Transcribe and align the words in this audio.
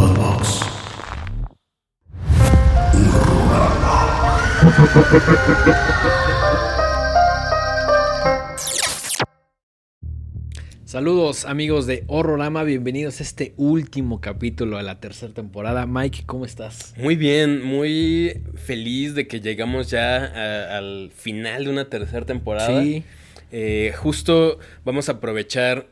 Podbox. 0.00 0.64
Saludos 10.84 11.44
amigos 11.44 11.86
de 11.86 12.02
Horrorama, 12.08 12.64
bienvenidos 12.64 13.20
a 13.20 13.22
este 13.22 13.54
último 13.56 14.20
capítulo 14.20 14.76
de 14.78 14.82
la 14.82 14.98
tercera 14.98 15.32
temporada. 15.32 15.86
Mike, 15.86 16.24
¿cómo 16.26 16.44
estás? 16.44 16.94
Muy 16.96 17.14
bien, 17.14 17.64
muy 17.64 18.42
feliz 18.56 19.14
de 19.14 19.28
que 19.28 19.40
llegamos 19.40 19.88
ya 19.88 20.16
a- 20.24 20.78
al 20.78 21.12
final 21.14 21.64
de 21.64 21.70
una 21.70 21.84
tercera 21.88 22.26
temporada. 22.26 22.82
Sí. 22.82 23.04
Eh, 23.52 23.92
justo 23.96 24.58
vamos 24.84 25.08
a 25.08 25.12
aprovechar 25.12 25.86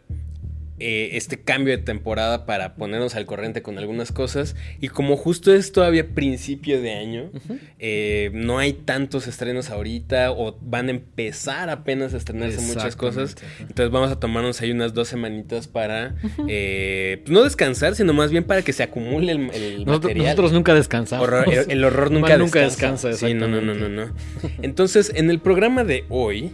eh, 0.80 1.10
este 1.12 1.40
cambio 1.40 1.76
de 1.76 1.82
temporada 1.82 2.46
para 2.46 2.74
ponernos 2.76 3.14
al 3.14 3.26
corriente 3.26 3.62
con 3.62 3.78
algunas 3.78 4.12
cosas. 4.12 4.56
Y 4.80 4.88
como 4.88 5.16
justo 5.16 5.52
es 5.52 5.72
todavía 5.72 6.08
principio 6.14 6.80
de 6.80 6.92
año, 6.94 7.30
eh, 7.78 8.30
no 8.34 8.58
hay 8.58 8.72
tantos 8.72 9.26
estrenos 9.26 9.70
ahorita 9.70 10.32
o 10.32 10.56
van 10.60 10.88
a 10.88 10.90
empezar 10.90 11.70
apenas 11.70 12.14
a 12.14 12.16
estrenarse 12.16 12.60
muchas 12.60 12.96
cosas. 12.96 13.36
Entonces 13.60 13.90
vamos 13.90 14.10
a 14.10 14.18
tomarnos 14.20 14.60
ahí 14.60 14.70
unas 14.70 14.94
dos 14.94 15.08
semanitas 15.08 15.68
para 15.68 16.14
eh, 16.48 17.20
pues 17.24 17.30
no 17.30 17.44
descansar, 17.44 17.94
sino 17.94 18.12
más 18.12 18.30
bien 18.30 18.44
para 18.44 18.62
que 18.62 18.72
se 18.72 18.82
acumule 18.82 19.32
el, 19.32 19.38
material. 19.86 20.18
nosotros 20.24 20.52
nunca 20.52 20.74
descansamos. 20.74 21.28
Horror- 21.28 21.52
el, 21.52 21.70
el 21.70 21.84
horror 21.84 22.10
nunca, 22.12 22.30
Man, 22.30 22.38
nunca 22.40 22.60
descansa. 22.60 23.08
descansa, 23.08 23.26
Sí, 23.28 23.34
no, 23.34 23.48
no, 23.48 23.60
no, 23.60 23.74
no, 23.74 23.88
no. 23.88 24.14
Entonces, 24.62 25.12
en 25.14 25.30
el 25.30 25.40
programa 25.40 25.84
de 25.84 26.04
hoy, 26.08 26.52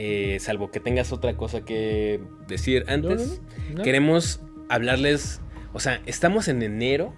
eh, 0.00 0.38
salvo 0.38 0.70
que 0.70 0.78
tengas 0.78 1.12
otra 1.12 1.36
cosa 1.36 1.64
que 1.64 2.20
decir 2.46 2.84
antes, 2.86 3.40
no, 3.70 3.78
no. 3.78 3.82
queremos 3.82 4.40
hablarles, 4.68 5.40
o 5.72 5.80
sea, 5.80 6.00
estamos 6.06 6.46
en 6.46 6.62
enero 6.62 7.14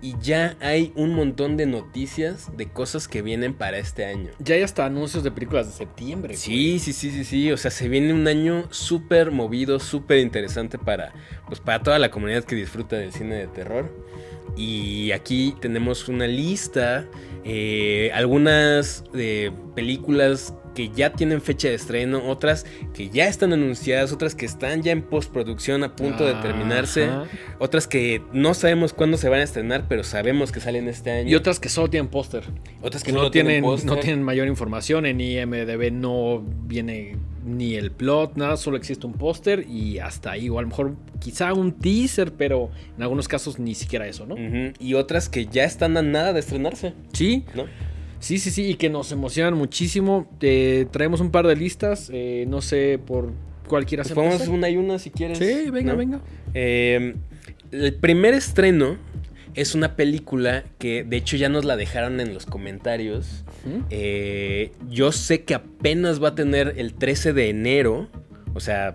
y 0.00 0.14
ya 0.20 0.56
hay 0.60 0.92
un 0.94 1.14
montón 1.14 1.56
de 1.56 1.66
noticias 1.66 2.56
de 2.56 2.68
cosas 2.68 3.08
que 3.08 3.22
vienen 3.22 3.54
para 3.54 3.78
este 3.78 4.04
año. 4.04 4.30
Ya 4.38 4.54
hay 4.54 4.62
hasta 4.62 4.86
anuncios 4.86 5.24
de 5.24 5.32
películas 5.32 5.66
de 5.66 5.72
septiembre. 5.72 6.36
Sí, 6.36 6.78
sí, 6.78 6.92
sí, 6.92 7.10
sí, 7.10 7.24
sí. 7.24 7.50
O 7.50 7.56
sea, 7.56 7.72
se 7.72 7.88
viene 7.88 8.12
un 8.12 8.28
año 8.28 8.68
súper 8.70 9.32
movido, 9.32 9.80
súper 9.80 10.18
interesante 10.18 10.78
para, 10.78 11.12
pues, 11.48 11.58
para 11.58 11.82
toda 11.82 11.98
la 11.98 12.12
comunidad 12.12 12.44
que 12.44 12.54
disfruta 12.54 12.96
del 12.96 13.12
cine 13.12 13.34
de 13.34 13.48
terror. 13.48 13.92
Y 14.56 15.10
aquí 15.10 15.56
tenemos 15.60 16.08
una 16.08 16.28
lista, 16.28 17.08
eh, 17.44 18.12
algunas 18.14 19.02
eh, 19.12 19.50
películas 19.74 20.54
que 20.74 20.90
ya 20.90 21.12
tienen 21.12 21.40
fecha 21.40 21.68
de 21.68 21.74
estreno, 21.74 22.22
otras 22.28 22.64
que 22.94 23.08
ya 23.10 23.26
están 23.28 23.52
anunciadas, 23.52 24.12
otras 24.12 24.34
que 24.34 24.46
están 24.46 24.82
ya 24.82 24.92
en 24.92 25.02
postproducción 25.02 25.84
a 25.84 25.94
punto 25.96 26.24
de 26.26 26.34
terminarse, 26.34 27.04
Ajá. 27.04 27.24
otras 27.58 27.86
que 27.86 28.22
no 28.32 28.54
sabemos 28.54 28.92
cuándo 28.92 29.16
se 29.16 29.28
van 29.28 29.40
a 29.40 29.44
estrenar, 29.44 29.86
pero 29.88 30.04
sabemos 30.04 30.52
que 30.52 30.60
salen 30.60 30.88
este 30.88 31.10
año. 31.10 31.30
Y 31.30 31.34
otras 31.34 31.60
que 31.60 31.68
solo 31.68 31.90
tienen 31.90 32.08
póster. 32.08 32.44
otras 32.82 33.02
Que 33.04 33.12
no, 33.12 33.30
tienen, 33.30 33.62
no 33.62 33.96
tienen 33.96 34.22
mayor 34.22 34.48
información. 34.48 35.06
En 35.06 35.20
IMDB 35.20 35.92
no 35.92 36.42
viene 36.64 37.16
ni 37.44 37.74
el 37.74 37.90
plot, 37.90 38.36
nada, 38.36 38.56
solo 38.56 38.76
existe 38.76 39.06
un 39.06 39.14
póster 39.14 39.66
y 39.68 39.98
hasta 39.98 40.32
ahí. 40.32 40.48
O 40.48 40.58
a 40.58 40.62
lo 40.62 40.68
mejor 40.68 40.96
quizá 41.18 41.52
un 41.52 41.72
teaser, 41.72 42.32
pero 42.32 42.70
en 42.96 43.02
algunos 43.02 43.28
casos 43.28 43.58
ni 43.58 43.74
siquiera 43.74 44.06
eso, 44.06 44.26
¿no? 44.26 44.36
Y 44.78 44.94
otras 44.94 45.28
que 45.28 45.46
ya 45.46 45.64
están 45.64 45.96
a 45.96 46.02
nada 46.02 46.32
de 46.32 46.40
estrenarse, 46.40 46.94
Sí, 47.12 47.44
¿no? 47.54 47.64
Sí, 48.22 48.38
sí, 48.38 48.52
sí, 48.52 48.70
y 48.70 48.74
que 48.76 48.88
nos 48.88 49.10
emocionan 49.10 49.54
muchísimo. 49.54 50.28
Eh, 50.40 50.86
traemos 50.92 51.20
un 51.20 51.32
par 51.32 51.44
de 51.46 51.56
listas, 51.56 52.08
eh, 52.12 52.44
no 52.48 52.62
sé 52.62 53.00
por 53.04 53.32
cuál 53.66 53.84
quieras 53.84 54.06
Pues 54.06 54.16
vamos 54.16 54.34
empezar. 54.34 54.54
una 54.54 54.70
y 54.70 54.76
una 54.76 55.00
si 55.00 55.10
quieres. 55.10 55.38
Sí, 55.38 55.70
venga, 55.70 55.92
¿no? 55.92 55.98
venga. 55.98 56.20
Eh, 56.54 57.16
el 57.72 57.94
primer 57.94 58.34
estreno 58.34 58.96
es 59.54 59.74
una 59.74 59.96
película 59.96 60.62
que 60.78 61.02
de 61.02 61.16
hecho 61.16 61.36
ya 61.36 61.48
nos 61.48 61.64
la 61.64 61.76
dejaron 61.76 62.20
en 62.20 62.32
los 62.32 62.46
comentarios. 62.46 63.44
Eh, 63.90 64.70
yo 64.88 65.10
sé 65.10 65.42
que 65.42 65.54
apenas 65.54 66.22
va 66.22 66.28
a 66.28 66.34
tener 66.36 66.74
el 66.76 66.94
13 66.94 67.32
de 67.32 67.48
enero, 67.50 68.08
o 68.54 68.60
sea, 68.60 68.94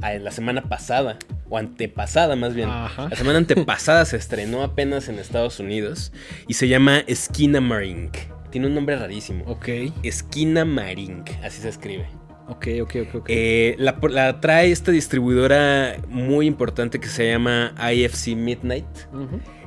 la 0.00 0.30
semana 0.30 0.62
pasada, 0.62 1.18
o 1.48 1.58
antepasada 1.58 2.36
más 2.36 2.54
bien. 2.54 2.68
Ajá. 2.68 3.08
La 3.08 3.16
semana 3.16 3.38
antepasada 3.38 4.04
se 4.04 4.16
estrenó 4.16 4.62
apenas 4.62 5.08
en 5.08 5.18
Estados 5.18 5.60
Unidos 5.60 6.12
y 6.46 6.54
se 6.54 6.68
llama 6.68 6.98
Esquina 7.06 7.60
Marink. 7.60 8.16
Tiene 8.50 8.66
un 8.68 8.74
nombre 8.74 8.96
rarísimo. 8.96 9.44
Ok, 9.46 9.68
Esquina 10.02 10.64
Marink, 10.64 11.30
así 11.42 11.60
se 11.60 11.68
escribe. 11.68 12.06
ok, 12.48 12.66
ok, 12.82 12.96
ok. 13.08 13.14
ok. 13.16 13.26
Eh, 13.28 13.76
la, 13.78 13.98
la 14.10 14.40
trae 14.40 14.70
esta 14.70 14.90
distribuidora 14.90 15.96
muy 16.08 16.46
importante 16.46 16.98
que 16.98 17.08
se 17.08 17.28
llama 17.28 17.74
IFC 17.92 18.28
Midnight. 18.36 18.86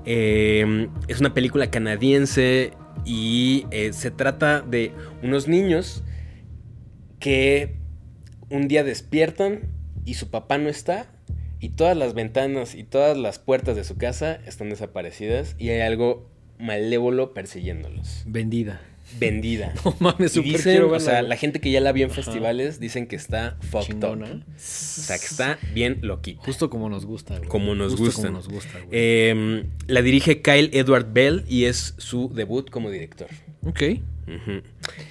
Eh, 0.05 0.87
es 1.07 1.19
una 1.19 1.33
película 1.33 1.69
canadiense 1.69 2.73
y 3.05 3.65
eh, 3.71 3.93
se 3.93 4.09
trata 4.09 4.61
de 4.61 4.91
unos 5.21 5.47
niños 5.47 6.03
que 7.19 7.75
un 8.49 8.67
día 8.67 8.83
despiertan 8.83 9.61
y 10.06 10.16
su 10.16 10.29
papá 10.29 10.57
no 10.57 10.69
está 10.69 11.07
y 11.59 11.69
todas 11.69 11.95
las 11.95 12.13
ventanas 12.13 12.75
y 12.75 12.84
todas 12.84 13.17
las 13.17 13.39
puertas 13.39 13.75
de 13.75 13.84
su 13.84 13.97
casa 13.97 14.39
están 14.47 14.69
desaparecidas 14.69 15.56
y 15.59 15.69
hay 15.69 15.81
algo 15.81 16.29
malévolo 16.59 17.34
persiguiéndolos. 17.34 18.23
Vendida. 18.25 18.81
Vendida. 19.19 19.73
No 19.84 19.95
mames, 20.00 20.31
Y 20.31 20.35
súper 20.35 20.51
dicen, 20.53 20.72
quiero 20.73 20.91
o 20.91 21.00
sea, 21.00 21.22
la 21.22 21.35
gente 21.35 21.59
que 21.59 21.69
ya 21.72 21.81
la 21.81 21.91
vio 21.91 22.06
en 22.06 22.11
Ajá. 22.11 22.22
festivales 22.23 22.79
dicen 22.79 23.07
que 23.07 23.16
está 23.16 23.57
fucked 23.59 23.88
Chingona. 24.00 24.25
up. 24.31 24.44
O 24.47 24.53
sea, 24.57 25.17
que 25.19 25.25
está 25.25 25.59
bien 25.73 26.00
loquita. 26.01 26.41
Justo 26.44 26.69
como 26.69 26.88
nos 26.90 27.06
gusta, 27.06 27.38
güey. 27.38 27.50
Como 27.50 27.75
nos 27.75 27.95
gustan. 27.97 28.25
como 28.28 28.38
nos 28.38 28.47
gusta, 28.47 28.72
güey. 28.79 28.88
Eh, 28.91 29.66
la 29.88 30.01
dirige 30.01 30.41
Kyle 30.41 30.69
Edward 30.73 31.11
Bell 31.13 31.44
y 31.50 31.66
es 31.66 31.94
su 31.97 32.29
debut 32.34 32.69
como 32.69 32.90
director. 32.90 33.28
ok. 33.66 33.81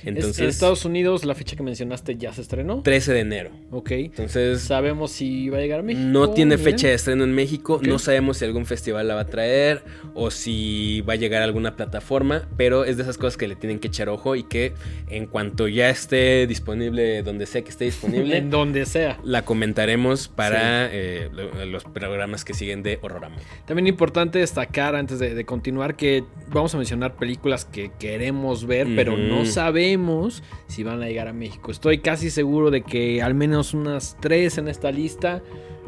Entonces, 0.04 0.38
en 0.40 0.48
Estados 0.48 0.84
Unidos, 0.84 1.24
la 1.24 1.34
fecha 1.34 1.56
que 1.56 1.62
mencionaste 1.62 2.16
ya 2.16 2.32
se 2.32 2.40
estrenó. 2.42 2.82
13 2.82 3.12
de 3.12 3.20
enero. 3.20 3.50
Ok. 3.70 3.90
Entonces, 3.92 4.62
¿Sabemos 4.62 5.10
si 5.12 5.48
va 5.48 5.58
a 5.58 5.60
llegar 5.60 5.80
a 5.80 5.82
México? 5.82 6.06
no 6.06 6.30
tiene 6.30 6.58
fecha 6.58 6.88
de 6.88 6.94
estreno 6.94 7.24
en 7.24 7.32
México. 7.34 7.80
No 7.82 7.98
sabemos 7.98 8.38
si 8.38 8.44
algún 8.44 8.66
festival 8.66 9.06
la 9.08 9.14
va 9.14 9.22
a 9.22 9.26
traer 9.26 9.82
o 10.14 10.30
si 10.30 11.02
va 11.02 11.14
a 11.14 11.16
llegar 11.16 11.42
a 11.42 11.44
alguna 11.44 11.76
plataforma. 11.76 12.48
Pero 12.56 12.84
es 12.84 12.96
de 12.96 13.02
esas 13.04 13.18
cosas 13.18 13.36
que 13.36 13.48
le 13.48 13.56
tienen 13.56 13.78
que 13.78 13.88
echar 13.88 14.08
ojo 14.08 14.36
y 14.36 14.44
que 14.44 14.72
en 15.08 15.26
cuanto 15.26 15.68
ya 15.68 15.90
esté 15.90 16.46
disponible, 16.46 17.22
donde 17.22 17.46
sea 17.46 17.62
que 17.62 17.70
esté 17.70 17.84
disponible, 17.86 18.36
En 18.40 18.50
donde 18.50 18.86
sea. 18.86 19.18
la 19.24 19.44
comentaremos 19.44 20.28
para 20.28 20.88
eh, 20.92 21.28
lo- 21.32 21.64
los 21.66 21.84
programas 21.84 22.44
que 22.44 22.54
siguen 22.54 22.82
de 22.82 22.98
Horrorama. 23.02 23.36
También 23.66 23.86
importante 23.86 24.38
destacar 24.38 24.94
antes 24.94 25.18
de, 25.18 25.34
de 25.34 25.44
continuar 25.44 25.96
que 25.96 26.24
vamos 26.48 26.74
a 26.74 26.78
mencionar 26.78 27.16
películas 27.16 27.64
que 27.64 27.90
queremos 27.98 28.66
ver, 28.66 28.86
pero 28.96 29.09
Ujú. 29.12 29.22
no 29.22 29.44
sabemos 29.44 30.42
si 30.66 30.82
van 30.82 31.02
a 31.02 31.06
llegar 31.06 31.28
a 31.28 31.32
México. 31.32 31.70
Estoy 31.70 31.98
casi 31.98 32.30
seguro 32.30 32.70
de 32.70 32.82
que 32.82 33.22
al 33.22 33.34
menos 33.34 33.74
unas 33.74 34.16
tres 34.20 34.58
en 34.58 34.68
esta 34.68 34.90
lista 34.90 35.42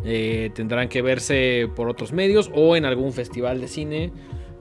eh, 0.04 0.50
tendrán 0.54 0.88
que 0.88 1.02
verse 1.02 1.68
por 1.74 1.88
otros 1.88 2.12
medios 2.12 2.50
o 2.54 2.76
en 2.76 2.84
algún 2.84 3.12
festival 3.12 3.60
de 3.60 3.68
cine. 3.68 4.12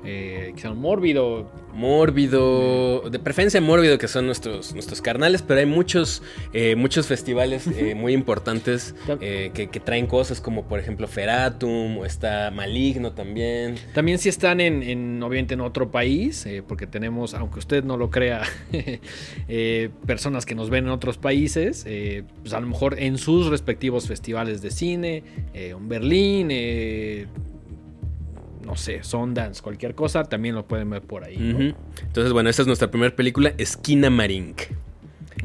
Eh, 0.04 0.54
quizá 0.56 0.72
un 0.72 0.80
mórbido. 0.80 1.52
Mórbido, 1.74 3.10
de 3.10 3.20
preferencia 3.20 3.62
mórbido 3.62 3.98
que 3.98 4.08
son 4.08 4.26
nuestros, 4.26 4.74
nuestros 4.74 5.02
carnales, 5.02 5.42
pero 5.42 5.60
hay 5.60 5.66
muchos, 5.66 6.22
eh, 6.54 6.76
muchos 6.76 7.08
festivales 7.08 7.68
eh, 7.68 7.96
muy 7.96 8.14
importantes 8.14 8.96
eh, 9.22 9.52
que, 9.54 9.68
que 9.68 9.80
traen 9.80 10.08
cosas 10.08 10.42
como 10.42 10.68
por 10.68 10.80
ejemplo 10.80 11.08
Feratum 11.08 11.98
o 12.00 12.06
está 12.06 12.52
Maligno 12.52 13.14
también. 13.14 13.76
También 13.94 14.20
si 14.20 14.30
están 14.30 14.60
en, 14.62 14.84
en, 14.84 15.22
obviamente 15.24 15.54
en 15.54 15.62
otro 15.62 15.92
país, 15.92 16.48
porque 16.68 16.88
tenemos, 16.88 17.34
aunque 17.34 17.60
usted 17.60 17.84
no 17.84 17.98
lo 17.98 18.10
crea, 18.10 18.44
personas 20.06 20.46
que 20.46 20.56
nos 20.56 20.70
ven 20.70 20.86
en 20.86 20.92
otros 20.92 21.18
países, 21.18 21.86
pues 22.42 22.54
a 22.54 22.60
lo 22.60 22.68
mejor 22.68 23.00
en 23.00 23.18
sus 23.18 23.48
respectivos 23.48 24.08
festivales 24.08 24.62
de 24.62 24.72
cine, 24.72 25.24
en 25.54 25.88
Berlín, 25.88 26.50
no 28.66 28.76
sé, 28.76 29.04
Sundance, 29.04 29.62
cualquier 29.62 29.96
cosa, 29.96 30.24
también 30.24 30.56
lo 30.56 30.66
pueden 30.66 30.90
ver 30.90 31.02
por 31.02 31.24
ahí. 31.24 31.74
Entonces, 32.02 32.34
bueno, 32.34 32.50
esta 32.50 32.62
es 32.62 32.68
nuestra 32.68 32.90
primera 32.90 33.16
película, 33.16 33.54
Esquina 33.58 34.10
Marink. 34.10 34.62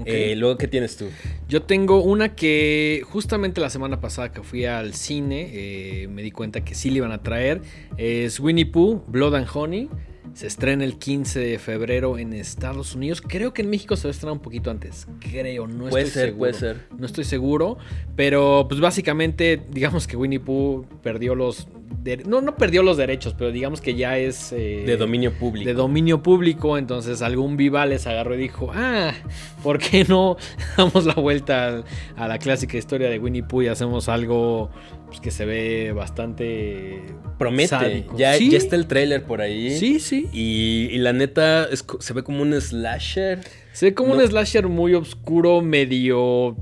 Eh, 0.04 0.34
luego, 0.36 0.58
¿qué 0.58 0.68
tienes 0.68 0.96
tú? 0.96 1.06
Yo 1.48 1.62
tengo 1.62 2.02
una 2.02 2.34
que 2.34 3.02
justamente 3.08 3.60
la 3.60 3.70
semana 3.70 4.00
pasada 4.00 4.32
que 4.32 4.42
fui 4.42 4.64
al 4.64 4.94
cine 4.94 5.50
eh, 5.52 6.08
me 6.08 6.22
di 6.22 6.30
cuenta 6.30 6.62
que 6.62 6.74
sí 6.74 6.90
le 6.90 6.98
iban 6.98 7.12
a 7.12 7.22
traer. 7.22 7.62
Es 7.96 8.38
Winnie 8.40 8.66
Pooh, 8.66 9.02
Blood 9.06 9.34
and 9.34 9.46
Honey. 9.52 9.88
Se 10.36 10.46
estrena 10.46 10.84
el 10.84 10.98
15 10.98 11.40
de 11.40 11.58
febrero 11.58 12.18
en 12.18 12.34
Estados 12.34 12.94
Unidos. 12.94 13.22
Creo 13.22 13.54
que 13.54 13.62
en 13.62 13.70
México 13.70 13.96
se 13.96 14.06
va 14.06 14.10
a 14.10 14.12
estrenar 14.12 14.34
un 14.34 14.42
poquito 14.42 14.70
antes. 14.70 15.06
Creo, 15.18 15.66
no 15.66 15.88
Puede 15.88 16.04
estoy 16.04 16.12
ser, 16.12 16.24
seguro. 16.28 16.38
puede 16.38 16.52
ser. 16.52 16.76
No 16.98 17.06
estoy 17.06 17.24
seguro. 17.24 17.78
Pero 18.16 18.66
pues 18.68 18.78
básicamente 18.82 19.62
digamos 19.70 20.06
que 20.06 20.14
Winnie 20.18 20.38
Pooh 20.38 20.84
perdió 21.02 21.34
los... 21.34 21.68
de- 22.02 22.18
No, 22.18 22.42
no 22.42 22.54
perdió 22.56 22.82
los 22.82 22.98
derechos, 22.98 23.34
pero 23.36 23.50
digamos 23.50 23.80
que 23.80 23.94
ya 23.94 24.18
es... 24.18 24.52
eh, 24.52 24.82
De 24.84 24.98
dominio 24.98 25.32
público. 25.32 25.66
de 25.66 25.72
dominio 25.72 26.22
público, 26.22 26.76
entonces 26.76 27.22
algún 27.22 27.56
viva 27.56 27.86
les 27.86 28.06
agarró 28.06 28.34
y 28.34 28.38
dijo, 28.38 28.70
ah, 28.74 29.14
¿por 29.62 29.78
qué 29.78 30.04
no 30.04 30.36
damos 30.76 31.06
la 31.06 31.14
vuelta 31.14 31.82
a 32.14 32.28
la 32.28 32.38
clásica 32.38 32.76
historia 32.76 33.08
de 33.08 33.18
Winnie 33.18 33.42
Pooh 33.42 33.62
y 33.62 33.68
hacemos 33.68 34.10
algo 34.10 34.68
pues, 35.06 35.20
que 35.20 35.30
se 35.30 35.44
ve 35.44 35.92
bastante 35.92 37.00
Promete. 37.38 37.68
sádico. 37.68 38.16
Ya, 38.18 38.34
Sí. 38.34 38.50
ya 38.50 38.58
está 38.58 38.76
el 38.76 38.86
tráiler 38.86 39.22
por 39.24 39.40
ahí. 39.40 39.76
Sí, 39.78 40.00
sí. 40.00 40.28
Y, 40.32 40.88
y 40.92 40.98
la 40.98 41.12
neta 41.12 41.64
es 41.70 41.84
se 42.00 42.12
ve 42.12 42.22
como 42.22 42.42
un 42.42 42.58
slasher. 42.60 43.40
Se 43.72 43.86
ve 43.86 43.94
como 43.94 44.14
No. 44.14 44.20
un 44.22 44.28
slasher 44.28 44.68
muy 44.68 44.94
oscuro, 44.94 45.60
medio 45.62 46.56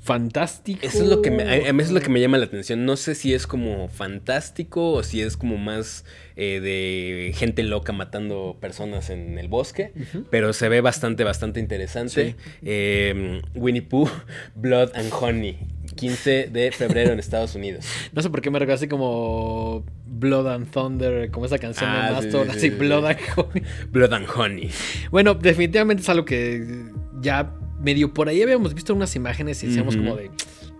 fantástico. 0.00 0.78
Eso 0.86 1.02
es 1.02 1.08
lo 1.08 1.20
que 1.20 1.32
me, 1.32 1.42
a 1.42 1.72
mí 1.72 1.80
eso 1.82 1.88
es 1.88 1.90
lo 1.90 2.00
que 2.00 2.08
me 2.10 2.20
llama 2.20 2.38
la 2.38 2.44
atención. 2.44 2.84
No 2.84 2.96
sé 2.96 3.16
si 3.16 3.34
es 3.34 3.48
como 3.48 3.88
fantástico 3.88 4.92
o 4.92 5.02
si 5.02 5.20
es 5.20 5.36
como 5.36 5.56
más 5.56 6.04
eh, 6.36 6.60
de 6.60 7.32
gente 7.34 7.64
loca 7.64 7.92
matando 7.92 8.56
personas 8.60 9.10
en 9.10 9.36
el 9.36 9.48
bosque. 9.48 9.92
Pero 10.30 10.52
se 10.52 10.68
ve 10.68 10.80
bastante, 10.80 11.24
bastante 11.24 11.58
interesante. 11.58 12.36
Eh, 12.62 13.40
Winnie 13.56 13.82
Pooh, 13.82 14.08
Blood 14.54 14.90
and 14.94 15.10
Honey. 15.12 15.58
15 15.96 16.48
de 16.52 16.70
febrero 16.72 17.12
en 17.12 17.18
Estados 17.18 17.54
Unidos. 17.54 17.84
No 18.12 18.22
sé 18.22 18.30
por 18.30 18.40
qué 18.40 18.50
me 18.50 18.58
recuerda 18.58 18.76
así 18.76 18.88
como 18.88 19.84
Blood 20.06 20.46
and 20.48 20.70
Thunder, 20.70 21.30
como 21.30 21.46
esa 21.46 21.58
canción 21.58 21.90
Ah, 21.90 22.02
de 22.02 22.08
sí, 22.08 22.14
Mastodon, 22.26 22.46
sí, 22.46 22.50
así 22.56 22.60
sí, 22.60 22.70
Blood 22.70 23.06
and 23.06 23.18
Honey. 23.36 23.62
Blood 23.90 24.12
and 24.12 24.26
Honey. 24.34 24.70
Bueno, 25.10 25.34
definitivamente 25.34 26.02
es 26.02 26.08
algo 26.08 26.24
que 26.24 26.84
ya 27.20 27.52
medio 27.80 28.12
por 28.14 28.28
ahí 28.28 28.40
habíamos 28.42 28.72
visto 28.74 28.94
unas 28.94 29.14
imágenes 29.16 29.62
y 29.62 29.66
decíamos 29.68 29.96
como 29.96 30.16
de. 30.16 30.30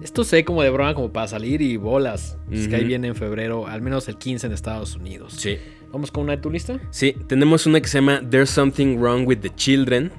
Esto 0.03 0.25
se 0.25 0.37
ve 0.37 0.45
como 0.45 0.63
de 0.63 0.69
broma, 0.71 0.95
como 0.95 1.11
para 1.13 1.27
salir 1.27 1.63
y 1.63 1.77
bolas. 1.79 2.37
Es 2.51 2.69
que 2.69 2.77
ahí 2.77 2.85
viene 2.85 3.09
en 3.09 3.15
febrero, 3.17 3.67
al 3.67 3.81
menos 3.83 4.09
el 4.09 4.17
15 4.19 4.47
en 4.47 4.53
Estados 4.53 4.95
Unidos. 4.95 5.35
Sí. 5.39 5.57
¿Vamos 5.93 6.11
con 6.11 6.25
una 6.25 6.37
de 6.37 6.43
tu 6.43 6.51
lista? 6.51 6.79
Sí, 6.91 7.15
tenemos 7.29 7.65
una 7.67 7.81
que 7.81 7.89
se 7.89 7.99
llama 7.99 8.21
There's 8.29 8.51
Something 8.51 8.99
Wrong 8.99 9.27
with 9.27 9.39
the 9.39 9.51
Children, 9.55 10.11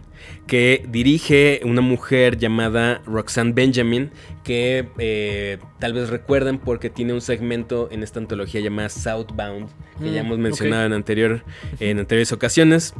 que 0.46 0.86
dirige 0.88 1.62
una 1.64 1.82
mujer 1.82 2.38
llamada 2.38 3.02
Roxanne 3.06 3.54
Benjamin, 3.54 4.12
que 4.44 4.88
eh, 4.98 5.58
tal 5.80 5.94
vez 5.94 6.10
recuerden 6.10 6.58
porque 6.58 6.90
tiene 6.90 7.14
un 7.14 7.22
segmento 7.22 7.90
en 7.92 8.04
esta 8.04 8.20
antología 8.20 8.62
llamada 8.62 8.90
Southbound, 8.90 9.70
que 10.00 10.10
Mm, 10.10 10.14
ya 10.14 10.20
hemos 10.22 10.38
mencionado 10.38 10.86
en, 10.86 10.94
anterior, 10.94 11.44
en 11.80 12.00
anteriores 12.00 12.32
ocasiones. 12.32 12.94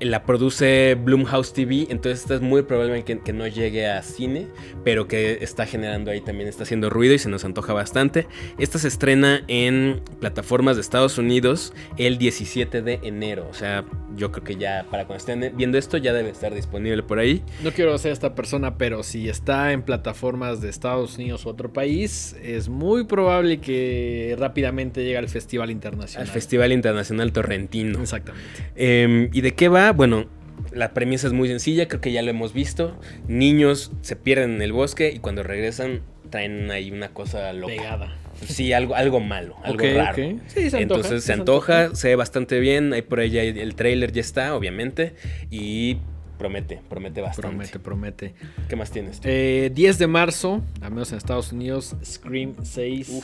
La 0.00 0.24
produce 0.24 0.94
Bloomhouse 0.94 1.52
TV, 1.52 1.86
entonces 1.90 2.20
esta 2.20 2.34
es 2.34 2.40
muy 2.40 2.62
probable 2.62 3.02
que, 3.04 3.18
que 3.20 3.32
no 3.32 3.46
llegue 3.46 3.86
a 3.86 4.02
cine, 4.02 4.46
pero 4.84 5.08
que 5.08 5.38
está 5.40 5.66
generando 5.66 6.10
ahí 6.10 6.20
también, 6.20 6.48
está 6.48 6.64
haciendo 6.64 6.90
ruido 6.90 7.14
y 7.14 7.18
se 7.18 7.28
nos 7.28 7.44
antoja 7.44 7.72
bastante. 7.72 8.26
Esta 8.58 8.78
se 8.78 8.88
estrena 8.88 9.42
en 9.48 10.02
plataformas 10.20 10.76
de 10.76 10.82
Estados 10.82 11.18
Unidos 11.18 11.72
el 11.96 12.18
17 12.18 12.82
de 12.82 13.00
enero, 13.02 13.46
o 13.50 13.54
sea, 13.54 13.84
yo 14.16 14.32
creo 14.32 14.44
que 14.44 14.56
ya 14.56 14.86
para 14.90 15.06
cuando 15.06 15.18
estén 15.18 15.56
viendo 15.56 15.78
esto 15.78 15.96
ya 15.96 16.12
debe 16.12 16.30
estar 16.30 16.54
disponible 16.54 17.02
por 17.02 17.18
ahí. 17.18 17.42
No 17.62 17.72
quiero 17.72 17.96
ser 17.98 18.12
esta 18.12 18.34
persona, 18.34 18.76
pero 18.78 19.02
si 19.02 19.28
está 19.28 19.72
en 19.72 19.82
plataformas 19.82 20.60
de 20.60 20.68
Estados 20.68 21.16
Unidos 21.16 21.44
u 21.46 21.50
otro 21.50 21.72
país, 21.72 22.36
es 22.42 22.68
muy 22.68 23.04
probable 23.04 23.60
que 23.60 24.34
rápidamente 24.38 25.04
llegue 25.04 25.18
al 25.18 25.28
Festival 25.28 25.70
Internacional. 25.70 26.26
Al 26.26 26.32
Festival 26.32 26.72
Internacional 26.72 27.32
Torrentino. 27.32 28.00
Exactamente. 28.00 28.70
Eh, 28.74 29.28
¿Y 29.32 29.40
de 29.40 29.54
qué 29.54 29.68
va? 29.68 29.85
Bueno, 29.92 30.26
la 30.72 30.92
premisa 30.94 31.26
es 31.26 31.32
muy 31.32 31.48
sencilla, 31.48 31.88
creo 31.88 32.00
que 32.00 32.12
ya 32.12 32.22
lo 32.22 32.30
hemos 32.30 32.52
visto. 32.52 32.98
Niños 33.28 33.92
se 34.02 34.16
pierden 34.16 34.56
en 34.56 34.62
el 34.62 34.72
bosque 34.72 35.12
y 35.14 35.18
cuando 35.18 35.42
regresan 35.42 36.02
traen 36.30 36.70
ahí 36.70 36.90
una 36.90 37.08
cosa 37.08 37.52
loca. 37.52 37.74
Pegada. 37.74 38.16
Sí, 38.44 38.72
algo, 38.74 38.94
algo 38.94 39.20
malo, 39.20 39.56
algo 39.62 39.82
Ok, 39.82 39.90
raro. 39.96 40.10
ok. 40.28 40.40
Sí, 40.48 40.68
se 40.70 40.76
antoja, 40.76 40.80
Entonces 40.82 41.24
se 41.24 41.32
antoja, 41.32 41.94
se 41.94 42.08
ve 42.08 42.16
bastante 42.16 42.60
bien. 42.60 42.92
Ahí 42.92 43.02
por 43.02 43.20
ahí 43.20 43.30
ya 43.30 43.42
el 43.42 43.74
trailer 43.74 44.12
ya 44.12 44.20
está, 44.20 44.54
obviamente. 44.54 45.14
Y 45.50 45.96
promete, 46.36 46.80
promete 46.88 47.22
bastante. 47.22 47.48
Promete, 47.48 47.78
promete. 47.78 48.34
¿Qué 48.68 48.76
más 48.76 48.90
tienes? 48.90 49.20
tú? 49.20 49.28
Eh, 49.30 49.70
10 49.74 49.98
de 49.98 50.06
marzo, 50.06 50.62
al 50.82 50.90
menos 50.90 51.12
en 51.12 51.18
Estados 51.18 51.52
Unidos, 51.52 51.96
Scream 52.04 52.56
6. 52.62 53.22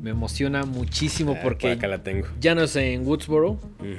Me 0.00 0.10
emociona 0.10 0.64
muchísimo 0.64 1.32
Ah, 1.32 1.40
por 1.42 1.52
porque 1.54 1.72
acá 1.72 1.88
la 1.88 2.02
tengo. 2.02 2.26
ya 2.40 2.54
no 2.54 2.62
es 2.62 2.76
en 2.76 3.06
Woodsboro, 3.06 3.58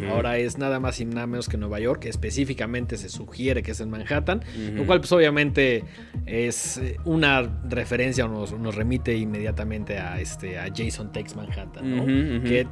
ahora 0.09 0.37
es 0.37 0.57
nada 0.57 0.79
más 0.79 0.99
y 1.01 1.05
nada 1.05 1.27
menos 1.27 1.49
que 1.49 1.57
Nueva 1.57 1.79
York, 1.79 2.05
específicamente 2.05 2.97
se 2.97 3.09
sugiere 3.09 3.63
que 3.63 3.71
es 3.71 3.81
en 3.81 3.89
Manhattan, 3.89 4.41
lo 4.75 4.85
cual 4.85 4.99
pues 4.99 5.11
obviamente 5.11 5.83
es 6.25 6.77
eh, 6.77 6.97
una 7.05 7.41
referencia 7.69 8.25
o 8.25 8.27
nos, 8.29 8.53
nos 8.57 8.75
remite 8.75 9.15
inmediatamente 9.17 9.97
a, 9.99 10.19
este, 10.21 10.57
a 10.57 10.67
Jason 10.73 11.11
Takes 11.11 11.35
Manhattan, 11.35 11.97
¿no? 11.97 12.05
Que 12.43 12.65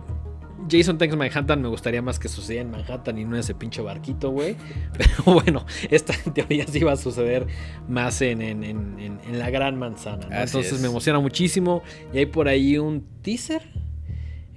Jason 0.69 0.97
Takes 0.97 1.15
Manhattan 1.15 1.61
me 1.61 1.67
gustaría 1.67 2.01
más 2.01 2.19
que 2.19 2.27
sucediera 2.29 2.63
en 2.63 2.71
Manhattan 2.71 3.17
y 3.17 3.25
no 3.25 3.35
en 3.35 3.39
ese 3.41 3.53
pinche 3.55 3.81
barquito, 3.81 4.31
güey. 4.31 4.55
Pero 4.97 5.33
bueno, 5.33 5.65
esta 5.89 6.13
en 6.25 6.33
teoría 6.33 6.65
sí 6.67 6.79
va 6.81 6.93
a 6.93 6.97
suceder 6.97 7.47
más 7.87 8.21
en, 8.21 8.41
en- 8.41 8.63
en- 8.63 8.99
en- 8.99 9.19
en 9.27 9.39
la 9.39 9.49
gran 9.49 9.77
manzana, 9.77 10.25
Entonces 10.43 10.73
es. 10.73 10.81
me 10.81 10.87
emociona 10.87 11.19
muchísimo. 11.19 11.83
Y 12.13 12.17
hay 12.19 12.25
por 12.25 12.47
ahí 12.47 12.77
un 12.77 13.05
teaser. 13.21 13.61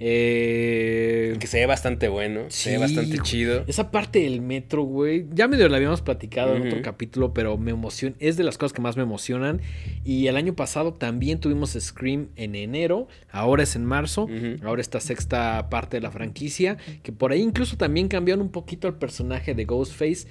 Eh, 0.03 1.35
Que 1.39 1.45
se 1.47 1.59
ve 1.59 1.65
bastante 1.67 2.07
bueno, 2.07 2.41
se 2.49 2.71
ve 2.71 2.77
bastante 2.79 3.17
güey. 3.17 3.21
chido. 3.21 3.63
esa 3.67 3.91
parte 3.91 4.19
del 4.19 4.41
metro, 4.41 4.83
güey, 4.83 5.25
ya 5.31 5.47
medio 5.47 5.69
la 5.69 5.77
habíamos 5.77 6.01
platicado 6.01 6.55
en 6.55 6.67
otro 6.67 6.81
capítulo, 6.81 7.33
pero 7.33 7.57
me 7.57 7.71
emociona, 7.71 8.15
es 8.19 8.35
de 8.35 8.43
las 8.43 8.57
cosas 8.57 8.73
que 8.73 8.81
más 8.81 8.97
me 8.97 9.03
emocionan. 9.03 9.61
Y 10.03 10.27
el 10.27 10.37
año 10.37 10.55
pasado 10.55 10.93
también 10.93 11.39
tuvimos 11.39 11.77
Scream 11.79 12.29
en 12.35 12.55
enero, 12.55 13.07
ahora 13.31 13.63
es 13.63 13.75
en 13.75 13.85
marzo, 13.85 14.27
ahora 14.63 14.81
esta 14.81 14.99
sexta 14.99 15.69
parte 15.69 15.97
de 15.97 16.01
la 16.01 16.11
franquicia, 16.11 16.77
que 17.03 17.11
por 17.11 17.31
ahí 17.31 17.41
incluso 17.41 17.77
también 17.77 18.07
cambiaron 18.07 18.41
un 18.41 18.51
poquito 18.51 18.87
el 18.87 18.95
personaje 18.95 19.53
de 19.53 19.65
Ghostface. 19.65 20.27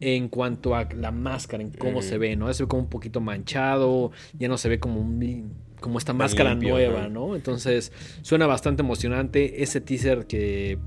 En 0.00 0.28
cuanto 0.28 0.74
a 0.74 0.86
la 0.92 1.12
máscara, 1.12 1.62
en 1.62 1.70
cómo 1.70 2.02
se 2.02 2.18
ve, 2.18 2.36
¿no? 2.36 2.52
Se 2.52 2.64
ve 2.64 2.68
como 2.68 2.82
un 2.82 2.88
poquito 2.90 3.20
manchado, 3.22 4.10
ya 4.38 4.48
no 4.48 4.58
se 4.58 4.68
ve 4.68 4.78
como 4.78 5.00
un- 5.00 5.52
como 5.84 5.98
esta 5.98 6.14
máscara 6.14 6.52
limpio, 6.52 6.70
nueva, 6.70 7.08
¿no? 7.08 7.28
¿no? 7.28 7.36
Entonces, 7.36 7.92
suena 8.22 8.46
bastante 8.46 8.80
emocionante. 8.80 9.62
Ese 9.62 9.82
teaser 9.82 10.26
que 10.26 10.78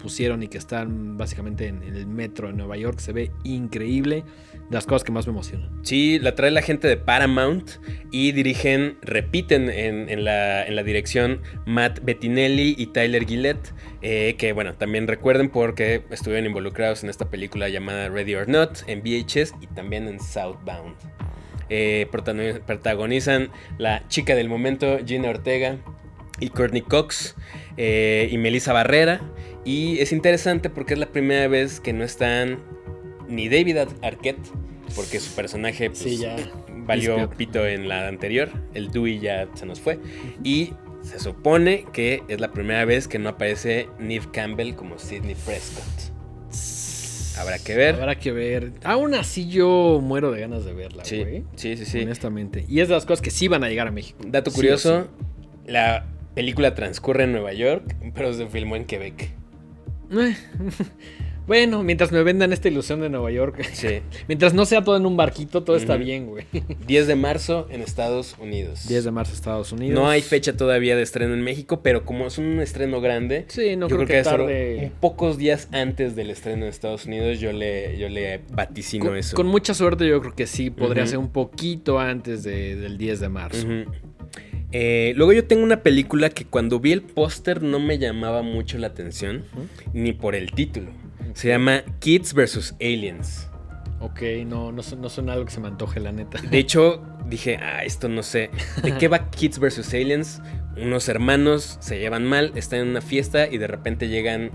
pusieron 0.00 0.44
y 0.44 0.48
que 0.48 0.58
están 0.58 1.16
básicamente 1.16 1.66
en, 1.66 1.82
en 1.82 1.96
el 1.96 2.06
metro 2.06 2.46
de 2.46 2.54
Nueva 2.54 2.76
York 2.76 3.00
se 3.00 3.12
ve 3.12 3.32
increíble. 3.42 4.22
De 4.68 4.74
las 4.74 4.86
cosas 4.86 5.02
que 5.02 5.10
más 5.10 5.26
me 5.26 5.32
emocionan. 5.32 5.70
Sí, 5.82 6.18
la 6.20 6.34
trae 6.34 6.50
la 6.50 6.60
gente 6.60 6.86
de 6.86 6.98
Paramount 6.98 7.68
y 8.12 8.32
dirigen, 8.32 8.98
repiten 9.00 9.70
en, 9.70 10.10
en 10.10 10.24
la, 10.24 10.64
en 10.64 10.76
la 10.76 10.82
dirección 10.82 11.40
Matt 11.64 12.04
Bettinelli 12.04 12.74
y 12.78 12.86
Tyler 12.88 13.26
Gillette, 13.26 13.72
eh, 14.02 14.36
que 14.38 14.52
bueno, 14.52 14.74
también 14.74 15.08
recuerden 15.08 15.48
porque 15.48 16.04
estuvieron 16.10 16.46
involucrados 16.46 17.02
en 17.02 17.08
esta 17.08 17.30
película 17.30 17.70
llamada 17.70 18.08
Ready 18.10 18.34
or 18.34 18.48
Not, 18.48 18.80
en 18.86 19.00
VHS 19.00 19.54
y 19.60 19.66
también 19.68 20.06
en 20.06 20.20
Southbound. 20.20 20.94
Eh, 21.70 22.06
protagoni- 22.10 22.60
protagonizan 22.60 23.50
la 23.78 24.06
chica 24.08 24.34
del 24.34 24.48
momento, 24.48 24.98
Gina 25.04 25.28
Ortega, 25.30 25.76
y 26.40 26.48
Courtney 26.50 26.82
Cox 26.82 27.34
eh, 27.76 28.28
y 28.30 28.38
Melissa 28.38 28.72
Barrera. 28.72 29.20
Y 29.64 29.98
es 29.98 30.12
interesante 30.12 30.70
porque 30.70 30.94
es 30.94 31.00
la 31.00 31.06
primera 31.10 31.46
vez 31.48 31.80
que 31.80 31.92
no 31.92 32.04
están 32.04 32.58
ni 33.28 33.48
David 33.48 33.76
Ar- 33.78 33.88
Arquette, 34.02 34.38
porque 34.96 35.20
su 35.20 35.34
personaje 35.34 35.90
pues, 35.90 35.98
Sí, 35.98 36.16
ya. 36.18 36.36
valió 36.68 37.28
pito 37.30 37.66
en 37.66 37.88
la 37.88 38.08
anterior. 38.08 38.48
El 38.72 38.90
Dewey 38.90 39.18
ya 39.18 39.48
se 39.54 39.66
nos 39.66 39.80
fue. 39.80 39.98
Y 40.42 40.72
se 41.02 41.18
supone 41.20 41.84
que 41.92 42.22
es 42.28 42.40
la 42.40 42.52
primera 42.52 42.84
vez 42.84 43.08
que 43.08 43.18
no 43.18 43.28
aparece 43.30 43.88
Neve 43.98 44.26
Campbell 44.32 44.74
como 44.74 44.98
Sidney 44.98 45.34
Prescott. 45.44 45.84
Habrá 47.38 47.58
que 47.58 47.74
ver. 47.76 47.94
Habrá 47.94 48.18
que 48.18 48.32
ver. 48.32 48.72
Aún 48.84 49.14
así 49.14 49.48
yo 49.48 50.00
muero 50.02 50.32
de 50.32 50.40
ganas 50.40 50.64
de 50.64 50.72
verla, 50.74 51.04
Sí, 51.04 51.20
güey. 51.22 51.44
sí, 51.56 51.76
sí, 51.76 51.84
sí. 51.84 52.00
Honestamente. 52.02 52.64
Y 52.68 52.80
es 52.80 52.88
de 52.88 52.94
las 52.94 53.06
cosas 53.06 53.22
que 53.22 53.30
sí 53.30 53.48
van 53.48 53.64
a 53.64 53.68
llegar 53.68 53.86
a 53.88 53.90
México. 53.90 54.18
Dato 54.26 54.50
Sí 54.50 54.56
curioso, 54.56 55.08
la 55.66 56.06
película 56.34 56.74
transcurre 56.74 57.24
en 57.24 57.32
Nueva 57.32 57.52
York, 57.52 57.96
pero 58.14 58.32
se 58.32 58.46
filmó 58.46 58.76
en 58.76 58.84
Quebec. 58.86 59.30
Bueno, 61.48 61.82
mientras 61.82 62.12
me 62.12 62.22
vendan 62.22 62.52
esta 62.52 62.68
ilusión 62.68 63.00
de 63.00 63.08
Nueva 63.08 63.30
York. 63.32 63.66
Sí. 63.72 64.00
Mientras 64.28 64.54
no 64.54 64.64
sea 64.66 64.84
todo 64.84 64.96
en 64.98 65.06
un 65.06 65.16
barquito, 65.16 65.64
todo 65.64 65.76
está 65.76 65.96
bien, 65.96 66.26
güey. 66.26 66.44
10 66.86 67.06
de 67.06 67.16
marzo 67.16 67.66
en 67.70 67.80
Estados 67.80 68.36
Unidos. 68.38 68.86
10 68.86 69.04
de 69.04 69.10
marzo, 69.10 69.32
Estados 69.32 69.72
Unidos. 69.72 69.94
No 69.98 70.08
hay 70.08 70.20
fecha 70.20 70.56
todavía 70.56 70.94
de 70.94 71.02
estreno 71.02 71.32
en 71.34 71.42
México, 71.42 71.80
pero 71.82 72.04
como 72.04 72.26
es 72.26 72.38
un 72.38 72.60
estreno 72.60 73.00
grande, 73.00 73.46
Sí, 73.48 73.74
no 73.76 73.88
yo 73.88 73.96
creo, 73.96 74.06
creo 74.06 74.06
que, 74.06 74.14
que 74.14 74.22
tarde. 74.22 74.80
un 74.84 74.90
pocos 75.00 75.38
días 75.38 75.68
antes 75.72 76.14
del 76.14 76.30
estreno 76.30 76.64
en 76.64 76.68
Estados 76.68 77.06
Unidos, 77.06 77.40
yo 77.40 77.50
le, 77.52 77.96
yo 77.98 78.08
le 78.10 78.42
vaticino 78.52 79.06
Con, 79.06 79.16
eso. 79.16 79.34
con 79.34 79.46
mucha 79.46 79.72
suerte 79.72 80.06
yo 80.06 80.20
creo 80.20 80.34
que 80.36 80.46
sí, 80.46 80.68
podría 80.70 81.06
ser 81.06 81.18
un 81.18 81.30
poquito 81.32 81.98
antes 81.98 82.42
de- 82.42 82.76
del 82.76 82.98
10 82.98 83.20
de 83.20 83.28
marzo. 83.30 83.66
Eh, 84.70 85.14
luego 85.16 85.32
yo 85.32 85.44
tengo 85.46 85.62
una 85.64 85.82
película 85.82 86.28
que 86.28 86.44
cuando 86.44 86.78
vi 86.78 86.92
el 86.92 87.00
póster 87.00 87.62
no 87.62 87.80
me 87.80 87.98
llamaba 87.98 88.42
mucho 88.42 88.76
la 88.76 88.88
atención, 88.88 89.44
ni 89.94 90.12
por 90.12 90.34
el 90.34 90.52
título. 90.52 90.90
Se 91.34 91.48
llama 91.48 91.82
Kids 92.00 92.34
vs. 92.34 92.74
Aliens. 92.80 93.48
Ok, 94.00 94.22
no, 94.46 94.70
no, 94.70 94.82
suena 94.82 95.32
algo 95.32 95.44
que 95.44 95.50
se 95.50 95.60
me 95.60 95.68
antoje, 95.68 95.98
la 95.98 96.12
neta. 96.12 96.40
De 96.40 96.58
hecho, 96.58 97.02
dije, 97.26 97.56
ah, 97.56 97.84
esto 97.84 98.08
no 98.08 98.22
sé. 98.22 98.50
¿De 98.82 98.96
qué 98.96 99.08
va 99.08 99.30
Kids 99.30 99.58
vs. 99.58 99.92
Aliens? 99.92 100.40
Unos 100.76 101.08
hermanos 101.08 101.78
se 101.80 101.98
llevan 101.98 102.24
mal, 102.24 102.52
están 102.54 102.80
en 102.80 102.88
una 102.88 103.00
fiesta 103.00 103.48
y 103.48 103.58
de 103.58 103.66
repente 103.66 104.08
llegan 104.08 104.52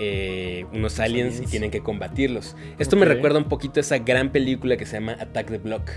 eh, 0.00 0.66
unos 0.72 0.98
aliens, 0.98 1.34
aliens. 1.34 1.48
y 1.48 1.50
tienen 1.50 1.70
que 1.70 1.80
combatirlos. 1.80 2.56
Esto 2.78 2.96
me 2.96 3.06
recuerda 3.06 3.38
un 3.38 3.48
poquito 3.48 3.78
a 3.78 3.82
esa 3.82 3.98
gran 3.98 4.32
película 4.32 4.76
que 4.76 4.86
se 4.86 4.94
llama 4.94 5.16
Attack 5.20 5.48
the 5.48 5.58
Block. 5.58 5.88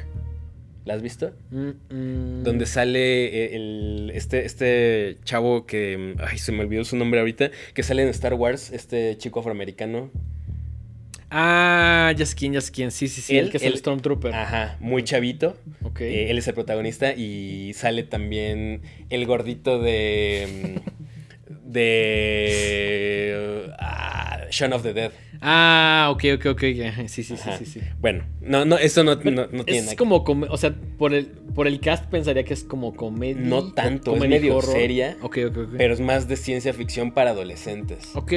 ¿La 0.86 0.96
has 0.96 1.02
visto? 1.02 1.32
Mm, 1.52 1.70
mm. 1.94 2.44
Donde 2.44 2.66
sale 2.66 3.26
eh, 3.28 3.56
el, 3.56 4.12
este, 4.14 4.46
este 4.46 5.18
chavo 5.24 5.66
que. 5.66 6.16
Ay, 6.20 6.38
se 6.38 6.52
me 6.52 6.60
olvidó 6.62 6.84
su 6.84 6.98
nombre 6.98 7.20
ahorita. 7.22 7.52
Que 7.74 7.84
sale 7.84 8.04
en 8.04 8.10
Star 8.10 8.34
Wars, 8.34 8.72
este 8.72 9.18
chico 9.18 9.40
afroamericano. 9.40 10.12
Ah, 11.36 12.14
ya 12.16 12.26
sé 12.26 12.36
quién, 12.36 12.54
ya 12.54 12.62
sé 12.62 12.72
quién. 12.72 12.92
Sí, 12.92 13.08
sí, 13.08 13.22
sí. 13.22 13.38
Él- 13.38 13.46
el 13.46 13.52
que 13.52 13.58
es 13.58 13.64
el 13.64 13.78
Stormtrooper. 13.78 14.34
Ajá, 14.36 14.78
muy 14.80 15.04
chavito. 15.04 15.58
Ok. 15.84 16.02
Eh, 16.02 16.30
él 16.30 16.38
es 16.38 16.48
el 16.48 16.54
protagonista 16.54 17.14
y 17.14 17.72
sale 17.74 18.04
también 18.04 18.82
el 19.10 19.26
gordito 19.26 19.82
de. 19.82 20.80
de. 21.74 23.72
ah, 23.80 24.40
Shaun 24.52 24.74
of 24.74 24.84
the 24.84 24.94
Dead. 24.94 25.12
Ah, 25.42 26.08
ok, 26.12 26.24
ok, 26.36 26.46
ok. 26.52 26.62
Sí, 27.08 27.24
sí, 27.24 27.36
sí, 27.36 27.50
sí, 27.58 27.66
sí. 27.66 27.80
Bueno, 28.00 28.24
no, 28.42 28.64
no, 28.66 28.78
eso 28.78 29.04
no, 29.04 29.16
no, 29.16 29.48
no 29.52 29.66
tiene 29.66 29.80
Es 29.92 29.96
como, 29.96 30.24
o 30.24 30.58
sea, 30.58 30.74
por 30.98 31.14
el, 31.14 31.26
por 31.26 31.68
el 31.68 31.80
cast 31.82 32.06
pensaría 32.06 32.44
que 32.46 32.54
es 32.54 32.64
como 32.64 32.96
comedia. 32.96 33.42
No 33.42 33.74
tanto, 33.74 34.16
es 34.16 34.22
medio 34.28 34.56
horror. 34.58 34.72
seria. 34.72 35.18
Ok, 35.22 35.40
ok, 35.48 35.58
ok. 35.58 35.70
Pero 35.78 35.94
es 35.94 36.00
más 36.00 36.28
de 36.30 36.38
ciencia 36.38 36.74
ficción 36.74 37.12
para 37.12 37.32
adolescentes. 37.32 38.12
Ok, 38.16 38.32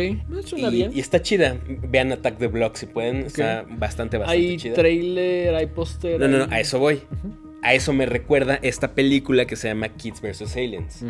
suena 0.44 0.68
Y, 0.68 0.72
bien. 0.72 0.90
y 0.94 1.00
está 1.00 1.22
chida. 1.22 1.56
Vean 1.68 2.10
Attack 2.12 2.38
the 2.38 2.48
Block 2.48 2.76
si 2.76 2.86
pueden. 2.86 3.18
Está 3.26 3.64
bastante, 3.68 4.16
bastante 4.18 4.48
hay 4.48 4.56
chida. 4.56 4.74
trailer, 4.74 5.54
hay 5.54 5.66
póster. 5.66 6.18
No, 6.18 6.26
no, 6.28 6.38
no, 6.38 6.44
hay- 6.44 6.50
a 6.54 6.60
eso 6.60 6.78
voy. 6.80 7.02
A 7.66 7.74
eso 7.74 7.92
me 7.92 8.06
recuerda 8.06 8.60
esta 8.62 8.94
película 8.94 9.44
que 9.44 9.56
se 9.56 9.66
llama 9.66 9.88
Kids 9.88 10.20
vs. 10.20 10.56
Aliens. 10.56 11.04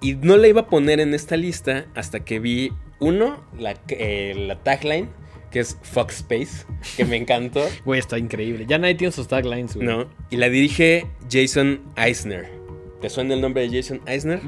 Y 0.00 0.14
no 0.14 0.36
la 0.36 0.46
iba 0.46 0.60
a 0.60 0.66
poner 0.68 1.00
en 1.00 1.14
esta 1.14 1.36
lista 1.36 1.86
hasta 1.96 2.20
que 2.20 2.38
vi, 2.38 2.70
uno, 3.00 3.44
la, 3.58 3.74
eh, 3.88 4.34
la 4.36 4.54
tagline, 4.62 5.08
que 5.50 5.58
es 5.58 5.76
Fox 5.82 6.18
Space, 6.18 6.64
que 6.96 7.04
me 7.04 7.16
encantó. 7.16 7.64
Güey, 7.84 7.98
está 7.98 8.18
increíble. 8.18 8.66
Ya 8.68 8.78
nadie 8.78 8.94
tiene 8.94 9.10
sus 9.10 9.26
taglines, 9.26 9.74
güey. 9.74 9.84
¿no? 9.84 10.08
Y 10.30 10.36
la 10.36 10.48
dirige 10.48 11.08
Jason 11.28 11.80
Eisner. 11.96 12.48
¿Te 13.00 13.10
suena 13.10 13.34
el 13.34 13.40
nombre 13.40 13.68
de 13.68 13.82
Jason 13.82 14.00
Eisner? 14.06 14.40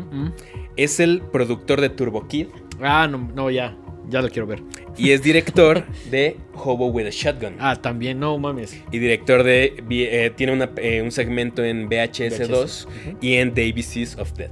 Es 0.76 1.00
el 1.00 1.22
productor 1.22 1.80
de 1.80 1.88
Turbo 1.88 2.28
Kid 2.28 2.46
Ah, 2.80 3.08
no, 3.11 3.18
no, 3.18 3.50
ya. 3.50 3.76
Ya 4.11 4.21
lo 4.21 4.28
quiero 4.28 4.47
ver. 4.47 4.62
y 4.97 5.11
es 5.11 5.23
director 5.23 5.85
de 6.11 6.37
Hobo 6.54 6.88
with 6.88 7.06
a 7.06 7.11
Shotgun. 7.11 7.54
Ah, 7.59 7.76
también, 7.76 8.18
no 8.21 8.37
mames. 8.38 8.82
Y 8.90 8.99
director 8.99 9.42
de. 9.42 9.82
eh, 9.90 10.30
tiene 10.37 10.52
una- 10.52 10.71
eh, 10.76 11.00
un 11.02 11.11
segmento 11.11 11.64
en 11.64 11.88
VHS 11.88 12.47
2 12.49 12.88
Ujú. 12.88 13.18
y 13.21 13.35
en 13.35 13.54
The 13.54 13.68
ABCs 13.71 14.18
of 14.18 14.32
Death. 14.35 14.50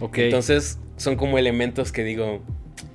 Ok. 0.00 0.18
Entonces, 0.18 0.78
son 0.96 1.16
como 1.16 1.38
elementos 1.38 1.92
que 1.92 2.02
digo, 2.04 2.42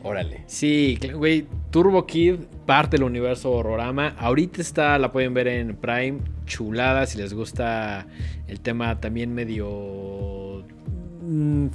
órale. 0.04 0.44
Sí, 0.48 1.00
güey, 1.14 1.46
Turbo 1.70 2.06
Kid, 2.06 2.36
parte 2.66 2.98
del 2.98 3.04
universo 3.06 3.52
Horrorama. 3.52 4.10
Ahorita 4.18 4.62
está, 4.62 4.98
la 4.98 5.12
pueden 5.12 5.34
ver 5.34 5.48
en 5.48 5.76
Prime, 5.76 6.20
chulada, 6.46 7.06
si 7.06 7.18
les 7.20 7.34
gusta 7.34 8.08
el 8.48 8.60
tema 8.60 9.00
también 9.00 9.34
medio 9.34 10.61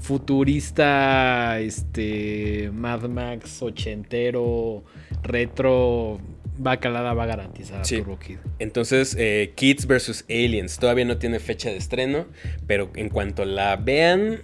futurista, 0.00 1.60
este, 1.60 2.70
Mad 2.72 3.08
Max, 3.08 3.62
ochentero, 3.62 4.84
retro, 5.22 6.20
va 6.64 6.78
calada, 6.78 7.14
va 7.14 7.26
garantizada 7.26 7.84
Sí. 7.84 7.98
Turbo 7.98 8.18
Kid. 8.18 8.38
Entonces, 8.58 9.16
eh, 9.18 9.52
Kids 9.54 9.86
vs. 9.86 10.24
Aliens 10.28 10.78
todavía 10.78 11.04
no 11.04 11.18
tiene 11.18 11.38
fecha 11.40 11.70
de 11.70 11.76
estreno, 11.76 12.26
pero 12.66 12.90
en 12.94 13.08
cuanto 13.08 13.44
la 13.44 13.76
vean, 13.76 14.40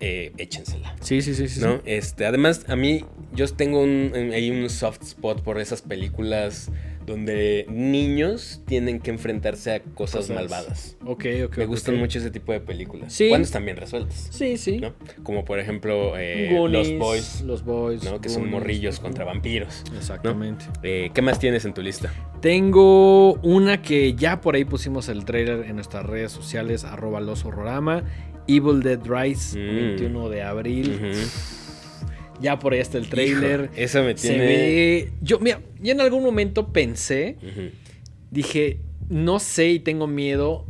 eh, 0.00 0.32
échensela. 0.36 0.94
Sí, 1.00 1.22
sí, 1.22 1.34
sí, 1.34 1.48
sí. 1.48 1.60
¿no? 1.60 1.76
sí. 1.76 1.82
Este, 1.86 2.26
además, 2.26 2.64
a 2.68 2.76
mí, 2.76 3.04
yo 3.34 3.46
tengo 3.48 3.82
un, 3.82 4.12
ahí 4.32 4.50
un 4.50 4.68
soft 4.68 5.02
spot 5.02 5.42
por 5.42 5.60
esas 5.60 5.82
películas 5.82 6.70
donde 7.06 7.64
niños 7.68 8.60
tienen 8.66 9.00
que 9.00 9.10
enfrentarse 9.10 9.70
a 9.72 9.80
cosas, 9.80 10.22
Cosas. 10.22 10.36
malvadas. 10.36 10.96
Ok, 11.06 11.24
ok. 11.46 11.56
Me 11.58 11.66
gustan 11.66 11.96
mucho 11.96 12.18
ese 12.18 12.30
tipo 12.30 12.52
de 12.52 12.60
películas. 12.60 13.12
Sí. 13.12 13.28
Cuando 13.28 13.44
están 13.46 13.64
bien 13.64 13.76
resueltas. 13.76 14.28
Sí, 14.30 14.56
sí. 14.56 14.78
¿no? 14.78 14.92
Como 15.22 15.44
por 15.44 15.58
ejemplo 15.60 16.18
eh, 16.18 16.50
Goonies, 16.52 16.88
Los 16.90 16.98
Boys, 16.98 17.40
Los 17.42 17.64
Boys. 17.64 18.02
¿no? 18.04 18.20
que 18.20 18.28
son 18.28 18.50
morrillos 18.50 18.98
contra 19.00 19.24
vampiros. 19.24 19.84
Exactamente. 19.96 20.64
Eh, 20.82 21.10
¿Qué 21.14 21.22
más 21.22 21.38
tienes 21.38 21.64
en 21.64 21.72
tu 21.74 21.82
lista? 21.82 22.12
Tengo 22.40 23.34
una 23.42 23.82
que 23.82 24.14
ya 24.14 24.40
por 24.40 24.54
ahí 24.56 24.64
pusimos 24.64 25.08
el 25.08 25.24
trailer 25.24 25.64
en 25.68 25.76
nuestras 25.76 26.04
redes 26.04 26.32
sociales, 26.32 26.84
arroba 26.84 27.20
los 27.20 27.44
horrorama. 27.44 28.02
Evil 28.48 28.80
Dead 28.82 29.00
Rise, 29.04 29.58
Mm. 29.58 29.74
21 29.76 30.28
de 30.28 30.42
abril. 30.42 31.00
Ujú. 31.12 31.18
Ya 32.40 32.58
por 32.58 32.72
ahí 32.74 32.80
está 32.80 32.98
el 32.98 33.08
trailer. 33.08 33.70
Hijo, 33.72 33.72
eso 33.76 34.02
me 34.02 34.16
Se 34.16 34.28
tiene. 34.28 34.44
ve. 34.46 35.10
Yo, 35.22 35.38
mira, 35.40 35.60
yo 35.80 35.92
en 35.92 36.00
algún 36.00 36.22
momento 36.22 36.68
pensé, 36.72 37.36
dije, 38.30 38.78
no 39.08 39.38
sé 39.38 39.68
y 39.70 39.78
tengo 39.80 40.06
miedo 40.06 40.66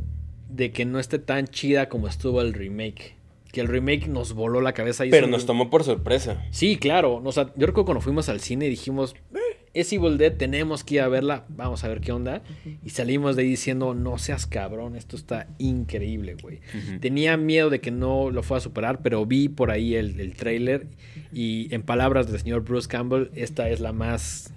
de 0.49 0.71
que 0.73 0.85
no 0.85 0.99
esté 0.99 1.19
tan 1.19 1.47
chida 1.49 1.89
como 1.89 2.09
estuvo 2.09 2.41
el 2.41 2.53
remake. 2.55 3.15
Que 3.53 3.61
el 3.63 3.69
remake 3.69 4.07
nos 4.09 4.35
voló 4.35 4.61
la 4.61 4.73
cabeza. 4.75 5.07
y 5.07 5.11
Pero 5.11 5.27
nos 5.27 5.47
tomó 5.47 5.71
por 5.71 5.83
sorpresa. 5.83 6.45
Sí, 6.51 6.77
claro. 6.77 7.23
O 7.25 7.33
sea, 7.33 7.53
yo 7.57 7.67
recuerdo 7.67 7.87
cuando 7.87 8.01
fuimos 8.03 8.29
al 8.29 8.41
cine 8.41 8.69
dijimos, 8.69 9.15
"Eh, 9.35 9.39
es 9.81 9.93
Evil 9.93 10.19
Dead, 10.19 10.33
tenemos 10.33 10.85
que 10.85 10.97
ir 10.97 11.01
a 11.03 11.09
verla, 11.09 11.45
vamos 11.49 11.85
a 11.85 11.89
ver 11.89 12.01
qué 12.01 12.13
onda. 12.13 12.43
Y 12.85 12.91
salimos 12.91 13.37
de 13.37 13.43
ahí 13.43 13.49
diciendo, 13.49 13.95
no 13.95 14.19
seas 14.19 14.47
cabrón, 14.47 14.97
esto 14.97 15.17
está 15.17 15.49
increíble, 15.59 16.37
güey. 16.41 16.61
Tenía 17.01 17.37
miedo 17.37 17.71
de 17.71 17.81
que 17.81 17.91
no 17.91 18.31
lo 18.31 18.43
fuera 18.43 18.59
a 18.59 18.63
superar, 18.63 19.03
pero 19.03 19.25
vi 19.27 19.49
por 19.49 19.71
ahí 19.71 19.95
el, 19.95 20.19
el 20.21 20.35
trailer 20.35 20.87
y 21.33 21.73
en 21.75 21.83
palabras 21.83 22.31
del 22.31 22.41
señor 22.41 22.63
Bruce 22.63 22.89
Campbell, 22.89 23.29
esta 23.35 23.69
es 23.69 23.81
la 23.81 23.93
más... 23.93 24.53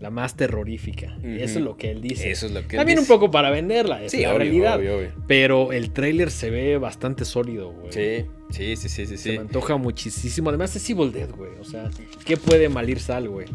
La 0.00 0.10
más 0.10 0.36
terrorífica. 0.36 1.18
Eso 1.24 1.58
es 1.58 1.64
lo 1.64 1.76
que 1.76 1.90
él 1.90 2.00
dice. 2.00 2.30
Eso 2.30 2.46
es 2.46 2.52
lo 2.52 2.60
que 2.60 2.76
él 2.76 2.78
También 2.78 3.00
un 3.00 3.06
poco 3.06 3.32
para 3.32 3.50
venderla, 3.50 4.04
es 4.04 4.12
Sí, 4.12 4.22
la 4.22 4.28
obvio, 4.28 4.38
realidad. 4.38 4.78
obvio, 4.78 4.96
obvio. 4.98 5.10
Pero 5.26 5.72
el 5.72 5.90
trailer 5.90 6.30
se 6.30 6.50
ve 6.50 6.78
bastante 6.78 7.24
sólido, 7.24 7.72
güey. 7.72 7.90
Sí, 7.92 8.26
sí, 8.50 8.76
sí, 8.76 8.88
sí, 8.88 9.06
sí. 9.06 9.16
Se 9.16 9.30
sí. 9.30 9.30
me 9.30 9.38
antoja 9.38 9.76
muchísimo. 9.76 10.50
Además 10.50 10.76
es 10.76 10.88
Evil 10.88 11.10
Dead, 11.10 11.28
güey. 11.30 11.50
O 11.60 11.64
sea, 11.64 11.90
¿qué 12.24 12.36
puede 12.36 12.68
malir 12.68 13.00
sal, 13.00 13.28
güey? 13.28 13.48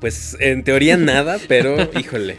Pues 0.00 0.36
en 0.40 0.64
teoría 0.64 0.96
nada, 0.96 1.38
pero 1.48 1.76
híjole. 1.98 2.36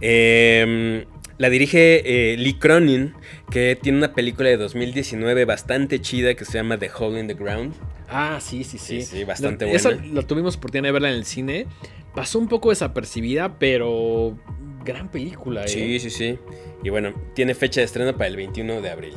Eh, 0.00 1.06
la 1.38 1.50
dirige 1.50 2.32
eh, 2.32 2.36
Lee 2.38 2.54
Cronin, 2.58 3.12
que 3.50 3.78
tiene 3.80 3.98
una 3.98 4.14
película 4.14 4.48
de 4.48 4.56
2019 4.56 5.44
bastante 5.44 6.00
chida 6.00 6.34
que 6.34 6.44
se 6.44 6.54
llama 6.54 6.78
The 6.78 6.90
Hole 6.98 7.20
in 7.20 7.26
the 7.28 7.34
Ground. 7.34 7.74
Ah, 8.08 8.38
sí, 8.40 8.64
sí, 8.64 8.78
sí. 8.78 9.02
Sí, 9.02 9.18
sí, 9.18 9.24
bastante 9.24 9.66
Lo- 9.66 9.72
Esa 9.72 9.90
buena. 9.90 10.14
la 10.14 10.22
tuvimos 10.22 10.56
oportunidad 10.56 10.88
de 10.88 10.92
verla 10.92 11.10
en 11.10 11.16
el 11.16 11.24
cine. 11.24 11.66
Pasó 12.14 12.38
un 12.38 12.48
poco 12.48 12.70
desapercibida, 12.70 13.58
pero 13.58 14.38
gran 14.84 15.10
película, 15.10 15.64
¿eh? 15.64 15.68
Sí, 15.68 16.00
sí, 16.00 16.08
sí. 16.10 16.38
Y 16.82 16.88
bueno, 16.88 17.12
tiene 17.34 17.54
fecha 17.54 17.80
de 17.80 17.84
estreno 17.84 18.12
para 18.16 18.28
el 18.28 18.36
21 18.36 18.80
de 18.80 18.90
abril. 18.90 19.14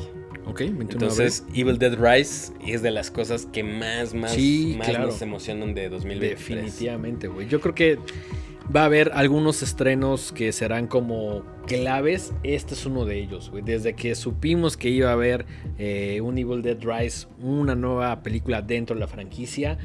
Ok, 0.50 0.60
21 0.60 0.86
de 0.88 0.94
Entonces, 0.94 1.46
Evil 1.54 1.78
Dead 1.78 1.96
Rise 1.98 2.54
es 2.66 2.82
de 2.82 2.92
las 2.92 3.12
cosas 3.12 3.46
que 3.46 3.64
más, 3.64 4.14
más, 4.14 4.34
Sí, 4.34 4.76
más 4.78 4.88
claro. 4.90 5.06
nos 5.08 5.22
emocionan 5.22 5.74
de 5.74 5.86
abril. 5.86 5.92
2023. 5.92 6.38
Definitivamente, 6.40 7.28
güey. 7.28 7.48
Yo 7.48 7.62
creo 7.62 7.76
que 7.76 8.00
va 8.76 8.82
a 8.82 8.86
haber 8.86 9.12
algunos 9.14 9.64
estrenos 9.64 10.32
que 10.32 10.52
serán 10.52 10.88
como 10.88 11.44
claves. 11.68 12.34
Este 12.44 12.74
es 12.74 12.86
uno 12.86 13.06
de 13.06 13.20
ellos, 13.20 13.50
güey. 13.50 13.64
Desde 13.64 13.94
que 13.94 14.16
supimos 14.16 14.78
que 14.78 14.90
iba 14.90 15.10
a 15.10 15.14
haber 15.14 15.46
eh, 15.78 16.22
un 16.22 16.38
Evil 16.38 16.62
Dead 16.62 16.78
Rise, 16.82 17.28
una 17.42 17.76
nueva 17.76 18.22
película 18.22 18.62
dentro 18.62 18.96
de 18.96 19.00
la 19.00 19.08
franquicia, 19.08 19.78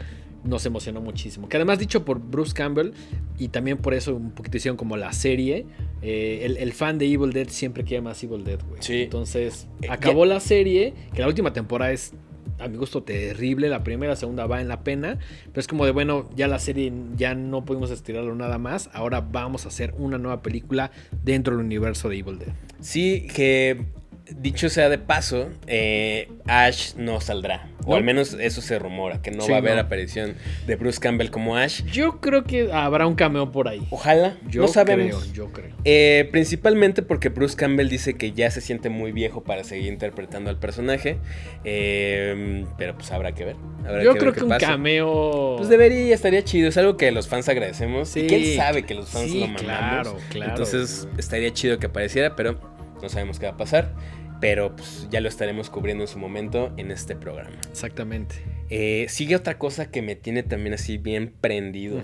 nos 0.44 0.64
emocionó 0.66 1.00
muchísimo. 1.00 1.48
Que 1.48 1.56
además 1.56 1.78
dicho 1.78 2.04
por 2.04 2.20
Bruce 2.20 2.52
Campbell, 2.52 2.90
y 3.38 3.48
también 3.48 3.78
por 3.78 3.94
eso 3.94 4.14
un 4.14 4.30
poquito 4.30 4.56
hicieron 4.56 4.76
como 4.76 4.96
la 4.96 5.12
serie, 5.12 5.66
eh, 6.02 6.42
el, 6.44 6.56
el 6.58 6.72
fan 6.72 6.98
de 6.98 7.06
Evil 7.06 7.32
Dead 7.32 7.48
siempre 7.48 7.84
quiere 7.84 8.02
más 8.02 8.22
Evil 8.22 8.44
Dead, 8.44 8.60
güey. 8.68 8.82
Sí. 8.82 9.02
Entonces, 9.02 9.66
Eh, 9.82 9.88
acabó 9.90 10.26
la 10.26 10.40
serie, 10.40 10.94
que 11.14 11.20
la 11.20 11.28
última 11.28 11.52
temporada 11.52 11.92
es 11.92 12.12
a 12.58 12.68
mi 12.68 12.76
gusto 12.76 13.02
terrible. 13.02 13.68
La 13.68 13.82
primera, 13.82 14.12
la 14.12 14.16
segunda 14.16 14.46
va 14.46 14.60
en 14.60 14.68
la 14.68 14.84
pena. 14.84 15.18
Pero 15.46 15.60
es 15.60 15.66
como 15.66 15.86
de, 15.86 15.90
bueno, 15.90 16.30
ya 16.36 16.46
la 16.46 16.58
serie 16.60 16.92
ya 17.16 17.34
no 17.34 17.64
pudimos 17.64 17.90
estirarlo 17.90 18.34
nada 18.36 18.58
más. 18.58 18.90
Ahora 18.92 19.20
vamos 19.20 19.64
a 19.64 19.68
hacer 19.68 19.92
una 19.98 20.18
nueva 20.18 20.40
película 20.42 20.92
dentro 21.24 21.56
del 21.56 21.64
universo 21.64 22.08
de 22.08 22.18
Evil 22.18 22.38
Dead. 22.38 22.52
Sí, 22.80 23.26
que 23.34 23.86
dicho 24.30 24.68
sea 24.70 24.88
de 24.88 24.98
paso, 24.98 25.50
eh, 25.66 26.28
Ash 26.46 26.94
no 26.96 27.20
saldrá. 27.20 27.68
O 27.86 27.94
al 27.96 28.02
menos 28.02 28.32
eso 28.40 28.62
se 28.62 28.78
rumora, 28.78 29.20
que 29.20 29.30
no 29.30 29.42
Sí, 29.42 29.50
va 29.50 29.56
a 29.56 29.60
haber 29.60 29.74
no. 29.74 29.82
aparición 29.82 30.36
de 30.66 30.76
Bruce 30.76 30.98
Campbell 30.98 31.28
como 31.28 31.56
Ash. 31.58 31.82
Yo 31.84 32.18
creo 32.22 32.44
que 32.44 32.72
habrá 32.72 33.06
un 33.06 33.14
cameo 33.14 33.52
por 33.52 33.68
ahí. 33.68 33.86
Ojalá, 33.90 34.38
Yo 34.48 34.62
no 34.62 34.68
sabemos. 34.68 35.24
creo, 35.24 35.32
yo 35.34 35.52
creo. 35.52 35.74
Eh, 35.84 36.26
principalmente 36.32 37.02
porque 37.02 37.28
Bruce 37.28 37.54
Campbell 37.56 37.90
dice 37.90 38.14
que 38.14 38.32
ya 38.32 38.50
se 38.50 38.62
siente 38.62 38.88
muy 38.88 39.12
viejo 39.12 39.44
para 39.44 39.64
seguir 39.64 39.92
interpretando 39.92 40.48
al 40.48 40.58
personaje. 40.58 41.18
Eh, 41.64 42.64
pero 42.78 42.94
pues 42.94 43.10
habrá 43.12 43.32
que 43.32 43.44
ver. 43.44 43.56
habrá 43.86 44.02
Yo 44.02 44.14
creo 44.16 44.32
que 44.32 44.42
un 44.44 44.48
pasa. 44.48 44.66
cameo. 44.66 45.56
Pues 45.58 45.68
debería, 45.68 46.14
estaría 46.14 46.42
chido. 46.42 46.68
Es 46.68 46.76
algo 46.78 46.96
que 46.96 47.10
los 47.12 47.28
fans 47.28 47.48
agradecemos. 47.50 48.08
Sí. 48.08 48.20
Y 48.20 48.26
quién 48.28 48.56
sabe 48.56 48.84
que 48.84 48.94
los 48.94 49.10
fans 49.10 49.30
Sí, 49.30 49.40
lo 49.40 49.46
mamamos. 49.48 49.62
claro, 49.62 50.16
claro, 50.30 50.50
Entonces 50.52 51.06
estaría 51.18 51.52
chido 51.52 51.78
que 51.78 51.86
apareciera, 51.86 52.34
pero 52.36 52.58
no 53.04 53.08
sabemos 53.08 53.38
qué 53.38 53.46
va 53.46 53.52
a 53.52 53.56
pasar. 53.56 53.94
Pero 54.40 54.75
pues 54.75 55.08
ya 55.11 55.20
lo 55.20 55.28
estaremos 55.28 55.70
cubriendo 55.70 56.04
en 56.04 56.08
su 56.08 56.18
momento 56.18 56.75
en 56.76 56.90
este 56.90 57.14
programa. 57.14 57.56
Exactamente. 57.70 58.34
Eh, 58.68 59.06
sigue 59.08 59.37
otra 59.37 59.58
cosa 59.58 59.90
que 59.90 60.02
me 60.02 60.16
tiene 60.16 60.42
también 60.42 60.75
así 60.75 60.99
bien 60.99 61.32
prendido. 61.40 62.02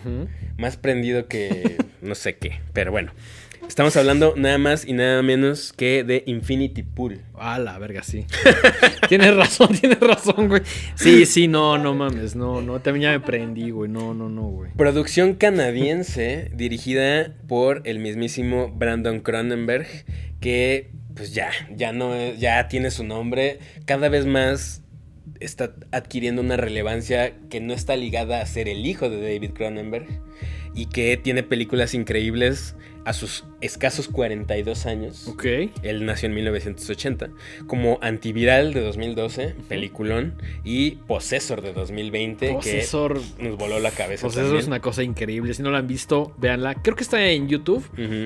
Más 0.56 0.76
prendido 0.76 1.26
que 1.26 1.76
no 2.00 2.14
sé 2.14 2.36
qué. 2.36 2.60
Pero 2.72 2.92
bueno. 2.92 3.12
Estamos 3.70 3.96
hablando 3.96 4.34
nada 4.36 4.58
más 4.58 4.84
y 4.84 4.94
nada 4.94 5.22
menos 5.22 5.72
que 5.72 6.02
de 6.02 6.24
Infinity 6.26 6.82
Pool. 6.82 7.20
A 7.34 7.58
la 7.60 7.78
verga, 7.78 8.02
sí. 8.02 8.26
tienes 9.08 9.36
razón, 9.36 9.68
tienes 9.78 10.00
razón, 10.00 10.48
güey. 10.48 10.62
Sí, 10.96 11.24
sí, 11.24 11.46
no, 11.46 11.78
no 11.78 11.94
mames, 11.94 12.34
no, 12.34 12.62
no, 12.62 12.80
también 12.80 13.02
ya 13.02 13.10
me 13.12 13.20
prendí, 13.20 13.70
güey. 13.70 13.88
No, 13.88 14.12
no, 14.12 14.28
no, 14.28 14.42
güey. 14.42 14.72
Producción 14.76 15.34
canadiense 15.34 16.50
dirigida 16.52 17.36
por 17.46 17.82
el 17.84 18.00
mismísimo 18.00 18.72
Brandon 18.72 19.20
Cronenberg, 19.20 19.86
que 20.40 20.90
pues 21.14 21.34
ya, 21.34 21.50
ya 21.74 21.92
no 21.92 22.14
es, 22.14 22.38
ya 22.38 22.68
tiene 22.68 22.90
su 22.90 23.04
nombre. 23.04 23.58
Cada 23.84 24.08
vez 24.08 24.26
más 24.26 24.82
está 25.40 25.74
adquiriendo 25.92 26.42
una 26.42 26.56
relevancia 26.56 27.34
que 27.48 27.60
no 27.60 27.72
está 27.72 27.96
ligada 27.96 28.40
a 28.40 28.46
ser 28.46 28.68
el 28.68 28.86
hijo 28.86 29.08
de 29.10 29.20
David 29.20 29.52
Cronenberg 29.52 30.06
y 30.74 30.86
que 30.86 31.16
tiene 31.16 31.42
películas 31.42 31.94
increíbles 31.94 32.76
a 33.04 33.12
sus 33.12 33.44
escasos 33.60 34.08
42 34.08 34.86
años. 34.86 35.28
Ok. 35.28 35.44
Él 35.82 36.04
nació 36.04 36.28
en 36.28 36.34
1980. 36.34 37.30
Como 37.66 37.98
Antiviral 38.02 38.72
de 38.72 38.80
2012, 38.80 39.54
peliculón. 39.68 40.34
Y 40.64 40.92
Possessor 41.06 41.62
de 41.62 41.72
2020, 41.72 42.52
Possessor, 42.52 43.20
que 43.36 43.48
nos 43.48 43.56
voló 43.56 43.80
la 43.80 43.90
cabeza. 43.90 44.26
Possessor 44.26 44.56
es 44.56 44.66
una 44.66 44.80
cosa 44.80 45.02
increíble. 45.02 45.54
Si 45.54 45.62
no 45.62 45.70
la 45.70 45.78
han 45.78 45.86
visto, 45.86 46.34
véanla. 46.38 46.74
Creo 46.74 46.96
que 46.96 47.02
está 47.02 47.24
en 47.24 47.48
YouTube. 47.48 47.84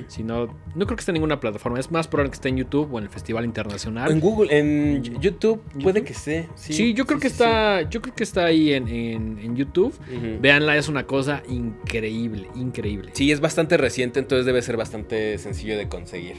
Si 0.09 0.23
no, 0.23 0.47
no 0.75 0.87
creo 0.87 0.97
que 0.97 1.01
esté 1.01 1.11
en 1.11 1.15
ninguna 1.15 1.41
plataforma. 1.41 1.79
Es 1.79 1.91
más 1.91 2.09
probable 2.09 2.31
que 2.31 2.37
esté 2.37 2.49
en 2.49 2.57
YouTube 2.59 2.93
o 2.93 2.99
en 2.99 3.05
el 3.05 3.11
Festival 3.11 3.45
Internacional. 3.45 4.11
En 4.11 4.21
Google, 4.21 4.57
en 4.57 5.21
YouTube, 5.21 5.63
puede 5.83 6.03
que 6.03 6.13
esté. 6.13 6.49
Sí, 6.55 6.95
yo 6.95 7.07
creo 7.07 7.21
que 7.21 7.29
está. 7.29 7.83
Yo 7.89 8.01
creo 8.03 8.15
que 8.15 8.25
está 8.25 8.47
ahí 8.47 8.73
en, 8.73 9.55
YouTube. 9.55 9.95
Véanla, 10.41 10.77
es 10.77 10.89
una 10.89 11.07
cosa 11.07 11.43
increíble, 11.49 12.49
increíble. 12.55 13.11
Sí, 13.13 13.31
es 13.31 13.41
bastante 13.41 13.77
reciente, 13.77 14.19
entonces 14.19 14.47
debe 14.47 14.63
ser 14.65 14.77
bastante 14.77 15.39
sencillo 15.39 15.79
de 15.79 15.89
conseguir. 15.89 16.37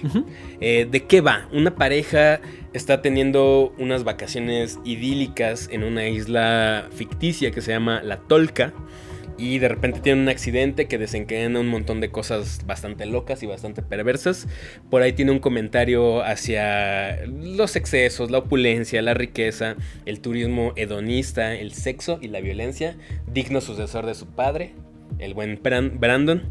Eh, 0.60 0.88
¿De 0.89 1.03
qué 1.05 1.22
va? 1.22 1.48
Una 1.53 1.75
pareja 1.75 2.41
está 2.74 3.01
teniendo 3.01 3.74
unas 3.77 4.03
vacaciones 4.03 4.79
idílicas 4.84 5.70
en 5.72 5.84
una 5.84 6.08
isla 6.08 6.89
ficticia 6.91 7.51
que 7.51 7.62
se 7.62 7.72
llama 7.72 8.01
La 8.03 8.17
Tolca. 8.17 8.74
Y 9.38 9.60
de 9.60 9.67
repente 9.67 10.00
tiene 10.00 10.22
un 10.22 10.29
accidente 10.29 10.88
que 10.88 10.98
desencadena 10.98 11.60
un 11.60 11.67
montón 11.67 12.00
de 12.00 12.10
cosas 12.10 12.62
bastante 12.65 13.05
locas 13.05 13.44
y 13.44 13.48
bastante 13.48 13.82
perversas. 13.82 14.48
Por 14.89 15.01
ahí 15.01 15.12
tiene 15.12 15.32
un 15.32 15.39
comentario 15.39 16.24
hacia 16.24 17.25
los 17.25 17.75
excesos, 17.75 18.32
la 18.32 18.38
opulencia, 18.38 19.01
la 19.01 19.13
riqueza, 19.13 19.75
el 20.05 20.22
turismo 20.22 20.72
hedonista, 20.77 21.53
el 21.53 21.74
sexo 21.74 22.17
y 22.22 22.29
la 22.29 22.39
violencia, 22.39 22.96
digno 23.27 23.60
sucesor 23.60 24.05
de 24.05 24.15
su 24.15 24.25
padre, 24.25 24.74
el 25.20 25.34
buen 25.34 25.60
Brandon. 25.62 26.44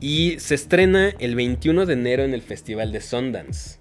Y 0.00 0.38
se 0.38 0.54
estrena 0.54 1.10
el 1.18 1.34
21 1.34 1.84
de 1.84 1.92
enero 1.92 2.22
en 2.24 2.32
el 2.32 2.42
Festival 2.42 2.90
de 2.90 3.00
Sundance. 3.00 3.78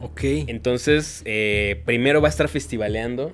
Ok. 0.00 0.20
Entonces, 0.46 1.22
eh, 1.24 1.82
primero 1.84 2.20
va 2.20 2.28
a 2.28 2.30
estar 2.30 2.48
festivaleando. 2.48 3.32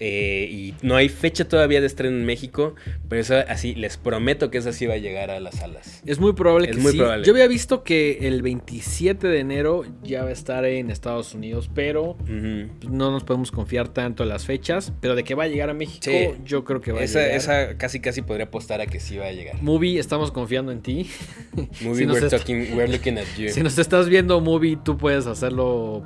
Eh, 0.00 0.48
y 0.50 0.74
no 0.82 0.94
hay 0.96 1.08
fecha 1.08 1.46
todavía 1.48 1.80
de 1.80 1.86
estreno 1.86 2.16
en 2.16 2.24
México. 2.24 2.74
Pero 3.08 3.20
eso 3.20 3.34
así, 3.48 3.74
les 3.74 3.96
prometo 3.96 4.50
que 4.50 4.58
eso 4.58 4.72
sí 4.72 4.86
va 4.86 4.94
a 4.94 4.98
llegar 4.98 5.30
a 5.30 5.40
las 5.40 5.56
salas. 5.56 6.02
Es 6.06 6.18
muy 6.20 6.32
probable 6.34 6.70
Es 6.70 6.76
que 6.76 6.82
muy 6.82 6.92
sí. 6.92 6.98
probable. 6.98 7.24
Yo 7.26 7.32
había 7.32 7.46
visto 7.48 7.82
que 7.82 8.18
el 8.28 8.42
27 8.42 9.26
de 9.28 9.38
enero 9.40 9.84
ya 10.02 10.22
va 10.22 10.28
a 10.30 10.32
estar 10.32 10.64
en 10.64 10.90
Estados 10.90 11.34
Unidos, 11.34 11.70
pero 11.74 12.16
no 12.26 13.10
nos 13.10 13.24
podemos 13.24 13.50
confiar 13.50 13.88
tanto 13.88 14.22
en 14.22 14.28
las 14.28 14.44
fechas. 14.46 14.92
Pero 15.00 15.14
de 15.14 15.24
que 15.24 15.34
va 15.34 15.44
a 15.44 15.48
llegar 15.48 15.70
a 15.70 15.74
México, 15.74 16.04
Sí. 16.04 16.28
yo 16.44 16.64
creo 16.64 16.80
que 16.80 16.92
va 16.92 17.02
Esa, 17.02 17.18
a 17.18 17.22
llegar. 17.22 17.36
esa 17.36 17.76
casi 17.76 18.00
casi 18.00 18.22
podría 18.22 18.46
apostar 18.46 18.80
a 18.80 18.86
que 18.86 19.00
sí 19.00 19.16
va 19.16 19.26
a 19.26 19.32
llegar. 19.32 19.60
Movie, 19.62 19.98
estamos 19.98 20.30
confiando 20.30 20.72
en 20.72 20.80
ti. 20.82 21.08
Movie, 21.82 21.98
Si 22.08 22.12
we're, 22.12 22.28
talking, 22.28 22.76
we're 22.76 22.88
looking 22.90 23.18
at 23.18 23.26
you. 23.36 23.48
Si 23.58 23.62
nos 23.62 23.78
estás 23.78 24.08
viendo, 24.08 24.40
Movie, 24.40 24.78
tú 24.84 24.96
puedes 24.96 25.26
hacer 25.26 25.52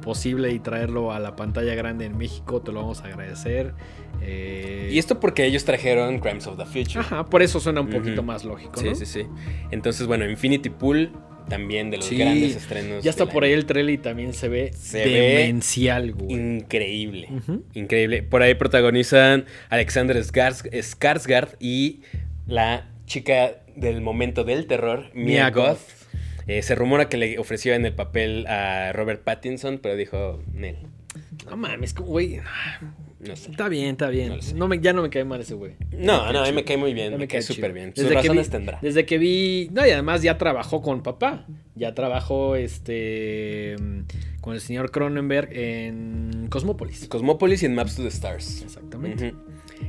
posible 0.01 0.51
y 0.53 0.59
traerlo 0.59 1.13
a 1.13 1.19
la 1.21 1.37
pantalla 1.37 1.75
grande 1.75 2.05
en 2.07 2.17
México. 2.17 2.61
Te 2.63 2.73
lo 2.73 2.81
vamos 2.81 3.01
a 3.03 3.07
agradecer. 3.07 3.75
Eh, 4.21 4.89
Y 4.93 4.99
esto 4.99 5.19
porque 5.21 5.45
ellos 5.45 5.65
trajeron 5.65 6.19
Crimes 6.19 6.47
of 6.47 6.57
the 6.59 6.65
Future. 6.67 7.01
Ajá, 7.01 7.27
por 7.27 7.43
eso 7.43 7.61
suena 7.61 7.81
un 7.81 7.89
poquito 7.91 8.23
más 8.23 8.45
lógico, 8.45 8.79
Sí, 8.81 8.87
¿no? 8.91 8.95
sí, 8.95 9.07
sí. 9.07 9.23
Entonces, 9.71 10.07
bueno, 10.07 10.29
Infinity 10.29 10.71
Pool 10.71 11.11
también 11.49 11.91
de 11.91 11.97
los 11.97 12.07
Sí, 12.07 12.17
grandes 12.17 12.55
estrenos. 12.57 13.03
Ya 13.03 13.11
está 13.11 13.27
por 13.27 13.43
año. 13.45 13.53
ahí 13.53 13.59
el 13.59 13.67
trailer 13.67 13.95
y 13.95 13.99
también 13.99 14.33
se 14.33 14.49
ve 14.49 14.73
Se 14.75 15.05
ve 15.05 15.11
demencial, 15.39 16.13
güey. 16.13 16.33
Increíble. 16.35 17.29
Increíble. 17.75 18.23
Por 18.23 18.43
ahí 18.43 18.55
protagonizan 18.55 19.45
Alexander 19.69 20.17
Skars- 20.19 20.71
Skarsgård 20.71 21.57
y 21.59 22.03
la 22.47 22.89
chica 23.07 23.57
del 23.77 24.01
momento 24.03 24.45
del 24.45 24.67
terror, 24.67 25.11
Mia 25.15 25.25
Mia 25.25 25.51
Goth. 25.51 25.67
Goth. 25.67 26.02
Eh, 26.47 26.63
se 26.63 26.75
rumora 26.75 27.09
que 27.09 27.17
le 27.17 27.39
ofreció 27.39 27.75
en 27.75 27.85
el 27.87 27.93
papel 27.95 28.47
a 28.47 28.93
Robert 28.93 29.23
Pattinson, 29.23 29.79
pero 29.79 29.97
dijo, 29.97 30.43
Nel, 30.53 30.77
No 31.49 31.57
mames, 31.57 31.95
como, 31.95 32.09
güey. 32.09 32.41
no 33.21 33.37
sé. 33.37 33.51
Está 33.53 33.69
bien, 33.69 33.91
está 33.91 34.09
bien. 34.09 34.31
No 34.31 34.37
lo 34.37 34.43
sé. 34.43 34.55
No 34.55 34.69
me, 34.69 34.81
ya 34.81 34.93
no 34.93 35.03
me 35.03 35.11
cae 35.11 35.25
mal 35.25 35.41
ese 35.41 35.55
güey. 35.55 35.75
No, 35.93 36.33
no, 36.33 36.41
a 36.43 36.47
mí 36.47 36.53
me 36.53 36.65
cae 36.65 36.77
muy 36.77 36.95
bien, 36.95 37.17
me, 37.17 37.29
cae 37.29 37.43
súper 37.43 37.73
bien. 37.73 37.93
Sus 37.95 38.05
Desde 38.05 38.17
que, 38.17 38.23
razones 38.23 38.47
vi, 38.47 38.51
tendrá. 38.53 38.79
desde 38.83 39.07
que 39.07 39.19
vi. 39.19 39.69
No, 39.73 39.87
y 39.87 39.91
además 39.91 40.23
ya 40.23 40.39
trabajó 40.39 40.83
con 40.83 41.03
papá. 41.03 41.47
Ya 41.75 41.95
trabajó 41.95 42.57
este. 42.57 43.77
con 44.41 44.55
el 44.55 44.61
señor 44.61 44.91
Cronenberg 44.91 45.49
en 45.53 46.49
Cosmópolis. 46.51 47.07
Cosmópolis 47.09 47.63
y 47.63 47.67
en 47.67 47.75
Maps 47.75 47.97
to 47.97 48.03
the 48.03 48.09
Stars. 48.09 48.63
Exactamente. 48.63 49.35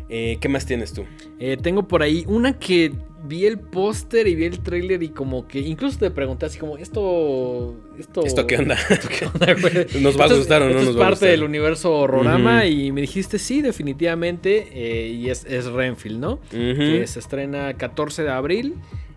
Eh, 0.09 0.37
¿Qué 0.39 0.49
más 0.49 0.65
tienes 0.65 0.93
tú? 0.93 1.05
Eh, 1.39 1.57
tengo 1.61 1.87
por 1.87 2.03
ahí 2.03 2.23
una 2.27 2.57
que 2.57 2.91
vi 3.23 3.45
el 3.45 3.57
póster 3.57 4.27
y 4.27 4.35
vi 4.35 4.45
el 4.45 4.59
tráiler 4.59 5.01
y 5.01 5.09
como 5.09 5.47
que 5.47 5.59
incluso 5.59 5.97
te 5.97 6.11
pregunté 6.11 6.45
así 6.45 6.59
como 6.59 6.77
esto 6.77 7.75
esto 7.97 8.25
¿Esto 8.25 8.45
qué 8.45 8.57
onda? 8.57 8.75
¿Esto 8.89 9.07
qué 9.07 9.25
onda? 9.33 9.55
¿Nos 10.01 10.19
va 10.19 10.25
a 10.25 10.35
gustar 10.35 10.61
o 10.61 10.67
no 10.67 10.73
nos 10.73 10.89
es 10.89 10.97
va 10.97 11.07
a 11.07 11.09
parte 11.09 11.27
del 11.27 11.43
universo 11.43 11.93
horrorama 11.93 12.65
y 12.65 12.91
me 12.91 13.01
dijiste 13.01 13.39
sí 13.39 13.61
definitivamente 13.61 14.67
eh, 14.73 15.07
y 15.07 15.29
es, 15.29 15.45
es 15.45 15.65
Renfield 15.65 16.19
no 16.19 16.39
que 16.51 17.05
se 17.07 17.19
estrena 17.19 17.73
14 17.75 18.23
de 18.23 18.29
abril 18.29 18.75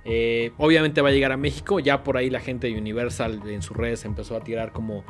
Eh, 0.08 0.52
obviamente 0.56 1.02
va 1.02 1.08
a 1.08 1.12
llegar 1.12 1.32
a 1.32 1.36
México. 1.36 1.80
Ya 1.80 2.04
por 2.04 2.16
ahí 2.16 2.30
la 2.30 2.40
gente 2.40 2.68
de 2.68 2.78
Universal 2.78 3.42
en 3.46 3.60
sus 3.60 3.76
redes 3.76 4.04
empezó 4.04 4.36
a 4.36 4.40
tirar 4.40 4.72
como 4.72 5.04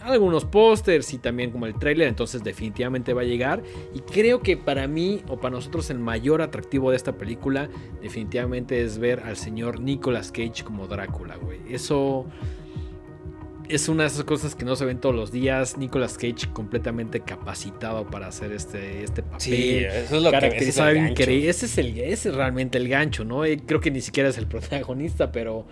algunos 0.00 0.44
pósters 0.44 1.12
y 1.12 1.18
también 1.18 1.50
como 1.50 1.66
el 1.66 1.74
tráiler. 1.74 2.06
Entonces 2.06 2.44
definitivamente 2.44 3.12
va 3.12 3.22
a 3.22 3.24
llegar. 3.24 3.62
Y 3.94 4.00
creo 4.00 4.40
que 4.40 4.56
para 4.56 4.86
mí 4.86 5.22
o 5.28 5.38
para 5.38 5.56
nosotros 5.56 5.90
el 5.90 5.98
mayor 5.98 6.40
atractivo 6.40 6.90
de 6.90 6.96
esta 6.96 7.12
película 7.18 7.68
definitivamente 8.00 8.82
es 8.82 8.98
ver 8.98 9.20
al 9.24 9.36
señor 9.36 9.80
Nicolas 9.80 10.30
Cage 10.30 10.62
como 10.64 10.86
Drácula, 10.86 11.36
güey. 11.36 11.58
Eso 11.68 12.26
es 13.68 13.88
una 13.88 14.04
de 14.04 14.08
esas 14.08 14.24
cosas 14.24 14.54
que 14.54 14.64
no 14.64 14.76
se 14.76 14.84
ven 14.84 14.98
todos 15.00 15.14
los 15.14 15.32
días. 15.32 15.76
Nicolas 15.78 16.14
Cage 16.18 16.48
completamente 16.52 17.20
capacitado 17.20 18.06
para 18.10 18.26
hacer 18.28 18.52
este, 18.52 19.02
este 19.04 19.22
papel. 19.22 19.40
Sí, 19.40 19.76
eso 19.78 20.16
es 20.16 20.22
lo 20.22 20.30
que 20.30 20.36
caracterizado 20.38 20.94
gancho. 20.94 21.10
increíble. 21.12 21.48
Ese 21.48 21.66
es, 21.66 21.78
el, 21.78 21.98
ese 21.98 22.28
es 22.30 22.34
realmente 22.34 22.78
el 22.78 22.88
gancho, 22.88 23.24
¿no? 23.24 23.44
Eh, 23.44 23.60
Creo 23.66 23.80
que 23.80 23.90
ni 23.90 24.00
siquiera 24.00 24.28
es 24.28 24.38
el 24.38 24.46
protagonista, 24.48 25.32
pero. 25.32 25.66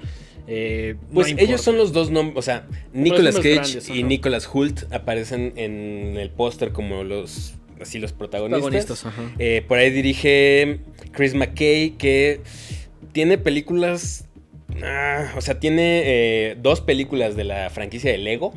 eh, 0.46 0.96
Pues 1.12 1.34
ellos 1.36 1.60
son 1.60 1.76
los 1.76 1.92
dos 1.92 2.10
nombres, 2.10 2.36
o 2.38 2.42
sea, 2.42 2.66
Nicolas 2.92 3.36
Cage 3.36 3.54
grandes, 3.54 3.88
y. 3.90 4.02
Nicolas 4.02 4.48
Hult 4.52 4.92
aparecen 4.92 5.52
en 5.56 6.16
el 6.16 6.30
póster 6.30 6.72
como 6.72 7.04
los 7.04 7.54
así 7.80 7.98
los 7.98 8.12
protagonistas. 8.12 8.62
protagonistas. 8.62 9.06
ajá. 9.06 9.22
Eh, 9.38 9.64
por 9.66 9.78
ahí 9.78 9.90
dirige 9.90 10.80
Chris 11.12 11.34
McKay, 11.34 11.90
que 11.98 12.40
tiene 13.12 13.36
películas. 13.38 14.26
Ah, 14.82 15.32
o 15.36 15.40
sea, 15.40 15.58
tiene 15.60 16.02
eh, 16.04 16.56
dos 16.60 16.80
películas 16.80 17.36
de 17.36 17.44
la 17.44 17.70
franquicia 17.70 18.10
de 18.10 18.18
Lego. 18.18 18.52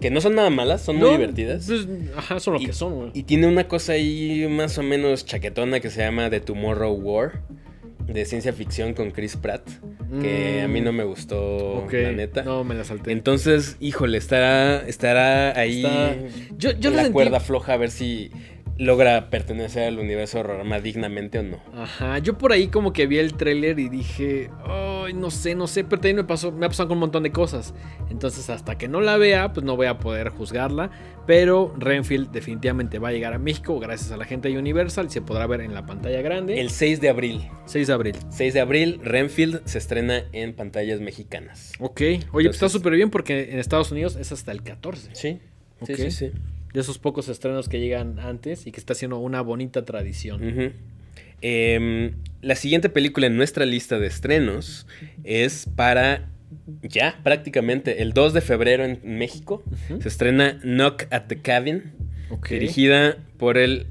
Que 0.00 0.10
no 0.12 0.20
son 0.20 0.36
nada 0.36 0.48
malas, 0.48 0.82
son 0.82 0.94
muy 0.96 1.10
divertidas. 1.10 1.64
pues, 1.66 1.88
ajá, 2.16 2.38
son 2.38 2.54
lo 2.54 2.60
Y- 2.60 2.66
que 2.66 2.72
son, 2.72 2.94
güey. 2.94 3.10
Y 3.14 3.24
tiene 3.24 3.48
una 3.48 3.66
cosa 3.66 3.94
ahí 3.94 4.46
más 4.48 4.78
o 4.78 4.84
menos 4.84 5.26
chaquetona 5.26 5.80
que 5.80 5.90
se 5.90 6.00
llama 6.02 6.30
The 6.30 6.38
Tomorrow 6.40 6.92
War. 6.94 7.40
De 8.06 8.24
ciencia 8.24 8.52
ficción 8.54 8.94
con 8.94 9.10
Chris 9.10 9.36
Pratt. 9.36 9.68
Que 10.22 10.62
a 10.62 10.68
mí 10.68 10.80
no 10.80 10.92
me 10.92 11.04
gustó, 11.04 11.84
la 11.92 12.12
neta. 12.12 12.42
No, 12.42 12.64
me 12.64 12.74
la 12.74 12.84
salté. 12.84 13.10
Entonces, 13.12 13.76
híjole, 13.80 14.16
estará, 14.16 14.86
estará 14.88 15.58
ahí 15.58 15.84
Está- 15.84 16.16
Yo, 16.56 16.70
yo 16.78 16.88
la 16.90 16.96
la 16.96 17.02
sentí- 17.02 17.12
cuerda 17.12 17.40
floja 17.40 17.74
a 17.74 17.76
ver 17.76 17.90
si 17.90 18.30
logra 18.78 19.28
pertenecer 19.28 19.88
al 19.88 19.98
universo 19.98 20.38
horrorama 20.40 20.80
dignamente 20.80 21.38
o 21.40 21.42
no. 21.42 21.60
Ajá, 21.74 22.18
yo 22.18 22.38
por 22.38 22.52
ahí 22.52 22.68
como 22.68 22.92
que 22.92 23.06
vi 23.06 23.18
el 23.18 23.34
tráiler 23.34 23.78
y 23.80 23.88
dije, 23.88 24.50
ay, 24.64 25.12
no 25.14 25.30
sé, 25.30 25.54
no 25.56 25.66
sé, 25.66 25.82
pero 25.84 26.00
también 26.00 26.16
me 26.16 26.24
pasó, 26.24 26.52
me 26.52 26.64
ha 26.66 26.68
pasado 26.68 26.88
con 26.88 26.96
un 26.96 27.00
montón 27.00 27.24
de 27.24 27.32
cosas. 27.32 27.74
Entonces, 28.10 28.48
hasta 28.50 28.78
que 28.78 28.86
no 28.88 29.00
la 29.00 29.16
vea, 29.16 29.52
pues 29.52 29.66
no 29.66 29.74
voy 29.76 29.86
a 29.88 29.98
poder 29.98 30.28
juzgarla. 30.30 30.90
Pero 31.26 31.74
Renfield 31.76 32.30
definitivamente 32.30 32.98
va 32.98 33.08
a 33.08 33.12
llegar 33.12 33.34
a 33.34 33.38
México 33.38 33.78
gracias 33.80 34.12
a 34.12 34.16
la 34.16 34.24
gente 34.24 34.48
de 34.48 34.56
Universal 34.58 35.06
y 35.06 35.10
se 35.10 35.20
podrá 35.20 35.46
ver 35.46 35.60
en 35.60 35.74
la 35.74 35.84
pantalla 35.84 36.22
grande. 36.22 36.58
El 36.60 36.70
6 36.70 37.00
de 37.02 37.08
abril. 37.10 37.48
6 37.66 37.86
de 37.88 37.92
abril. 37.92 38.16
6 38.30 38.54
de 38.54 38.60
abril, 38.60 39.00
Renfield 39.02 39.60
se 39.66 39.76
estrena 39.78 40.22
en 40.32 40.54
pantallas 40.54 41.00
mexicanas. 41.00 41.72
Ok, 41.80 42.00
oye, 42.00 42.18
pues 42.30 42.46
está 42.46 42.56
Entonces- 42.66 42.72
súper 42.72 42.94
bien 42.94 43.10
porque 43.10 43.50
en 43.52 43.58
Estados 43.58 43.90
Unidos 43.92 44.16
es 44.16 44.32
hasta 44.32 44.52
el 44.52 44.62
14. 44.62 45.10
Sí, 45.14 45.40
Ok. 45.80 45.88
sí, 45.88 45.96
sí, 45.96 46.10
sí. 46.12 46.32
De 46.72 46.80
esos 46.80 46.98
pocos 46.98 47.28
estrenos 47.28 47.68
que 47.68 47.80
llegan 47.80 48.18
antes 48.18 48.66
y 48.66 48.72
que 48.72 48.80
está 48.80 48.94
siendo 48.94 49.18
una 49.18 49.40
bonita 49.40 49.84
tradición. 49.84 50.74
Em, 51.40 52.14
la 52.42 52.56
siguiente 52.56 52.88
película 52.88 53.26
en 53.26 53.36
nuestra 53.36 53.64
lista 53.64 53.98
de 53.98 54.06
estrenos 54.06 54.86
es 55.24 55.66
para 55.76 56.28
ya 56.82 57.20
prácticamente 57.22 58.02
el 58.02 58.12
2 58.12 58.32
de 58.32 58.40
febrero 58.40 58.84
en 58.84 59.00
México 59.04 59.62
se 60.00 60.08
estrena 60.08 60.58
Knock 60.62 61.04
at 61.10 61.24
the 61.26 61.40
Cabin, 61.40 61.92
dirigida 62.48 63.18
por 63.36 63.58
el... 63.58 63.86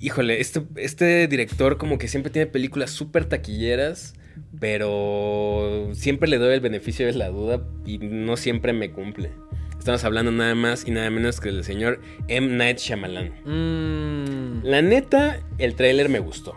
Híjole, 0.00 0.40
este, 0.40 0.62
este 0.76 1.28
director 1.28 1.76
como 1.76 1.98
que 1.98 2.08
siempre 2.08 2.32
tiene 2.32 2.46
películas 2.46 2.90
súper 2.90 3.26
taquilleras, 3.26 4.14
pero 4.58 5.90
siempre 5.92 6.28
le 6.28 6.38
doy 6.38 6.54
el 6.54 6.60
beneficio 6.60 7.04
de 7.04 7.12
la 7.12 7.28
duda 7.28 7.62
y 7.84 7.98
no 7.98 8.38
siempre 8.38 8.72
me 8.72 8.90
cumple. 8.92 9.30
Estamos 9.80 10.04
hablando 10.04 10.30
nada 10.30 10.54
más 10.54 10.86
y 10.86 10.90
nada 10.90 11.08
menos 11.08 11.40
que 11.40 11.50
del 11.50 11.64
señor 11.64 12.02
M. 12.28 12.54
Night 12.54 12.76
Shyamalan. 12.78 13.32
Mm, 13.46 14.62
La 14.62 14.82
neta, 14.82 15.40
el 15.56 15.74
tráiler 15.74 16.10
me 16.10 16.18
gustó. 16.18 16.54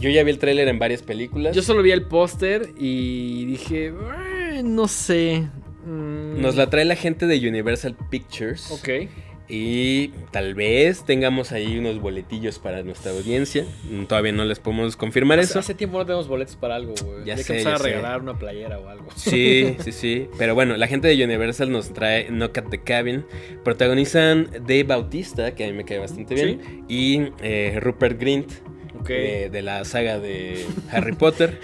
Yo 0.00 0.10
ya 0.10 0.24
vi 0.24 0.32
el 0.32 0.38
tráiler 0.40 0.66
en 0.66 0.80
varias 0.80 1.02
películas. 1.02 1.54
yo 1.54 1.62
solo 1.62 1.82
vi 1.84 1.92
el 1.92 2.02
póster 2.02 2.70
y 2.76 3.44
dije, 3.46 3.94
"Ah, 4.10 4.60
no 4.64 4.88
sé. 4.88 5.48
Mm, 5.86 6.40
Nos 6.40 6.56
la 6.56 6.68
trae 6.68 6.84
la 6.84 6.96
gente 6.96 7.26
de 7.28 7.38
Universal 7.48 7.96
Pictures. 8.10 8.72
Ok. 8.72 9.08
Y 9.46 10.08
tal 10.30 10.54
vez 10.54 11.04
tengamos 11.04 11.52
ahí 11.52 11.76
unos 11.78 12.00
boletillos 12.00 12.58
para 12.58 12.82
nuestra 12.82 13.12
audiencia. 13.12 13.66
Todavía 14.08 14.32
no 14.32 14.44
les 14.46 14.58
podemos 14.58 14.96
confirmar 14.96 15.38
Hace, 15.38 15.50
eso. 15.50 15.58
hace 15.58 15.74
tiempo 15.74 15.98
no 15.98 16.06
tenemos 16.06 16.28
boletos 16.28 16.56
para 16.56 16.76
algo, 16.76 16.94
güey. 17.04 17.24
Ya 17.26 17.34
Hay 17.34 17.42
sé, 17.42 17.52
que 17.52 17.58
empezar 17.60 17.72
ya 17.72 17.76
a 17.76 17.78
sé. 17.78 17.84
regalar 17.84 18.20
una 18.22 18.38
playera 18.38 18.78
o 18.78 18.88
algo. 18.88 19.06
Sí, 19.16 19.76
sí, 19.84 19.92
sí. 19.92 20.28
Pero 20.38 20.54
bueno, 20.54 20.78
la 20.78 20.86
gente 20.86 21.08
de 21.08 21.22
Universal 21.22 21.70
nos 21.70 21.92
trae 21.92 22.28
Knock 22.28 22.56
at 22.56 22.64
the 22.70 22.80
Cabin. 22.82 23.26
Protagonizan 23.64 24.48
Dave 24.66 24.84
Bautista, 24.84 25.54
que 25.54 25.64
a 25.64 25.66
mí 25.66 25.74
me 25.74 25.84
cae 25.84 25.98
bastante 25.98 26.34
bien. 26.34 26.84
Y 26.88 27.28
eh, 27.42 27.78
Rupert 27.82 28.18
Grint, 28.18 28.50
Ok. 28.98 29.08
de, 29.08 29.50
de 29.50 29.62
la 29.62 29.84
saga 29.84 30.18
de 30.20 30.64
Harry 30.90 31.12
Potter. 31.12 31.60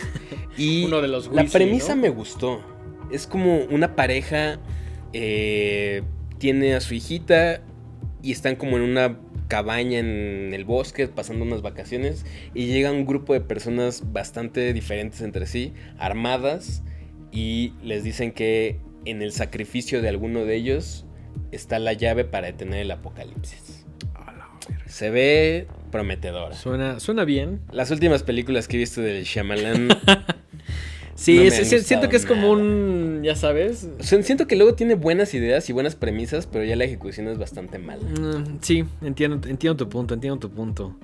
Y 0.58 0.84
Uno 0.86 1.00
de 1.00 1.08
los 1.08 1.28
la 1.28 1.32
Weasley, 1.42 1.50
premisa 1.66 1.94
¿no? 1.94 2.02
me 2.02 2.08
gustó. 2.10 2.60
Es 3.10 3.26
como 3.26 3.60
una 3.70 3.96
pareja 3.96 4.58
eh, 5.14 6.02
tiene 6.38 6.74
a 6.74 6.80
su 6.80 6.92
hijita 6.94 7.62
y 8.22 8.32
están 8.32 8.56
como 8.56 8.76
en 8.76 8.82
una 8.82 9.18
cabaña 9.48 9.98
en 9.98 10.52
el 10.54 10.64
bosque 10.64 11.08
pasando 11.08 11.44
unas 11.44 11.62
vacaciones 11.62 12.24
y 12.54 12.66
llega 12.66 12.92
un 12.92 13.04
grupo 13.04 13.32
de 13.32 13.40
personas 13.40 14.12
bastante 14.12 14.72
diferentes 14.72 15.20
entre 15.20 15.46
sí, 15.46 15.72
armadas 15.98 16.82
y 17.32 17.74
les 17.82 18.04
dicen 18.04 18.32
que 18.32 18.78
en 19.04 19.22
el 19.22 19.32
sacrificio 19.32 20.02
de 20.02 20.08
alguno 20.08 20.44
de 20.44 20.56
ellos 20.56 21.06
está 21.52 21.78
la 21.78 21.92
llave 21.92 22.24
para 22.24 22.48
detener 22.48 22.80
el 22.80 22.90
apocalipsis. 22.90 23.86
Se 24.86 25.10
ve 25.10 25.66
prometedora. 25.90 26.54
Suena, 26.54 27.00
suena 27.00 27.24
bien. 27.24 27.60
Las 27.70 27.90
últimas 27.90 28.22
películas 28.22 28.68
que 28.68 28.76
he 28.76 28.80
visto 28.80 29.00
del 29.00 29.24
Shyamalan 29.24 29.88
Sí, 31.20 31.36
No 31.36 31.42
es- 31.42 31.54
siento 31.68 31.76
gustado 31.76 32.08
que 32.08 32.16
es 32.16 32.24
como 32.24 32.40
nada. 32.42 32.52
un, 32.52 33.20
ya 33.22 33.36
sabes. 33.36 33.90
O 33.98 34.02
sea, 34.02 34.22
siento 34.22 34.46
que 34.46 34.56
luego 34.56 34.74
tiene 34.74 34.94
buenas 34.94 35.34
ideas 35.34 35.68
y 35.68 35.74
buenas 35.74 35.94
premisas, 35.94 36.46
pero 36.46 36.64
ya 36.64 36.76
la 36.76 36.84
ejecución 36.84 37.28
es 37.28 37.36
bastante 37.36 37.78
mala. 37.78 38.02
Mm, 38.02 38.58
Sí, 38.62 38.84
entiendo, 39.02 39.46
entiendo 39.46 39.76
tu 39.76 39.88
punto, 39.90 40.14
entiendo 40.14 40.38
tu 40.38 40.50
punto. 40.50 40.96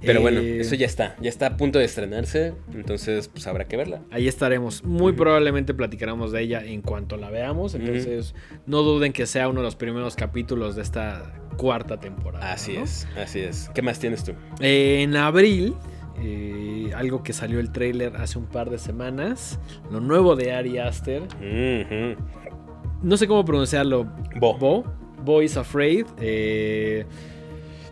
Pero 0.00 0.20
bueno, 0.22 0.40
Eh, 0.40 0.60
eso 0.60 0.74
ya 0.74 0.86
está. 0.86 1.16
Ya 1.20 1.28
está 1.28 1.46
a 1.48 1.56
punto 1.58 1.78
de 1.78 1.84
estrenarse, 1.84 2.54
entonces 2.74 3.28
pues 3.28 3.46
habrá 3.46 3.66
que 3.66 3.76
verla. 3.76 4.00
Ahí 4.10 4.26
estaremos. 4.28 4.84
Muy 4.84 5.12
probablemente 5.12 5.74
platicaremos 5.74 6.32
de 6.32 6.42
ella 6.42 6.64
en 6.64 6.80
cuanto 6.80 7.16
la 7.18 7.28
veamos. 7.28 7.74
Entonces, 7.74 8.34
no 8.66 8.82
duden 8.82 9.12
que 9.12 9.26
sea 9.26 9.48
uno 9.48 9.60
de 9.60 9.64
los 9.64 9.76
primeros 9.76 10.14
capítulos 10.16 10.76
de 10.76 10.82
esta 10.82 11.34
cuarta 11.58 11.98
temporada. 11.98 12.52
Así 12.52 12.74
¿no? 12.74 12.84
es, 12.84 13.06
así 13.20 13.40
es. 13.40 13.70
¿Qué 13.74 13.82
más 13.82 13.98
tienes 13.98 14.22
tú? 14.24 14.32
Eh, 14.60 15.00
en 15.02 15.16
abril, 15.16 15.74
eh, 16.22 16.90
algo 16.94 17.22
que 17.22 17.32
salió 17.32 17.60
el 17.60 17.70
tráiler 17.72 18.16
hace 18.16 18.38
un 18.38 18.46
par 18.46 18.70
de 18.70 18.78
semanas, 18.78 19.58
lo 19.90 20.00
nuevo 20.00 20.36
de 20.36 20.52
Ari 20.52 20.78
Aster. 20.78 21.22
No 23.02 23.16
sé 23.16 23.26
cómo 23.28 23.44
pronunciarlo. 23.44 24.04
Bo. 24.40 24.56
Bo. 24.58 24.84
Bo 25.24 25.42
is 25.42 25.56
Afraid. 25.56 26.06
eh, 26.20 27.04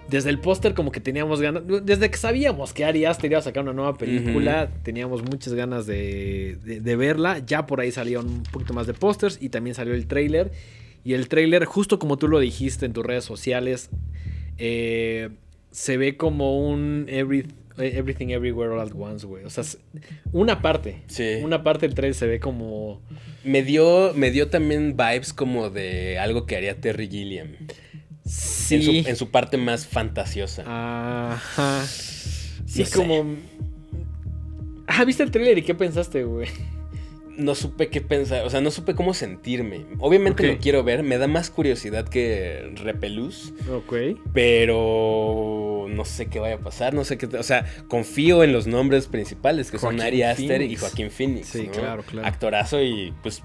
desde 0.08 0.28
el 0.28 0.38
póster 0.38 0.74
como 0.74 0.92
que 0.92 1.00
teníamos 1.00 1.40
ganas, 1.40 1.62
desde 1.82 2.10
que 2.10 2.18
sabíamos 2.18 2.74
que 2.74 2.84
Ari 2.84 3.06
Aster 3.06 3.30
iba 3.30 3.38
a 3.40 3.42
sacar 3.42 3.62
una 3.64 3.72
nueva 3.72 3.94
película, 3.94 4.68
teníamos 4.82 5.22
muchas 5.22 5.54
ganas 5.54 5.86
de, 5.86 6.58
de- 6.62 6.80
de 6.80 6.96
verla. 6.96 7.38
Ya 7.38 7.66
por 7.66 7.80
ahí 7.80 7.90
salieron 7.90 8.28
un 8.28 8.42
poquito 8.44 8.74
más 8.74 8.86
de 8.86 8.92
pósters 8.92 9.38
y 9.40 9.48
también 9.48 9.74
salió 9.74 9.94
el 9.94 10.06
tráiler. 10.06 10.52
Y 11.04 11.14
el 11.14 11.28
tráiler, 11.28 11.64
justo 11.64 11.98
como 11.98 12.18
tú 12.18 12.28
lo 12.28 12.38
dijiste 12.38 12.84
en 12.86 12.92
tus 12.92 13.04
redes 13.04 13.24
sociales, 13.24 13.88
eh, 14.58 15.30
se 15.70 15.96
ve 15.96 16.16
como 16.18 16.60
un 16.68 17.06
every- 17.08 17.48
Everything 17.78 18.28
Everywhere 18.28 18.72
All 18.72 18.80
at 18.80 18.92
Once, 18.94 19.26
güey. 19.26 19.44
O 19.44 19.50
sea, 19.50 19.64
una 20.32 20.62
parte. 20.62 21.02
Sí. 21.06 21.40
Una 21.42 21.62
parte 21.62 21.86
del 21.86 21.94
trailer 21.94 22.14
se 22.14 22.26
ve 22.26 22.40
como... 22.40 23.00
Me 23.42 23.62
dio, 23.62 24.12
me 24.14 24.30
dio 24.30 24.48
también 24.48 24.96
vibes 24.96 25.32
como 25.32 25.70
de 25.70 26.18
algo 26.18 26.46
que 26.46 26.56
haría 26.56 26.80
Terry 26.80 27.08
Gilliam. 27.08 27.56
Sí. 28.26 28.76
En, 28.76 28.82
su, 28.82 29.08
en 29.10 29.16
su 29.16 29.30
parte 29.30 29.56
más 29.58 29.86
fantasiosa. 29.86 30.64
Ajá. 30.66 31.84
Sí, 31.86 32.80
No 32.80 32.86
sé. 32.86 32.96
como. 32.96 33.36
Ah, 34.86 35.04
¿viste 35.04 35.22
el 35.22 35.30
trailer 35.30 35.58
y 35.58 35.62
qué 35.62 35.74
pensaste, 35.74 36.24
güey? 36.24 36.48
No 37.36 37.54
supe 37.54 37.88
qué 37.88 38.00
pensar, 38.00 38.46
o 38.46 38.50
sea, 38.50 38.60
no 38.60 38.70
supe 38.70 38.94
cómo 38.94 39.12
sentirme. 39.12 39.84
Obviamente 39.98 40.46
lo 40.46 40.56
quiero 40.58 40.84
ver, 40.84 41.02
me 41.02 41.18
da 41.18 41.26
más 41.26 41.50
curiosidad 41.50 42.08
que 42.08 42.70
Repelús. 42.76 43.52
Ok. 43.70 43.94
Pero 44.32 45.63
no 45.94 46.04
sé 46.04 46.26
qué 46.26 46.38
vaya 46.40 46.56
a 46.56 46.58
pasar, 46.58 46.94
no 46.94 47.04
sé 47.04 47.16
qué, 47.18 47.26
o 47.26 47.42
sea, 47.42 47.64
confío 47.88 48.44
en 48.44 48.52
los 48.52 48.66
nombres 48.66 49.06
principales 49.06 49.70
que 49.70 49.78
son 49.78 50.00
Ari 50.00 50.22
Aster 50.22 50.62
y. 50.62 50.76
Joaquín 50.76 51.10
Phoenix. 51.10 51.48
Sí, 51.48 51.66
¿no? 51.66 51.72
claro, 51.72 52.02
claro. 52.02 52.28
Actorazo 52.28 52.82
y 52.82 53.14
pues 53.22 53.42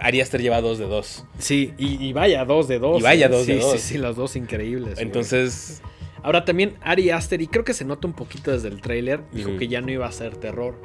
Ari 0.00 0.20
Aster 0.20 0.40
lleva 0.42 0.60
dos 0.60 0.78
de 0.78 0.86
dos. 0.86 1.24
Sí, 1.38 1.74
y, 1.78 2.04
y 2.04 2.12
vaya, 2.12 2.44
dos 2.44 2.68
de 2.68 2.78
dos. 2.78 3.00
Y 3.00 3.02
vaya, 3.02 3.26
¿eh? 3.26 3.28
dos 3.28 3.46
sí, 3.46 3.52
de 3.52 3.58
dos. 3.60 3.72
Sí, 3.72 3.78
sí, 3.78 3.98
las 3.98 4.16
dos 4.16 4.36
increíbles. 4.36 4.94
güey. 4.94 5.06
Entonces, 5.06 5.82
Ahora 6.22 6.44
también 6.44 6.74
Ari 6.82 7.10
Aster, 7.10 7.42
y 7.42 7.48
creo 7.48 7.64
que 7.64 7.74
se 7.74 7.84
nota 7.84 8.06
un 8.06 8.14
poquito 8.14 8.52
desde 8.52 8.68
el 8.68 8.80
tráiler, 8.80 9.22
dijo 9.32 9.56
que 9.56 9.66
ya 9.66 9.80
no 9.80 9.90
iba 9.90 10.06
a 10.06 10.12
ser 10.12 10.36
terror. 10.36 10.80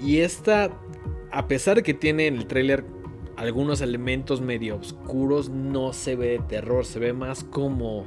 Y 0.00 0.18
esta, 0.18 0.70
a 1.32 1.48
pesar 1.48 1.76
de 1.76 1.82
que 1.82 1.94
tiene 1.94 2.26
en 2.26 2.36
el 2.36 2.46
tráiler 2.46 2.84
algunos 3.36 3.80
elementos 3.80 4.40
medio 4.40 4.76
oscuros, 4.76 5.48
no 5.48 5.92
se 5.92 6.14
ve 6.14 6.28
de 6.28 6.38
terror, 6.40 6.84
se 6.84 6.98
ve 6.98 7.12
más 7.12 7.44
como... 7.44 8.04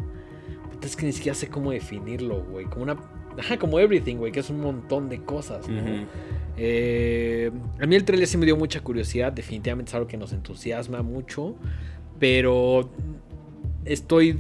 Es 0.82 0.96
que 0.96 1.06
ni 1.06 1.12
siquiera 1.12 1.36
sé 1.36 1.48
cómo 1.48 1.72
definirlo, 1.72 2.44
güey. 2.44 2.66
Como 2.66 2.84
una... 2.84 2.98
Ajá, 3.38 3.58
como 3.58 3.80
Everything, 3.80 4.16
güey, 4.16 4.32
que 4.32 4.40
es 4.40 4.50
un 4.50 4.60
montón 4.60 5.10
de 5.10 5.20
cosas. 5.24 5.66
Eh, 6.58 7.52
a 7.80 7.86
mí 7.86 7.96
el 7.96 8.04
trailer 8.04 8.28
sí 8.28 8.38
me 8.38 8.46
dio 8.46 8.58
mucha 8.58 8.82
curiosidad, 8.82 9.32
definitivamente 9.32 9.90
es 9.90 9.96
algo 9.96 10.08
que 10.08 10.18
nos 10.18 10.34
entusiasma 10.34 11.02
mucho, 11.04 11.56
pero 12.20 12.90
estoy, 13.86 14.38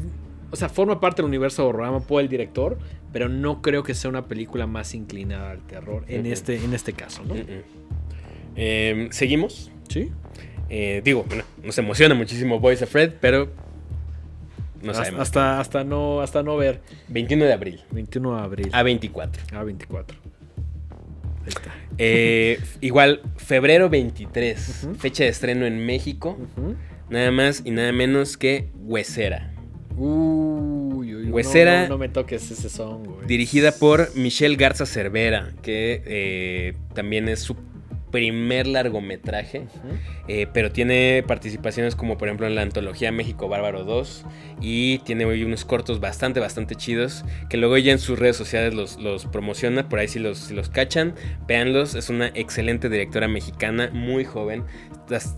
o 0.52 0.56
sea, 0.58 0.68
forma 0.68 1.00
parte 1.00 1.22
del 1.22 1.30
universo 1.30 1.64
de 1.64 1.70
Horrorama 1.70 2.02
por 2.02 2.22
el 2.22 2.28
director, 2.28 2.78
pero 3.14 3.30
no 3.30 3.62
creo 3.62 3.84
que 3.84 3.94
sea 3.94 4.10
una 4.10 4.28
película 4.28 4.68
más 4.68 4.94
inclinada 4.96 5.52
al 5.52 5.66
terror 5.66 6.04
en, 6.10 6.26
este, 6.26 6.58
en 6.58 6.74
este 6.74 6.92
caso, 6.92 7.24
¿no? 7.24 7.36
Em, 8.56 9.10
Seguimos. 9.12 9.72
Sí. 9.88 10.12
Eh, 10.70 11.02
digo, 11.04 11.24
bueno, 11.28 11.44
nos 11.64 11.78
emociona 11.78 12.16
muchísimo 12.16 12.60
Boys 12.60 12.82
of 12.82 12.90
Fred, 12.90 13.14
pero 13.22 13.50
no 14.82 14.92
hasta, 14.92 15.04
sabemos. 15.06 15.22
hasta, 15.22 15.60
hasta 15.60 15.84
no, 15.84 16.22
hasta 16.22 16.44
no 16.44 16.58
ver. 16.58 16.82
21 17.10 17.46
de 17.46 17.54
abril 17.54 17.82
21 17.92 18.36
de 18.38 18.42
abril. 18.44 18.70
a 18.72 18.84
24. 18.84 19.44
A 19.58 19.64
24. 19.64 20.18
Ahí 21.42 21.48
está. 21.48 21.74
Eh, 21.98 22.60
igual, 22.82 23.22
febrero 23.38 23.90
23, 23.90 24.84
Ujú. 24.86 24.96
fecha 24.96 25.24
de 25.24 25.30
estreno 25.30 25.66
en 25.66 25.86
México. 25.86 26.38
Nada 27.10 27.32
más 27.32 27.62
y 27.66 27.72
nada 27.72 27.92
menos 27.92 28.38
que 28.38 28.70
Huesera. 28.84 29.54
Uy, 29.98 31.14
uy, 31.16 31.26
no, 31.28 31.36
Huesera- 31.36 31.84
No, 31.84 31.90
no 31.90 31.98
me 31.98 32.08
toques 32.10 32.50
ese 32.52 32.70
son, 32.70 33.04
güey. 33.04 33.28
Dirigida 33.28 33.72
por 33.74 34.16
Michelle 34.16 34.56
Garza 34.56 34.86
Cervera, 34.86 35.52
que 35.62 36.02
eh, 36.06 36.74
también 36.94 37.28
es 37.28 37.40
su 37.42 37.56
primer 38.12 38.68
largometraje. 38.68 39.68
Eh, 40.28 40.48
pero 40.54 40.72
tiene 40.72 41.24
participaciones 41.26 41.96
como 41.96 42.18
por 42.18 42.28
ejemplo 42.28 42.48
en 42.48 42.56
la 42.56 42.62
antología 42.62 43.12
México 43.12 43.48
Bárbaro 43.48 43.84
2 43.84 44.26
y 44.62 45.00
tiene 45.00 45.26
hoy 45.26 45.44
unos 45.44 45.66
cortos 45.66 46.00
bastante, 46.00 46.40
bastante 46.40 46.76
chidos 46.76 47.26
que 47.50 47.58
luego 47.58 47.76
ella 47.76 47.92
en 47.92 48.00
sus 48.00 48.20
redes 48.20 48.36
sociales 48.36 48.74
los, 48.74 49.00
los 49.00 49.26
promociona, 49.26 49.90
por 49.90 50.00
ahí 50.00 50.08
si 50.08 50.20
los, 50.20 50.38
si 50.38 50.54
los 50.54 50.70
cachan, 50.70 51.16
véanlos, 51.48 51.96
es 51.96 52.10
una 52.10 52.28
excelente 52.28 52.90
directora 52.90 53.28
mexicana, 53.28 53.90
muy 53.92 54.24
joven, 54.26 54.64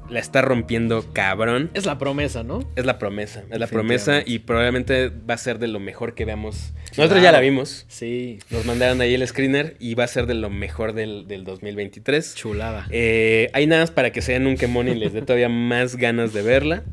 la 0.10 0.20
está 0.20 0.42
rompiendo 0.42 1.06
cabrón. 1.14 1.70
Es 1.74 1.86
la 1.86 1.98
promesa, 1.98 2.44
¿no? 2.44 2.60
Es 2.76 2.86
la 2.86 3.00
promesa, 3.00 3.44
es 3.50 3.60
la 3.60 3.68
promesa 3.68 4.22
y 4.26 4.40
probablemente 4.40 5.10
va 5.10 5.36
a 5.36 5.38
ser 5.38 5.60
de 5.60 5.68
lo 5.68 5.80
mejor 5.80 6.14
que 6.14 6.26
veamos. 6.26 6.74
Nosotros 6.98 7.22
ya 7.22 7.32
la 7.32 7.40
vimos, 7.40 7.86
Sí, 7.88 8.40
nos 8.50 8.66
mandaron 8.66 9.00
ahí 9.02 9.14
el 9.14 9.26
screener 9.26 9.78
y 9.80 9.96
va 9.96 10.04
a 10.04 10.08
ser 10.08 10.28
de 10.28 10.34
lo 10.34 10.50
mejor 10.50 10.94
del, 10.94 11.28
del 11.28 11.46
2023. 11.46 12.36
chulada. 12.36 12.88
Eh, 12.90 13.50
hay 13.54 13.68
nada 13.68 13.84
más 13.84 13.92
para 13.92 14.12
que 14.12 14.22
se 14.22 14.34
den 14.34 14.48
un 14.48 14.58
quemón 14.58 14.88
y 14.88 14.96
les 14.96 15.14
dé 15.14 15.22
todavía 15.22 15.50
más 15.50 15.96
ganas 15.96 16.34
de 16.34 16.42
verla. 16.42 16.84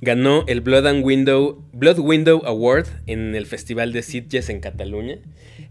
Ganó 0.00 0.44
el 0.48 0.60
Blood 0.60 0.86
and 0.86 1.04
Window, 1.04 1.64
Blood 1.72 1.98
Window 1.98 2.42
Award 2.44 2.86
en 3.06 3.34
el 3.34 3.46
Festival 3.46 3.92
de 3.92 4.02
Sitges 4.02 4.48
en 4.48 4.60
Cataluña. 4.60 5.18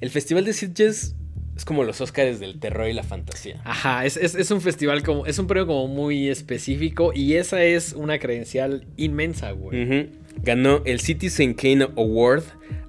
El 0.01 0.09
Festival 0.09 0.45
de 0.45 0.53
Sitges 0.53 1.15
Es 1.61 1.65
como 1.65 1.83
los 1.83 2.01
Oscars 2.01 2.39
del 2.39 2.59
terror 2.59 2.87
y 2.89 2.93
la 2.93 3.03
fantasía. 3.03 3.61
Ajá, 3.65 4.03
es, 4.03 4.17
es- 4.17 4.33
es 4.33 4.49
un 4.49 4.61
festival 4.61 5.03
como. 5.03 5.27
Es 5.27 5.37
un 5.37 5.45
premio 5.45 5.67
como 5.67 5.87
muy 5.87 6.27
específico. 6.27 7.11
Y 7.13 7.33
esa 7.35 7.63
es 7.63 7.93
una 7.93 8.17
credencial 8.17 8.87
inmensa, 8.97 9.51
güey. 9.51 10.09
Ganó 10.41 10.81
el 10.85 10.99
Citizen 10.99 11.53
Kane 11.53 11.83
Award 11.95 12.41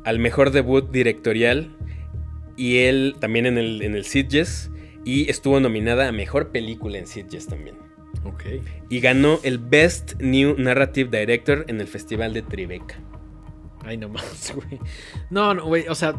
al 0.06 0.18
mejor 0.18 0.52
debut 0.52 0.90
directorial 0.90 1.76
y 2.56 2.78
él 2.78 3.14
también 3.20 3.44
en 3.44 3.58
el, 3.58 3.82
en 3.82 3.94
el 3.94 4.06
Sitges 4.06 4.70
y 5.04 5.28
estuvo 5.28 5.60
nominada 5.60 6.08
a 6.08 6.12
mejor 6.12 6.50
película 6.50 6.96
en 6.96 7.06
Sitges 7.06 7.48
también. 7.48 7.76
Ok. 8.24 8.44
Y 8.88 9.00
ganó 9.00 9.38
el 9.42 9.58
Best 9.58 10.14
New 10.18 10.54
Narrative 10.56 11.10
Director 11.18 11.66
en 11.68 11.78
el 11.78 11.88
Festival 11.88 12.32
de 12.32 12.40
Tribeca. 12.40 12.98
Ay, 13.84 13.98
no 13.98 14.08
más, 14.08 14.54
güey. 14.54 14.80
No, 15.28 15.52
no, 15.52 15.66
güey. 15.66 15.86
O 15.88 15.94
sea, 15.94 16.14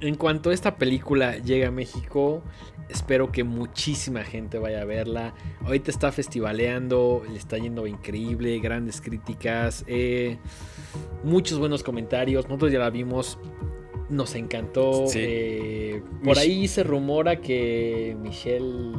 en- 0.00 0.14
cuanto 0.16 0.50
esta 0.52 0.76
película 0.76 1.36
llegue 1.38 1.66
a 1.66 1.70
México, 1.70 2.42
espero 2.88 3.32
que 3.32 3.44
muchísima 3.44 4.22
gente 4.24 4.58
vaya 4.58 4.82
a 4.82 4.84
verla. 4.84 5.34
Ahorita 5.64 5.90
está 5.90 6.12
festivaleando, 6.12 7.22
le 7.30 7.38
está 7.38 7.58
yendo 7.58 7.86
increíble, 7.86 8.58
grandes 8.60 9.00
críticas, 9.00 9.84
eh, 9.86 10.38
muchos 11.24 11.58
buenos 11.58 11.82
comentarios. 11.82 12.46
Nosotros 12.46 12.72
ya 12.72 12.78
la 12.78 12.90
vimos, 12.90 13.38
nos 14.08 14.34
encantó. 14.34 15.06
Sí. 15.08 15.18
eh, 15.22 16.02
por 16.24 16.36
Mich- 16.36 16.40
ahí 16.40 16.68
se 16.68 16.82
rumora 16.84 17.40
que 17.40 18.16
Michelle 18.20 18.92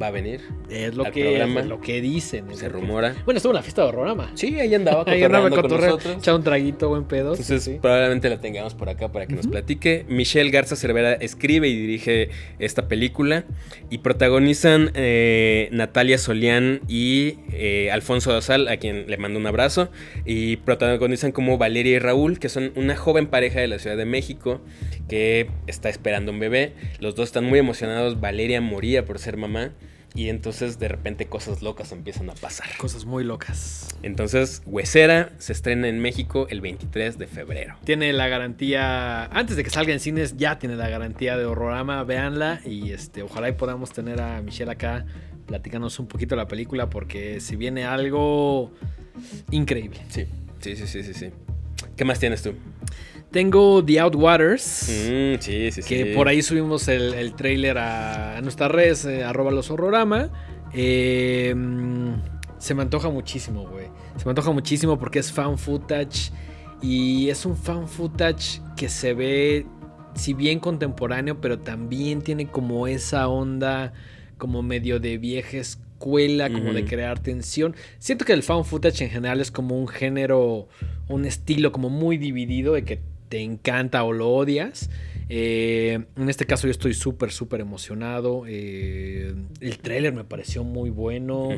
Va 0.00 0.06
a 0.06 0.10
venir, 0.10 0.40
es 0.70 0.94
lo 0.94 1.04
Al 1.04 1.12
que 1.12 1.22
programa. 1.24 1.60
es 1.60 1.66
lo 1.66 1.80
que 1.80 2.00
dicen. 2.00 2.46
se 2.54 2.62
que- 2.62 2.68
rumora. 2.70 3.14
Bueno, 3.26 3.36
estuvo 3.36 3.52
en 3.52 3.56
la 3.56 3.62
fiesta 3.62 3.82
de 3.82 3.88
Horrorama. 3.88 4.30
Sí, 4.34 4.58
ahí 4.58 4.74
andaba 4.74 5.04
Ahí 5.06 5.22
andaba 5.22 5.50
con 5.50 5.60
cotorreo, 5.60 5.90
nosotros. 5.96 6.16
echaba 6.18 6.38
un 6.38 6.44
traguito, 6.44 6.88
buen 6.88 7.04
pedo. 7.04 7.32
Entonces 7.32 7.62
sí. 7.62 7.78
probablemente 7.82 8.30
la 8.30 8.40
tengamos 8.40 8.74
por 8.74 8.88
acá 8.88 9.12
para 9.12 9.26
que 9.26 9.34
nos 9.34 9.46
platique. 9.46 10.06
Michelle 10.08 10.50
Garza 10.50 10.74
Cervera 10.76 11.12
escribe 11.12 11.68
y 11.68 11.76
dirige 11.78 12.30
esta 12.58 12.88
película. 12.88 13.44
Y 13.90 13.98
protagonizan 13.98 14.90
eh, 14.94 15.68
Natalia 15.72 16.16
Solián 16.16 16.80
y 16.88 17.34
eh, 17.52 17.90
Alfonso 17.92 18.32
Dosal, 18.32 18.68
a 18.68 18.78
quien 18.78 19.04
le 19.10 19.16
mando 19.18 19.38
un 19.38 19.46
abrazo. 19.46 19.90
Y 20.24 20.56
protagonizan 20.58 21.32
como 21.32 21.58
Valeria 21.58 21.96
y 21.96 21.98
Raúl, 21.98 22.38
que 22.38 22.48
son 22.48 22.72
una 22.74 22.96
joven 22.96 23.26
pareja 23.26 23.60
de 23.60 23.68
la 23.68 23.78
Ciudad 23.78 23.98
de 23.98 24.06
México 24.06 24.62
que 25.08 25.48
está 25.66 25.90
esperando 25.90 26.32
un 26.32 26.38
bebé. 26.40 26.72
Los 27.00 27.14
dos 27.16 27.28
están 27.28 27.44
muy 27.44 27.58
emocionados. 27.58 28.18
Valeria 28.20 28.62
moría 28.62 29.04
por 29.04 29.18
ser 29.18 29.36
mamá. 29.36 29.72
Y 30.14 30.28
entonces 30.28 30.78
de 30.78 30.88
repente 30.88 31.26
cosas 31.26 31.62
locas 31.62 31.92
empiezan 31.92 32.30
a 32.30 32.34
pasar. 32.34 32.66
Cosas 32.78 33.04
muy 33.04 33.22
locas. 33.22 33.88
Entonces, 34.02 34.62
Huesera 34.66 35.30
se 35.38 35.52
estrena 35.52 35.88
en 35.88 36.00
México 36.00 36.46
el 36.50 36.60
23 36.60 37.16
de 37.18 37.26
febrero. 37.26 37.76
Tiene 37.84 38.12
la 38.12 38.28
garantía, 38.28 39.26
antes 39.26 39.56
de 39.56 39.64
que 39.64 39.70
salga 39.70 39.92
en 39.92 40.00
cines, 40.00 40.36
ya 40.36 40.58
tiene 40.58 40.76
la 40.76 40.88
garantía 40.88 41.36
de 41.36 41.44
Horrorama, 41.44 42.02
véanla 42.04 42.60
y 42.64 42.92
este, 42.92 43.22
ojalá 43.22 43.48
y 43.48 43.52
podamos 43.52 43.92
tener 43.92 44.20
a 44.20 44.42
Michelle 44.42 44.72
acá 44.72 45.06
platicándonos 45.46 45.98
un 45.98 46.06
poquito 46.06 46.34
de 46.34 46.42
la 46.42 46.48
película 46.48 46.90
porque 46.90 47.40
si 47.40 47.56
viene 47.56 47.84
algo 47.84 48.72
increíble. 49.50 50.00
Sí, 50.08 50.26
sí, 50.60 50.76
sí, 50.76 50.86
sí, 50.86 51.02
sí. 51.02 51.14
sí. 51.14 51.30
¿Qué 51.96 52.04
más 52.04 52.18
tienes 52.18 52.42
tú? 52.42 52.54
Tengo 53.30 53.84
The 53.84 54.00
Outwaters, 54.00 54.88
Mm, 54.88 55.40
sí, 55.40 55.70
sí, 55.70 55.82
sí. 55.82 55.88
que 55.88 56.06
por 56.14 56.26
ahí 56.28 56.42
subimos 56.42 56.88
el, 56.88 57.14
el 57.14 57.34
trailer 57.34 57.78
a, 57.78 58.36
a 58.38 58.40
nuestras 58.40 58.70
redes, 58.70 59.04
eh, 59.04 59.22
arroba 59.24 59.50
los 59.52 59.70
horrorama. 59.70 60.30
Eh, 60.72 61.54
mm, 61.56 62.14
se 62.58 62.74
me 62.74 62.82
antoja 62.82 63.08
muchísimo, 63.08 63.68
güey. 63.68 63.86
Se 64.16 64.24
me 64.24 64.30
antoja 64.30 64.50
muchísimo 64.50 64.98
porque 64.98 65.20
es 65.20 65.32
fan 65.32 65.58
footage 65.58 66.32
y 66.82 67.28
es 67.28 67.46
un 67.46 67.56
fan 67.56 67.86
footage 67.88 68.60
que 68.76 68.88
se 68.88 69.14
ve, 69.14 69.66
si 70.14 70.34
bien 70.34 70.58
contemporáneo, 70.58 71.40
pero 71.40 71.58
también 71.60 72.22
tiene 72.22 72.46
como 72.48 72.86
esa 72.88 73.28
onda 73.28 73.92
como 74.38 74.62
medio 74.62 74.98
de 75.00 75.18
vieja 75.18 75.58
escuela, 75.58 76.50
como 76.50 76.72
de 76.72 76.84
crear 76.84 77.18
tensión. 77.20 77.76
Siento 77.98 78.24
que 78.24 78.32
el 78.32 78.42
fan 78.42 78.64
footage 78.64 79.04
en 79.04 79.10
general 79.10 79.40
es 79.40 79.50
como 79.50 79.78
un 79.78 79.86
género, 79.86 80.66
un 81.08 81.26
estilo 81.26 81.72
como 81.72 81.90
muy 81.90 82.16
dividido 82.16 82.72
de 82.72 82.84
que 82.84 83.00
te 83.30 83.40
encanta 83.40 84.02
o 84.04 84.12
lo 84.12 84.28
odias. 84.28 84.90
Eh, 85.28 86.00
en 86.16 86.28
este 86.28 86.44
caso 86.44 86.66
yo 86.66 86.72
estoy 86.72 86.92
súper, 86.92 87.30
súper 87.30 87.60
emocionado. 87.60 88.42
Eh, 88.48 89.32
el 89.60 89.78
tráiler 89.78 90.12
me 90.12 90.24
pareció 90.24 90.64
muy 90.64 90.90
bueno. 90.90 91.50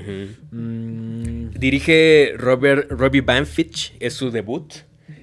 Mm, 0.51 1.49
Dirige 1.59 2.35
Robert, 2.37 2.91
Robbie 2.91 3.23
Banfitch, 3.23 3.95
es 3.99 4.13
su 4.13 4.31
debut. 4.31 4.75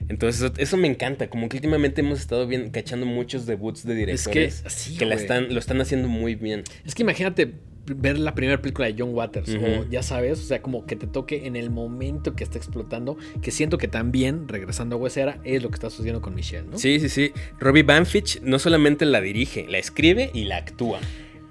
Entonces, 0.09 0.41
eso, 0.41 0.53
eso 0.57 0.75
me 0.75 0.87
encanta. 0.87 1.29
Como 1.29 1.47
que 1.49 1.57
últimamente 1.57 2.01
hemos 2.01 2.19
estado 2.19 2.47
bien, 2.47 2.71
cachando 2.71 3.05
muchos 3.05 3.45
debuts 3.45 3.85
de 3.85 3.93
es 4.11 4.27
que, 4.27 4.39
directores 4.39 4.63
sí, 4.67 4.97
que 4.97 5.05
la 5.05 5.13
güey. 5.13 5.23
están, 5.23 5.53
lo 5.53 5.59
están 5.59 5.79
haciendo 5.81 6.07
muy 6.07 6.33
bien. 6.33 6.63
Es 6.83 6.95
que 6.95 7.03
imagínate 7.03 7.53
ver 7.85 8.19
la 8.19 8.35
primera 8.35 8.61
película 8.61 8.87
de 8.87 8.95
John 8.97 9.13
Waters, 9.13 9.49
o 9.55 9.89
ya 9.89 10.03
sabes, 10.03 10.39
o 10.39 10.43
sea, 10.43 10.61
como 10.61 10.85
que 10.85 10.95
te 10.95 11.07
toque 11.07 11.47
en 11.47 11.55
el 11.55 11.69
momento 11.69 12.35
que 12.35 12.43
está 12.43 12.57
explotando, 12.57 13.17
que 13.41 13.51
siento 13.51 13.77
que 13.77 13.87
también, 13.87 14.47
regresando 14.47 14.95
a 14.95 14.99
Huesera, 14.99 15.39
es 15.43 15.63
lo 15.63 15.69
que 15.69 15.75
está 15.75 15.89
sucediendo 15.89 16.21
con 16.21 16.35
Michelle, 16.35 16.67
¿no? 16.69 16.77
Sí, 16.77 16.99
sí, 16.99 17.09
sí. 17.09 17.31
Robbie 17.59 17.83
Banfitch 17.83 18.41
no 18.41 18.59
solamente 18.59 19.05
la 19.05 19.21
dirige, 19.21 19.65
la 19.67 19.77
escribe 19.77 20.29
y 20.33 20.45
la 20.45 20.57
actúa. 20.57 20.99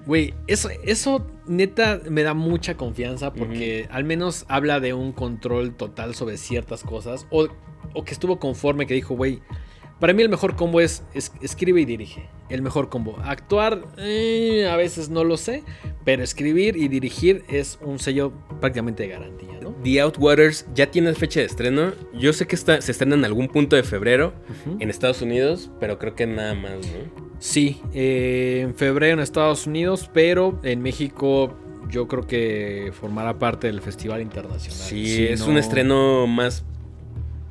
Güey, 0.07 0.33
eso, 0.47 0.71
eso 0.85 1.27
neta 1.47 2.01
me 2.09 2.23
da 2.23 2.33
mucha 2.33 2.77
confianza 2.77 3.33
porque 3.35 3.89
al 3.91 4.05
menos 4.05 4.47
habla 4.49 4.81
de 4.81 4.95
un 4.95 5.13
control 5.13 5.75
total 5.75 6.15
sobre 6.15 6.39
ciertas 6.39 6.83
cosas, 6.83 7.27
o, 7.31 7.49
o 7.93 8.05
que 8.05 8.13
estuvo 8.13 8.39
conforme, 8.39 8.87
que 8.87 8.95
dijo, 8.95 9.15
güey, 9.15 9.41
para 10.01 10.13
mí 10.13 10.23
el 10.23 10.29
mejor 10.29 10.55
combo 10.57 10.81
es, 10.81 11.03
es- 11.15 11.33
escribe 11.43 11.81
y 11.81 11.85
dirige. 11.85 12.29
El 12.49 12.63
mejor 12.63 12.89
combo. 12.89 13.19
Actuar, 13.25 13.83
eh, 13.99 14.69
a 14.71 14.77
veces 14.77 15.11
no 15.11 15.23
lo 15.25 15.37
sé, 15.37 15.65
pero 16.05 16.23
escribir 16.23 16.77
y 16.77 16.89
dirigir 16.89 17.45
es 17.49 17.79
un 17.83 17.99
sello 17.99 18.33
prácticamente 18.61 19.03
de 19.03 19.11
garantía, 19.11 19.59
¿no? 19.61 19.75
The 19.85 20.01
Outwaters 20.01 20.67
ya 20.75 20.91
tiene 20.91 21.13
fecha 21.15 21.41
de 21.41 21.47
estreno. 21.47 21.93
Yo 22.15 22.33
sé 22.33 22.47
que 22.47 22.55
está, 22.57 22.81
se 22.81 22.93
estrena 22.93 23.17
en 23.17 23.25
algún 23.25 23.49
punto 23.49 23.77
de 23.77 23.83
febrero 23.83 24.33
en 24.79 24.89
Estados 24.89 25.21
Unidos, 25.21 25.71
pero 25.79 25.99
creo 25.99 26.15
que 26.15 26.27
nada 26.27 26.55
más, 26.55 26.73
¿no? 26.73 27.29
Sí, 27.39 27.83
eh, 27.93 28.61
en 28.65 28.75
febrero 28.75 29.15
en 29.15 29.21
Estados 29.21 29.67
Unidos, 29.67 30.11
pero 30.15 30.59
en 30.63 30.81
México 30.81 31.55
yo 31.91 32.09
creo 32.09 32.27
que 32.27 32.93
formará 32.99 33.39
parte 33.39 33.67
del 33.69 33.81
Festival 33.81 34.21
Internacional. 34.23 34.79
Sí, 34.89 35.07
Si 35.07 35.27
es 35.27 35.41
no- 35.41 35.49
un 35.49 35.59
estreno 35.59 36.27
más 36.27 36.65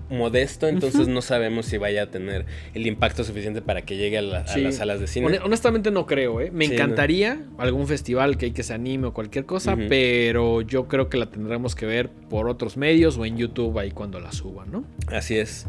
modesto, 0.09 0.67
entonces 0.67 1.07
no 1.07 1.21
sabemos 1.21 1.65
si 1.65 1.77
vaya 1.77 2.03
a 2.03 2.07
tener 2.07 2.45
el 2.73 2.87
impacto 2.87 3.23
suficiente 3.23 3.61
para 3.61 3.81
que 3.83 3.97
llegue 3.97 4.17
a, 4.17 4.21
la- 4.21 4.39
a 4.39 4.47
Sí. 4.47 4.61
las 4.61 4.75
salas 4.75 4.99
de 4.99 5.07
cine. 5.07 5.27
Hone- 5.27 5.41
Honestamente 5.43 5.91
no 5.91 6.05
creo, 6.05 6.41
¿eh? 6.41 6.49
Me 6.51 6.65
Sí, 6.67 6.73
encantaría 6.73 7.41
algún 7.57 7.87
festival 7.87 8.37
que 8.37 8.45
hay 8.47 8.51
que 8.51 8.63
se 8.63 8.73
anime 8.73 9.07
o 9.07 9.13
cualquier 9.13 9.45
cosa, 9.45 9.77
pero 9.89 10.61
yo 10.61 10.87
creo 10.87 11.09
que 11.09 11.17
la 11.17 11.27
tendremos 11.27 11.75
que 11.75 11.85
ver 11.85 12.09
por 12.09 12.47
otros 12.49 12.77
medios 12.77 13.17
o 13.17 13.25
en 13.25 13.37
YouTube 13.37 13.77
ahí 13.79 13.91
cuando 13.91 14.19
la 14.19 14.31
suban, 14.31 14.71
¿no? 14.71 14.83
Así 15.07 15.37
es. 15.37 15.65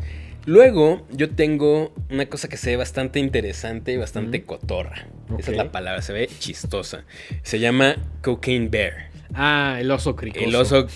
Luego, 0.46 1.06
yo 1.10 1.28
tengo 1.28 1.92
una 2.10 2.26
cosa 2.26 2.48
que 2.48 2.56
se 2.56 2.70
ve 2.70 2.76
bastante 2.76 3.18
interesante 3.18 3.92
y 3.92 3.96
bastante 3.98 4.44
cotorra. 4.44 5.06
Esa 5.38 5.50
es 5.50 5.56
la 5.58 5.70
palabra, 5.70 6.00
se 6.00 6.14
ve 6.14 6.28
chistosa. 6.38 7.04
Se 7.42 7.58
llama 7.58 7.96
Cocaine 8.22 8.70
Bear. 8.70 9.10
Ah, 9.34 9.76
el 9.78 9.90
oso 9.90 10.16
cricoso. 10.16 10.46
El 10.46 10.54
oso 10.54 10.86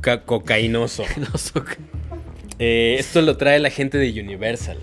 ca- 0.00 0.22
cocainoso. 0.22 1.04
El 1.16 1.24
oso 1.34 1.62
Eh, 2.58 2.96
esto 2.98 3.22
lo 3.22 3.36
trae 3.36 3.58
la 3.58 3.70
gente 3.70 3.98
de 3.98 4.20
Universal. 4.20 4.78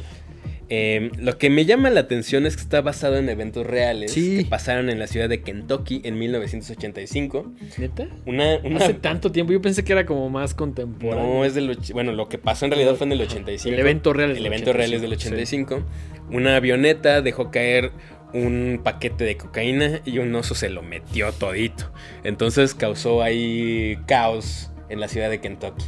Eh, 0.71 1.09
lo 1.17 1.39
que 1.39 1.49
me 1.49 1.65
llama 1.65 1.89
la 1.89 2.01
atención 2.01 2.45
es 2.45 2.55
que 2.55 2.61
está 2.61 2.81
basado 2.81 3.17
en 3.17 3.27
eventos 3.27 3.65
reales 3.65 4.11
Sí. 4.11 4.37
que 4.37 4.45
pasaron 4.45 4.91
en 4.91 4.99
la 4.99 5.07
ciudad 5.07 5.27
de 5.27 5.41
Kentucky 5.41 6.01
en 6.03 6.19
1985. 6.19 7.51
¿Neta? 7.79 8.07
Una, 8.27 8.57
una- 8.63 8.77
Hace 8.77 8.93
tanto 8.93 9.31
tiempo, 9.31 9.51
yo 9.51 9.61
pensé 9.63 9.83
que 9.83 9.93
era 9.93 10.05
como 10.05 10.29
más 10.29 10.53
contemporáneo. 10.53 11.25
no 11.39 11.43
es 11.45 11.55
del 11.55 11.75
bueno, 11.93 12.11
lo 12.11 12.29
que 12.29 12.37
pasó 12.37 12.65
en 12.65 12.71
realidad 12.71 12.95
fue 12.95 13.07
en 13.07 13.13
el 13.13 13.21
85. 13.21 13.73
El 13.73 13.79
evento 13.79 14.13
real 14.13 14.29
es 14.31 14.37
El 14.37 14.43
del 14.43 14.53
evento 14.53 14.73
real 14.73 14.93
es 14.93 15.01
del 15.01 15.13
85, 15.13 15.75
85. 15.75 16.35
Una 16.37 16.55
avioneta 16.55 17.21
dejó 17.23 17.49
caer 17.49 17.91
un 18.31 18.81
paquete 18.83 19.23
de 19.23 19.37
cocaína 19.37 20.01
y 20.05 20.19
un 20.19 20.35
oso 20.35 20.53
se 20.53 20.69
lo 20.69 20.83
metió 20.83 21.31
todito. 21.31 21.91
Entonces 22.23 22.75
causó 22.75 23.23
ahí 23.23 23.97
caos 24.05 24.69
en 24.89 24.99
la 24.99 25.07
ciudad 25.07 25.31
de 25.31 25.39
Kentucky. 25.41 25.83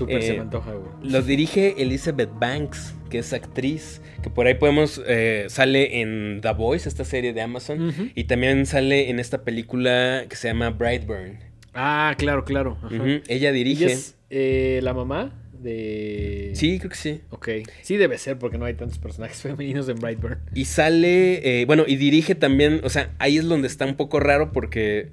Súper 0.00 0.22
se 0.22 0.30
Eh, 0.30 0.34
me 0.36 0.40
antoja, 0.40 0.72
güey. 0.72 0.90
Lo 1.02 1.20
dirige 1.20 1.74
Elizabeth 1.82 2.30
Banks, 2.38 2.94
que 3.10 3.18
es 3.18 3.34
actriz, 3.34 4.00
que 4.22 4.30
por 4.30 4.46
ahí 4.46 4.54
podemos, 4.54 5.00
eh, 5.06 5.44
sale 5.50 6.00
en 6.00 6.40
The 6.40 6.54
Voice, 6.54 6.88
esta 6.88 7.04
serie 7.04 7.34
de 7.34 7.42
Amazon, 7.42 8.12
y 8.14 8.24
también 8.24 8.64
sale 8.64 9.10
en 9.10 9.20
esta 9.20 9.44
película 9.44 10.24
que 10.26 10.36
se 10.36 10.48
llama 10.48 10.70
Brightburn. 10.70 11.38
Ah, 11.74 12.14
claro, 12.16 12.44
claro. 12.46 12.78
ajá. 12.82 13.20
Ella 13.28 13.50
¿Y 13.50 13.52
dirige... 13.52 13.84
es 13.92 14.16
eh, 14.30 14.80
la 14.82 14.94
mamá 14.94 15.34
de...? 15.52 16.52
Sí, 16.54 16.78
creo 16.78 16.88
que 16.90 16.96
sí. 16.96 17.20
Ok. 17.28 17.48
Sí 17.82 17.98
debe 17.98 18.16
ser 18.16 18.38
porque 18.38 18.56
no 18.56 18.64
hay 18.64 18.74
tantos 18.74 18.98
personajes 18.98 19.36
femeninos 19.42 19.86
en 19.90 19.96
Brightburn. 19.96 20.38
Y 20.54 20.64
sale, 20.64 21.60
eh, 21.60 21.66
bueno, 21.66 21.84
y 21.86 21.96
dirige 21.96 22.34
también, 22.34 22.80
o 22.84 22.88
sea, 22.88 23.10
ahí 23.18 23.36
es 23.36 23.44
donde 23.44 23.68
está 23.68 23.84
un 23.84 23.96
poco 23.96 24.18
raro 24.18 24.50
porque 24.52 25.10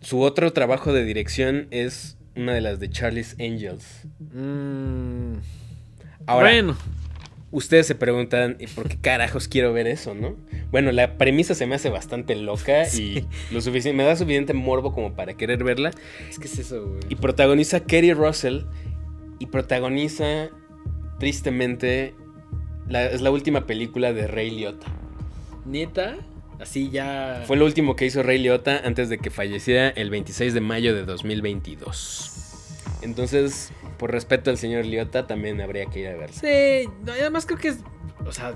su 0.00 0.20
otro 0.22 0.52
trabajo 0.52 0.92
de 0.92 1.04
dirección 1.04 1.68
es 1.70 2.18
una 2.36 2.52
de 2.54 2.60
las 2.60 2.80
de 2.80 2.90
Charlie's 2.90 3.36
Angels. 3.40 4.06
Mm, 4.32 5.34
Ahora, 6.26 6.50
bueno, 6.50 6.76
Ustedes 7.50 7.86
se 7.86 7.94
preguntan, 7.94 8.56
¿y 8.58 8.66
por 8.66 8.88
qué 8.88 8.96
carajos 8.96 9.46
quiero 9.46 9.72
ver 9.72 9.86
eso, 9.86 10.12
no? 10.12 10.34
Bueno, 10.72 10.90
la 10.90 11.16
premisa 11.18 11.54
se 11.54 11.68
me 11.68 11.76
hace 11.76 11.88
bastante 11.88 12.34
loca 12.34 12.82
y 12.92 13.24
lo 13.52 13.60
suficiente, 13.60 13.96
me 13.96 14.02
da 14.02 14.16
suficiente 14.16 14.54
morbo 14.54 14.92
como 14.92 15.14
para 15.14 15.34
querer 15.34 15.62
verla. 15.62 15.92
Es 16.28 16.40
que 16.40 16.46
es 16.46 16.58
eso, 16.58 16.84
güey. 16.84 17.00
Y 17.10 17.14
protagoniza 17.14 17.78
Kerry 17.78 18.12
Russell 18.12 18.62
y 19.38 19.46
protagoniza, 19.46 20.48
tristemente, 21.20 22.14
la- 22.88 23.06
es 23.06 23.20
la 23.22 23.30
última 23.30 23.66
película 23.66 24.12
de 24.12 24.26
Ray 24.26 24.50
Liotta. 24.50 24.86
Neta, 25.64 26.16
así 26.64 26.90
ya. 26.90 27.44
Fue 27.46 27.56
lo 27.56 27.64
último 27.64 27.94
que 27.96 28.06
hizo 28.06 28.22
Ray 28.22 28.38
Liotta 28.38 28.82
antes 28.84 29.08
de 29.08 29.18
que 29.18 29.30
falleciera 29.30 29.88
el 29.88 30.10
26 30.10 30.52
de 30.52 30.60
mayo 30.60 30.94
de 30.94 31.04
2022. 31.04 32.32
Entonces, 33.02 33.70
por 33.98 34.10
respeto 34.10 34.50
al 34.50 34.58
señor 34.58 34.84
Liotta, 34.86 35.26
también 35.26 35.60
habría 35.60 35.86
que 35.86 36.00
ir 36.00 36.08
a 36.08 36.16
verla. 36.16 36.36
Sí, 36.36 36.88
además 37.06 37.46
creo 37.46 37.58
que 37.58 37.68
es. 37.68 37.78
O 38.26 38.32
sea, 38.32 38.54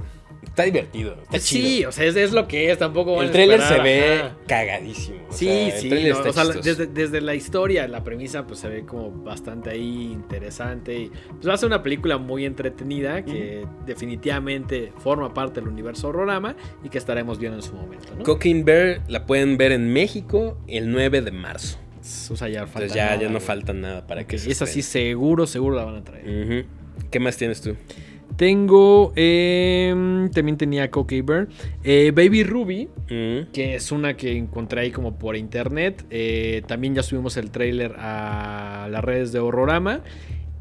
Está 0.59 0.65
divertido, 0.65 1.13
está 1.13 1.25
pues 1.31 1.45
chido. 1.47 1.69
sí, 1.69 1.85
o 1.85 1.93
sea, 1.93 2.05
es, 2.07 2.17
es 2.17 2.33
lo 2.33 2.49
que 2.49 2.71
es, 2.73 2.79
tampoco 2.79 3.23
El 3.23 3.29
a 3.29 3.33
trailer 3.33 3.61
se 3.63 3.79
ve 3.79 4.15
ajá. 4.19 4.37
cagadísimo. 4.49 5.19
o 5.29 5.33
Sí, 5.33 5.47
sea, 5.47 5.81
sí, 5.81 5.89
tráiler 5.89 6.13
no, 6.15 6.21
o 6.29 6.33
sea, 6.33 6.45
desde, 6.47 6.87
desde 6.89 7.21
la 7.21 7.35
historia, 7.37 7.87
la 7.87 8.03
premisa, 8.03 8.45
pues 8.45 8.59
se 8.59 8.69
ve 8.69 8.85
como 8.85 9.13
bastante 9.23 9.71
ahí 9.71 10.11
interesante. 10.13 10.99
Y, 10.99 11.13
pues 11.31 11.49
va 11.49 11.55
a 11.55 11.59
ser 11.59 11.69
una 11.69 11.83
película 11.83 12.19
muy 12.19 12.45
entretenida 12.45 13.25
que 13.25 13.65
definitivamente 13.87 14.93
forma 14.99 15.33
parte 15.33 15.61
del 15.61 15.69
universo 15.69 16.09
Horrorama 16.09 16.57
y 16.83 16.89
que 16.89 16.99
estaremos 16.99 17.39
viendo 17.39 17.59
en 17.59 17.63
su 17.63 17.75
momento, 17.75 18.15
¿no? 18.17 18.25
Cocaine 18.25 18.65
Bear 18.65 19.03
la 19.09 19.27
pueden 19.27 19.57
ver 19.59 19.71
en 19.73 19.93
México 19.93 20.59
el 20.67 20.91
9 20.91 21.23
de 21.23 21.31
marzo. 21.31 21.79
O 22.31 22.37
sea, 22.37 22.49
ya 22.49 22.61
falta 22.67 22.81
Entonces 22.81 22.95
ya, 22.97 23.05
nada, 23.11 23.23
ya 23.23 23.29
no 23.29 23.39
falta 23.41 23.73
nada 23.73 24.07
para 24.07 24.27
que 24.27 24.37
Ok, 24.37 24.43
se 24.43 24.51
Esa 24.51 24.67
sí, 24.67 24.81
estrene. 24.81 25.11
seguro, 25.11 25.47
seguro 25.47 25.77
la 25.77 25.85
van 25.85 25.97
a 25.97 26.05
traer. 26.05 26.27
Ujú. 26.27 26.69
¿Qué 27.11 27.21
más 27.21 27.37
tienes 27.37 27.61
tú? 27.61 27.77
Tengo, 28.37 29.13
em, 29.17 30.31
también 30.31 30.57
tenía 30.57 30.91
Cocaine 30.91 31.27
Bear, 31.27 31.49
eh, 31.83 32.13
Baby 32.15 32.45
Ruby, 32.45 32.89
Mm. 33.11 33.51
que 33.53 33.75
es 33.75 33.91
una 33.91 34.17
que 34.17 34.37
encontré 34.37 34.83
ahí 34.83 34.91
como 34.91 35.19
por 35.19 35.35
internet. 35.37 36.05
Eh, 36.11 36.63
también 36.67 36.95
ya 36.95 37.03
subimos 37.03 37.37
el 37.37 37.51
trailer 37.51 37.97
a 37.99 38.89
las 38.91 39.03
redes 39.05 39.33
de 39.33 39.41
Horrorama. 39.41 40.03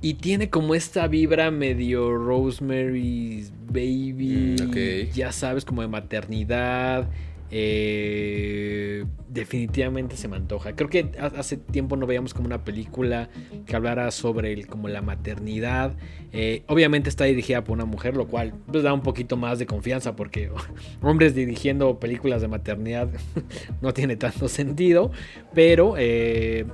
Y 0.01 0.15
tiene 0.15 0.49
como 0.49 0.75
esta 0.75 1.07
vibra 1.07 1.49
medio 1.51 2.15
Rosemary's 2.15 3.51
Baby. 3.67 4.55
Mm. 4.61 5.13
Ya 5.13 5.31
sabes, 5.31 5.65
como 5.65 5.81
de 5.81 5.87
maternidad. 5.87 7.09
Eh, 7.49 9.05
definitivamente 9.29 10.17
se 10.17 10.27
me 10.27 10.35
antoja. 10.35 10.75
Creo 10.75 10.89
que 10.89 11.11
ha- 11.19 11.39
hace 11.39 11.57
tiempo 11.57 11.95
no 11.95 12.05
veíamos 12.07 12.33
como 12.33 12.47
una 12.47 12.63
película 12.63 13.29
que 13.65 13.75
hablara 13.75 14.11
sobre 14.11 14.65
como 14.65 14.87
la 14.87 15.01
maternidad. 15.01 15.95
Eh, 16.33 16.63
obviamente 16.67 17.09
está 17.09 17.25
dirigida 17.25 17.63
por 17.63 17.73
una 17.75 17.85
mujer, 17.85 18.15
lo 18.17 18.27
cual 18.27 18.53
pues, 18.71 18.83
da 18.83 18.93
un 18.93 19.01
poquito 19.01 19.37
más 19.37 19.59
de 19.59 19.65
confianza 19.65 20.15
porque 20.15 20.49
hombres 21.01 21.35
dirigiendo 21.35 21.99
películas 21.99 22.41
de 22.41 22.47
maternidad 22.47 23.09
no 23.81 23.93
tiene 23.93 24.15
tanto 24.15 24.47
sentido. 24.49 25.11
Pero 25.53 25.95
eh, 25.97 26.65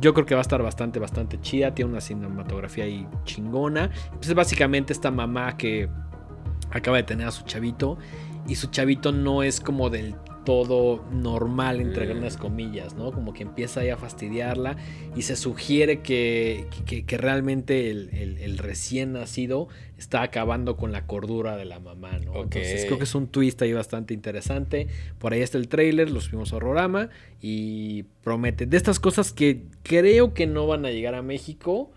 yo 0.00 0.14
creo 0.14 0.26
que 0.26 0.34
va 0.34 0.40
a 0.40 0.42
estar 0.42 0.62
bastante, 0.62 0.98
bastante 0.98 1.40
chida. 1.40 1.74
Tiene 1.74 1.90
una 1.90 2.00
cinematografía 2.00 2.84
ahí 2.84 3.06
chingona. 3.24 3.90
Pues 4.14 4.28
es 4.28 4.34
básicamente 4.34 4.92
esta 4.92 5.10
mamá 5.10 5.56
que 5.56 5.88
acaba 6.70 6.96
de 6.96 7.04
tener 7.04 7.26
a 7.26 7.30
su 7.30 7.44
chavito. 7.44 7.98
Y 8.46 8.56
su 8.56 8.66
chavito 8.68 9.10
no 9.12 9.42
es 9.42 9.60
como 9.60 9.88
del 9.90 10.14
todo 10.44 11.02
normal, 11.10 11.80
entre 11.80 12.04
Mm. 12.04 12.08
grandes 12.10 12.36
comillas, 12.36 12.94
¿no? 12.94 13.10
Como 13.12 13.32
que 13.32 13.42
empieza 13.42 13.80
ahí 13.80 13.88
a 13.88 13.96
fastidiarla 13.96 14.76
y 15.16 15.22
se 15.22 15.36
sugiere 15.36 16.00
que, 16.02 16.66
que- 16.84 17.06
que 17.06 17.16
realmente 17.16 17.90
el, 17.90 18.10
el- 18.12 18.36
el 18.38 18.58
recién 18.58 19.14
nacido 19.14 19.68
está 19.96 20.20
acabando 20.20 20.76
con 20.76 20.92
la 20.92 21.06
cordura 21.06 21.56
de 21.56 21.64
la 21.64 21.80
mamá, 21.80 22.18
¿no? 22.18 22.42
Entonces 22.42 22.84
creo 22.84 22.98
que 22.98 23.04
es 23.04 23.14
un 23.14 23.28
twist 23.28 23.62
ahí 23.62 23.72
bastante 23.72 24.12
interesante. 24.12 24.88
Por 25.18 25.32
ahí 25.32 25.40
está 25.40 25.56
el 25.56 25.68
trailer, 25.68 26.10
lo 26.10 26.20
subimos 26.20 26.52
a 26.52 26.56
Horrorama 26.56 27.08
y 27.40 28.02
promete 28.22 28.66
de 28.66 28.76
estas 28.76 29.00
cosas 29.00 29.32
que 29.32 29.62
creo 29.82 30.34
que 30.34 30.46
no 30.46 30.66
van 30.66 30.84
a 30.84 30.90
llegar 30.90 31.14
a 31.14 31.22
México, 31.22 31.90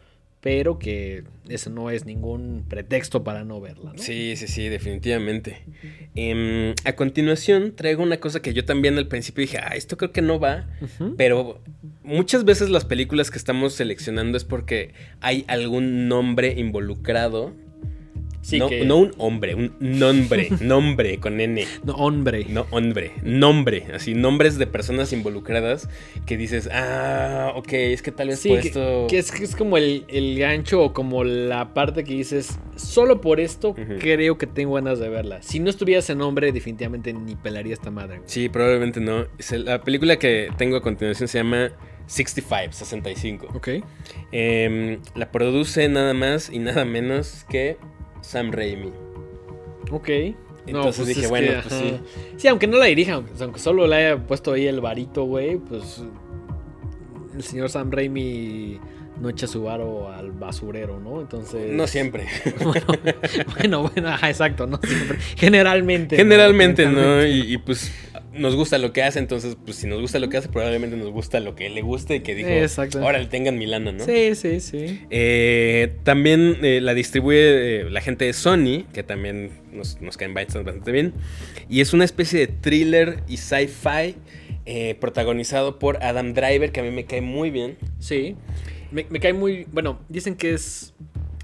pero 0.47 0.79
que 0.79 1.25
eso 1.49 1.69
no 1.69 1.89
es 1.89 2.05
ningún 2.05 2.63
pretexto 2.69 3.21
para 3.25 3.43
no 3.43 3.60
verla, 3.60 3.91
¿no? 3.91 4.01
Sí, 4.01 4.38
sí, 4.38 4.47
sí, 4.47 4.69
definitivamente. 4.69 5.57
Em, 6.15 6.73
a 6.86 6.93
continuación 6.93 7.75
traigo 7.75 8.01
una 8.01 8.21
cosa 8.21 8.41
que 8.41 8.53
yo 8.53 8.63
también 8.63 8.97
al 8.97 9.10
principio 9.10 9.41
dije, 9.41 9.57
ah, 9.57 9.75
esto 9.75 9.97
creo 9.97 10.13
que 10.13 10.21
no 10.21 10.39
va, 10.39 10.65
pero 11.17 11.60
muchas 12.01 12.45
veces 12.45 12.69
las 12.69 12.86
películas 12.86 13.29
que 13.29 13.38
estamos 13.38 13.73
seleccionando 13.73 14.38
es 14.38 14.45
porque 14.45 14.93
hay 15.19 15.43
algún 15.49 16.07
nombre 16.07 16.53
involucrado. 16.57 17.53
Sí, 18.47 18.60
no, 18.60 18.69
que- 18.69 18.86
no 18.86 18.97
un 18.97 19.12
hombre, 19.17 19.55
un 19.55 19.73
nombre, 19.79 20.47
nombre 20.62 21.19
con 21.19 21.41
N. 21.41 21.65
No, 21.83 21.93
hombre. 21.95 22.45
No, 22.47 22.65
hombre, 22.71 23.12
nombre, 23.23 23.88
así, 23.93 24.13
nombres 24.13 24.57
de 24.57 24.67
personas 24.67 25.12
involucradas 25.12 25.89
que 26.25 26.38
dices, 26.38 26.69
ah, 26.71 27.51
ok, 27.55 27.73
es 27.73 28.01
que 28.01 28.12
tal 28.13 28.29
vez 28.29 28.39
Sí, 28.39 28.49
por 28.49 28.62
que, 28.62 28.67
esto... 28.69 29.07
que 29.10 29.17
es, 29.17 29.31
que 29.31 29.43
es 29.43 29.53
como 29.55 29.75
el, 29.77 30.05
el 30.07 30.39
gancho 30.39 30.81
o 30.81 30.93
como 30.93 31.25
la 31.25 31.73
parte 31.73 32.05
que 32.05 32.13
dices, 32.13 32.57
solo 32.77 33.19
por 33.19 33.41
esto 33.41 33.75
creo 33.99 34.38
que 34.38 34.47
tengo 34.47 34.75
ganas 34.75 34.99
de 34.99 35.10
verla. 35.10 35.41
Si 35.41 35.60
no 35.60 35.69
estuviera 35.69 35.99
ese 35.99 36.15
nombre, 36.15 36.51
definitivamente 36.53 37.12
ni 37.12 37.36
pelaría 37.36 37.73
esta 37.73 37.91
madre. 37.91 38.21
Sí, 38.27 38.47
probablemente 38.47 39.01
no. 39.01 39.25
La 39.65 39.81
película 39.81 40.17
que 40.17 40.49
tengo 40.57 40.77
a 40.77 40.81
continuación 40.81 41.27
se 41.27 41.39
llama 41.39 41.71
65, 42.05 42.71
65. 42.71 43.47
Ok. 43.55 43.69
Em, 44.31 44.99
la 45.15 45.31
produce 45.31 45.89
nada 45.89 46.13
más 46.13 46.49
y 46.49 46.60
nada 46.60 46.86
menos 46.86 47.45
que 47.49 47.75
Sam 48.27 48.51
Raimi. 48.51 48.91
Ok. 49.89 50.09
Entonces 50.67 51.07
dije, 51.07 51.21
es 51.21 51.29
bueno, 51.29 51.47
que, 51.47 51.53
pues 51.61 51.73
ajá. 51.73 51.81
sí. 51.81 51.99
Sí, 52.35 52.47
aunque 52.49 52.67
no 52.67 52.77
la 52.77 52.85
dirija, 52.85 53.23
aunque, 53.39 53.59
solo 53.59 53.87
le 53.87 53.95
haya 53.95 54.17
puesto 54.17 54.51
ahí 54.51 54.67
el 54.67 54.81
varito, 54.81 55.23
güey, 55.23 55.55
pues 55.55 56.03
el 57.33 57.41
señor 57.41 57.69
Sam 57.69 57.89
Raimi 57.89 58.79
no 59.21 59.29
echa 59.29 59.47
su 59.47 59.63
varo 59.63 60.11
al 60.11 60.31
basurero, 60.33 60.99
¿no? 60.99 61.21
Entonces... 61.21 61.71
No 61.71 61.87
siempre. 61.87 62.27
bueno, 62.63 62.85
bueno, 63.57 63.89
bueno, 63.93 64.09
ajá, 64.09 64.29
exacto, 64.29 64.67
no 64.67 64.77
siempre. 64.83 65.17
Generalmente. 65.37 66.17
Generalmente 66.17 66.85
no, 66.85 66.91
Generalmente. 66.91 67.29
y, 67.29 67.53
y, 67.53 67.57
pues 67.59 67.91
nos 68.38 68.56
gusta 68.56 68.78
lo 68.78 68.93
que 68.93 69.04
hace, 69.04 69.19
entonces 69.19 69.58
pues 69.63 69.78
si 69.78 69.88
nos 69.88 70.00
gusta 70.02 70.19
lo 70.19 70.30
que 70.30 70.38
hace, 70.38 70.50
probablemente 70.50 70.95
nos 70.95 71.10
gusta 71.12 71.39
lo 71.39 71.56
que 71.56 71.69
le 71.69 71.82
guste 71.82 72.15
y 72.15 72.19
que 72.21 72.36
dijo, 72.36 72.50
Exacto. 72.50 73.00
ahora 73.00 73.19
le 73.19 73.28
tengan 73.28 73.58
mi 73.58 73.65
lana, 73.65 73.91
¿no? 73.91 74.06
Sí, 74.06 74.36
sí, 74.36 74.60
sí. 74.60 75.02
Eh, 75.10 75.95
también 76.04 76.58
eh, 76.63 76.80
la 76.82 76.93
distribuye 76.93 77.82
eh, 77.82 77.89
la 77.89 78.02
gente 78.02 78.26
de 78.26 78.34
Sony, 78.34 78.86
que 78.93 79.04
también 79.04 79.52
nos, 79.71 80.02
nos 80.02 80.17
caen 80.17 80.34
bastante 80.34 80.91
bien. 80.91 81.13
Y 81.69 81.82
es 81.82 81.93
una 81.93 82.06
especie 82.06 82.39
de 82.39 82.47
thriller 82.47 83.23
y 83.28 83.38
sci-fi 83.38 84.15
eh, 84.65 84.95
protagonizado 85.00 85.80
por 85.80 86.04
Adam 86.04 86.34
Driver, 86.34 86.71
que 86.73 86.82
a 86.82 86.84
mí 86.84 86.91
me 86.91 87.06
cae 87.06 87.21
muy 87.21 87.52
bien. 87.52 87.78
Sí. 88.00 88.36
Me, 88.91 89.06
me 89.10 89.19
cae 89.19 89.34
muy. 89.34 89.65
Bueno, 89.71 90.00
dicen 90.10 90.36
que 90.36 90.54
es 90.54 90.93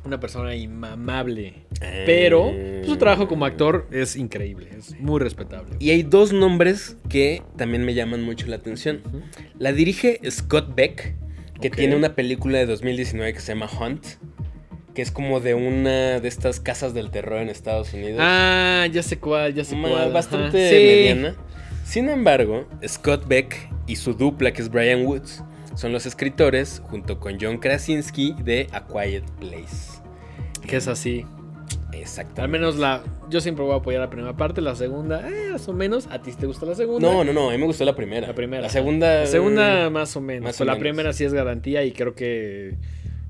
una 0.05 0.19
persona 0.19 0.55
inmamable. 0.55 1.65
Pero 2.05 2.51
pues, 2.51 2.87
su 2.87 2.97
trabajo 2.97 3.27
como 3.27 3.45
actor 3.45 3.87
es 3.91 4.15
increíble. 4.15 4.69
Es 4.77 4.99
muy 4.99 5.19
respetable. 5.19 5.75
Y 5.79 5.91
hay 5.91 6.03
dos 6.03 6.33
nombres 6.33 6.97
que 7.09 7.41
también 7.57 7.85
me 7.85 7.93
llaman 7.93 8.23
mucho 8.23 8.47
la 8.47 8.57
atención. 8.57 9.01
La 9.57 9.71
dirige 9.71 10.19
Scott 10.29 10.75
Beck, 10.75 11.15
que 11.61 11.69
tiene 11.69 11.95
una 11.95 12.15
película 12.15 12.57
de 12.57 12.65
2019 12.65 13.33
que 13.33 13.39
se 13.39 13.53
llama 13.53 13.69
Hunt, 13.79 14.05
que 14.93 15.01
es 15.01 15.11
como 15.11 15.39
de 15.39 15.53
una 15.55 16.19
de 16.19 16.27
estas 16.27 16.59
casas 16.59 16.93
del 16.93 17.09
terror 17.09 17.41
en 17.41 17.49
Estados 17.49 17.93
Unidos. 17.93 18.19
Ah, 18.21 18.87
ya 18.91 19.01
sé 19.03 19.17
cuál, 19.17 19.53
ya 19.53 19.63
sé 19.63 19.77
cuál. 19.79 20.11
bastante. 20.11 20.69
Sí. 20.69 20.75
mediana. 20.75 21.35
Sin 21.85 22.09
embargo, 22.09 22.67
Scott 22.87 23.27
Beck 23.27 23.69
y 23.87 23.95
su 23.95 24.13
dupla, 24.13 24.51
que 24.51 24.61
es 24.61 24.69
Brian 24.69 25.05
Woods, 25.05 25.43
son 25.75 25.91
los 25.91 26.05
escritores, 26.05 26.81
junto 26.85 27.19
con 27.19 27.37
John 27.39 27.57
Krasinski, 27.57 28.35
de 28.43 28.67
A 28.71 28.85
Quiet 28.85 29.23
Place. 29.39 29.92
Que 30.67 30.77
es 30.77 30.87
así. 30.87 31.25
Exactamente. 31.93 32.41
Al 32.41 32.49
menos 32.49 32.77
la. 32.77 33.03
Yo 33.29 33.39
siempre 33.41 33.63
voy 33.63 33.73
a 33.73 33.77
apoyar 33.77 34.01
la 34.01 34.09
primera 34.09 34.35
parte, 34.35 34.61
la 34.61 34.75
segunda, 34.75 35.27
eh, 35.29 35.51
más 35.51 35.67
o 35.67 35.73
menos. 35.73 36.07
¿A 36.07 36.21
ti 36.21 36.31
te 36.33 36.45
gusta 36.45 36.65
la 36.65 36.75
segunda? 36.75 37.07
No, 37.07 37.23
no, 37.23 37.33
no, 37.33 37.49
a 37.49 37.51
mí 37.53 37.57
me 37.57 37.65
gustó 37.65 37.85
la 37.85 37.95
primera. 37.95 38.27
La 38.27 38.35
primera. 38.35 38.61
La 38.63 38.69
segunda. 38.69 39.21
La 39.21 39.25
segunda, 39.27 39.89
más 39.89 40.15
o 40.15 40.21
menos. 40.21 40.43
más 40.43 40.61
o 40.61 40.65
la 40.65 40.73
menos. 40.73 40.81
primera 40.81 41.13
sí 41.13 41.23
es 41.23 41.33
garantía 41.33 41.83
y 41.85 41.91
creo 41.91 42.15
que 42.15 42.75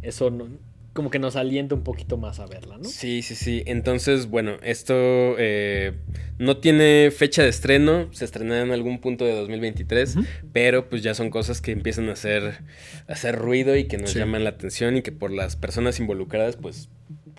eso 0.02 0.30
no- 0.32 0.48
como 0.94 1.10
que 1.10 1.18
nos 1.18 1.36
alienta 1.36 1.74
un 1.74 1.84
poquito 1.84 2.18
más 2.18 2.40
a 2.40 2.46
verla, 2.46 2.78
¿no? 2.78 2.84
Sí, 2.84 3.24
sí, 3.24 3.34
sí. 3.36 3.64
Entonces, 3.66 4.28
bueno, 4.30 4.58
esto 4.62 4.94
eh, 5.40 5.94
no 6.38 6.58
tiene 6.58 7.10
fecha 7.16 7.42
de 7.42 7.50
estreno. 7.50 8.10
Se 8.14 8.26
estrenará 8.26 8.62
en 8.62 8.72
algún 8.72 9.00
punto 9.02 9.26
de 9.26 9.34
2023. 9.34 10.18
Ujú. 10.18 10.26
Pero 10.52 10.90
pues 10.90 11.02
ya 11.02 11.16
son 11.16 11.32
cosas 11.32 11.62
que 11.62 11.72
empiezan 11.72 12.10
a 12.10 12.14
hacer, 12.14 12.60
a 13.08 13.14
hacer 13.14 13.36
ruido 13.38 13.76
y 13.76 13.86
que 13.86 13.98
nos 13.98 14.12
Sí. 14.12 14.20
llaman 14.20 14.44
la 14.44 14.52
atención 14.52 14.96
y 14.98 15.02
que 15.02 15.12
por 15.12 15.32
las 15.32 15.56
personas 15.56 16.00
involucradas 16.00 16.58
pues 16.58 16.90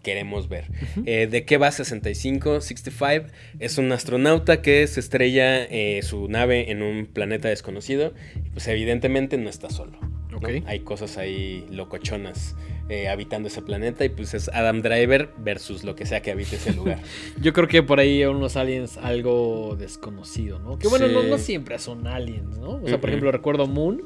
queremos 0.05 0.49
ver. 0.49 0.67
Eh, 1.07 1.27
¿De 1.29 1.45
qué 1.45 1.57
va 1.59 1.73
65? 1.73 2.61
65 2.61 3.33
es 3.59 3.79
un 3.79 3.91
astronauta 3.91 4.63
que 4.63 4.87
se 4.87 5.01
estrella 5.01 5.65
eh, 5.65 6.01
su 6.05 6.29
nave 6.29 6.71
en 6.71 6.83
un 6.83 7.07
planeta 7.07 7.49
desconocido 7.49 8.13
pues 8.53 8.69
evidentemente 8.69 9.37
no 9.39 9.51
está 9.51 9.69
solo. 9.71 9.99
¿no? 10.31 10.37
Ok. 10.39 10.49
Hay 10.67 10.81
cosas 10.81 11.17
ahí 11.19 11.65
locochonas 11.71 12.55
eh, 12.89 13.09
habitando 13.09 13.49
ese 13.49 13.63
planeta 13.63 14.05
y 14.05 14.11
pues 14.11 14.35
es 14.35 14.49
Adam 14.49 14.83
Driver 14.83 15.31
versus 15.39 15.85
lo 15.85 15.95
que 15.97 16.07
sea 16.07 16.21
que 16.23 16.31
habite 16.33 16.57
ese 16.57 16.73
lugar. 16.75 16.99
Yo 17.41 17.53
creo 17.53 17.67
que 17.67 17.83
por 17.83 17.99
ahí 17.99 18.25
unos 18.25 18.57
aliens 18.57 18.97
algo 18.99 19.75
desconocido, 19.79 20.59
¿no? 20.59 20.79
Que 20.79 20.89
bueno, 20.89 21.07
Sí. 21.09 21.15
no, 21.15 21.23
no 21.23 21.39
siempre 21.39 21.79
son 21.79 22.07
aliens, 22.07 22.59
¿no? 22.59 22.81
O 22.83 22.87
sea, 22.89 23.01
por 23.01 23.09
ejemplo, 23.11 23.33
recuerdo 23.33 23.67
Moon, 23.67 24.03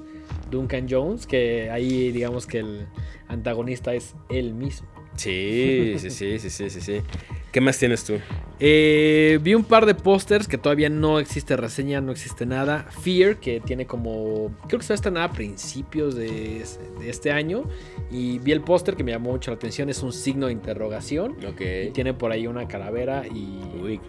Duncan 0.50 0.86
Jones, 0.88 1.26
que 1.26 1.70
ahí 1.70 2.12
digamos 2.12 2.46
que 2.46 2.58
el 2.58 2.86
antagonista 3.28 3.94
es 3.94 4.14
él 4.30 4.54
mismo. 4.54 4.88
Sí, 5.18 5.96
sí, 5.98 6.10
sí, 6.10 6.38
sí, 6.38 6.48
sí, 6.48 6.70
sí, 6.70 6.80
sí. 6.80 7.02
¿Qué 7.50 7.60
más 7.60 7.76
tienes 7.76 8.04
tú? 8.04 8.14
Eh, 8.60 9.40
vi 9.42 9.54
un 9.54 9.64
par 9.64 9.84
de 9.84 9.94
pósters 9.94 10.46
que 10.46 10.58
todavía 10.58 10.88
no 10.88 11.18
existe 11.18 11.56
reseña, 11.56 12.00
no 12.00 12.12
existe 12.12 12.46
nada. 12.46 12.84
Fear, 13.02 13.36
que 13.36 13.60
tiene 13.60 13.84
como. 13.84 14.52
Creo 14.68 14.78
que 14.78 14.84
se 14.84 14.92
va 14.92 14.94
a 14.94 14.96
estrenar 14.96 15.22
a 15.30 15.32
principios 15.32 16.14
de, 16.14 16.64
de 17.00 17.10
este 17.10 17.32
año. 17.32 17.64
Y 18.12 18.38
vi 18.38 18.52
el 18.52 18.60
póster 18.60 18.94
que 18.94 19.02
me 19.02 19.10
llamó 19.10 19.32
mucho 19.32 19.50
la 19.50 19.56
atención. 19.56 19.88
Es 19.88 20.04
un 20.04 20.12
signo 20.12 20.46
de 20.46 20.52
interrogación. 20.52 21.32
Ok. 21.44 21.62
Y 21.88 21.90
tiene 21.90 22.14
por 22.14 22.30
ahí 22.30 22.46
una 22.46 22.68
calavera 22.68 23.26
y. 23.26 23.60
Uy. 23.82 24.00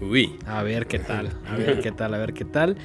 Uy. 0.00 0.38
A 0.46 0.62
ver 0.62 0.86
qué 0.86 1.00
tal, 1.00 1.32
a 1.44 1.56
ver 1.56 1.80
qué 1.80 1.90
tal, 1.90 2.14
a 2.14 2.18
ver 2.18 2.34
qué 2.34 2.44
tal. 2.44 2.76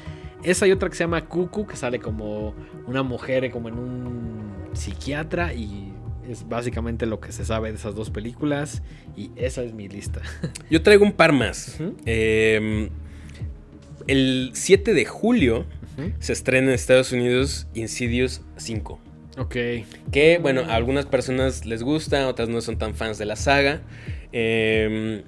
Esa 0.41 0.65
y 0.65 0.71
otra 0.71 0.89
que 0.89 0.95
se 0.95 1.03
llama 1.03 1.25
Cuckoo, 1.27 1.67
que 1.67 1.75
sale 1.75 1.99
como 1.99 2.55
una 2.87 3.03
mujer 3.03 3.51
como 3.51 3.69
en 3.69 3.77
un 3.77 4.51
psiquiatra 4.73 5.53
y 5.53 5.93
es 6.31 6.47
básicamente 6.47 7.05
lo 7.05 7.19
que 7.19 7.31
se 7.31 7.45
sabe 7.45 7.71
de 7.71 7.77
esas 7.77 7.95
dos 7.95 8.09
películas 8.09 8.81
y 9.15 9.31
esa 9.35 9.63
es 9.63 9.73
mi 9.73 9.87
lista. 9.87 10.21
Yo 10.69 10.81
traigo 10.81 11.03
un 11.03 11.13
par 11.13 11.33
más. 11.33 11.77
Eh, 12.05 12.89
el 14.07 14.51
7 14.53 14.93
de 14.93 15.05
julio 15.05 15.65
se 16.19 16.33
estrena 16.33 16.69
en 16.69 16.73
Estados 16.73 17.11
Unidos 17.11 17.67
Insidious 17.73 18.41
5. 18.57 18.99
Ok. 19.37 19.55
Que, 20.11 20.39
bueno, 20.41 20.61
a 20.61 20.75
algunas 20.75 21.05
personas 21.05 21.65
les 21.65 21.83
gusta, 21.83 22.27
otras 22.27 22.49
no 22.49 22.61
son 22.61 22.77
tan 22.77 22.95
fans 22.95 23.17
de 23.17 23.25
la 23.25 23.35
saga. 23.35 23.81
Eh, 24.33 25.23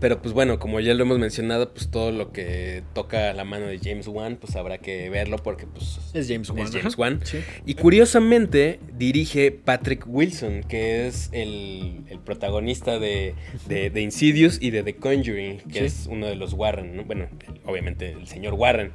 pero 0.00 0.20
pues 0.22 0.34
bueno, 0.34 0.58
como 0.58 0.80
ya 0.80 0.94
lo 0.94 1.02
hemos 1.04 1.18
mencionado, 1.18 1.72
pues 1.72 1.90
todo 1.90 2.12
lo 2.12 2.32
que 2.32 2.82
toca 2.94 3.32
la 3.32 3.44
mano 3.44 3.66
de 3.66 3.78
James 3.78 4.08
Wan, 4.08 4.36
pues 4.36 4.56
habrá 4.56 4.78
que 4.78 5.08
verlo 5.10 5.36
porque 5.38 5.66
pues 5.66 5.98
Es 6.14 6.28
James 6.28 6.50
Wan. 6.50 6.60
es 6.62 6.70
James 6.70 6.86
ajá. 6.94 7.00
Wan. 7.00 7.20
Sí. 7.24 7.38
Y 7.66 7.74
curiosamente 7.74 8.80
dirige 8.96 9.52
Patrick 9.52 10.04
Wilson, 10.06 10.62
que 10.62 11.06
es 11.06 11.28
el, 11.32 12.04
el 12.08 12.18
protagonista 12.20 12.98
de, 12.98 13.34
de, 13.68 13.90
de 13.90 14.00
Insidious 14.02 14.58
y 14.60 14.70
de 14.70 14.82
The 14.82 14.96
Conjuring, 14.96 15.58
que 15.58 15.80
Sí. 15.80 15.84
es 15.86 16.06
uno 16.10 16.26
de 16.26 16.36
los 16.36 16.52
Warren, 16.54 16.96
¿no? 16.96 17.04
bueno, 17.04 17.28
obviamente 17.64 18.12
el 18.12 18.26
señor 18.26 18.54
Warren. 18.54 18.92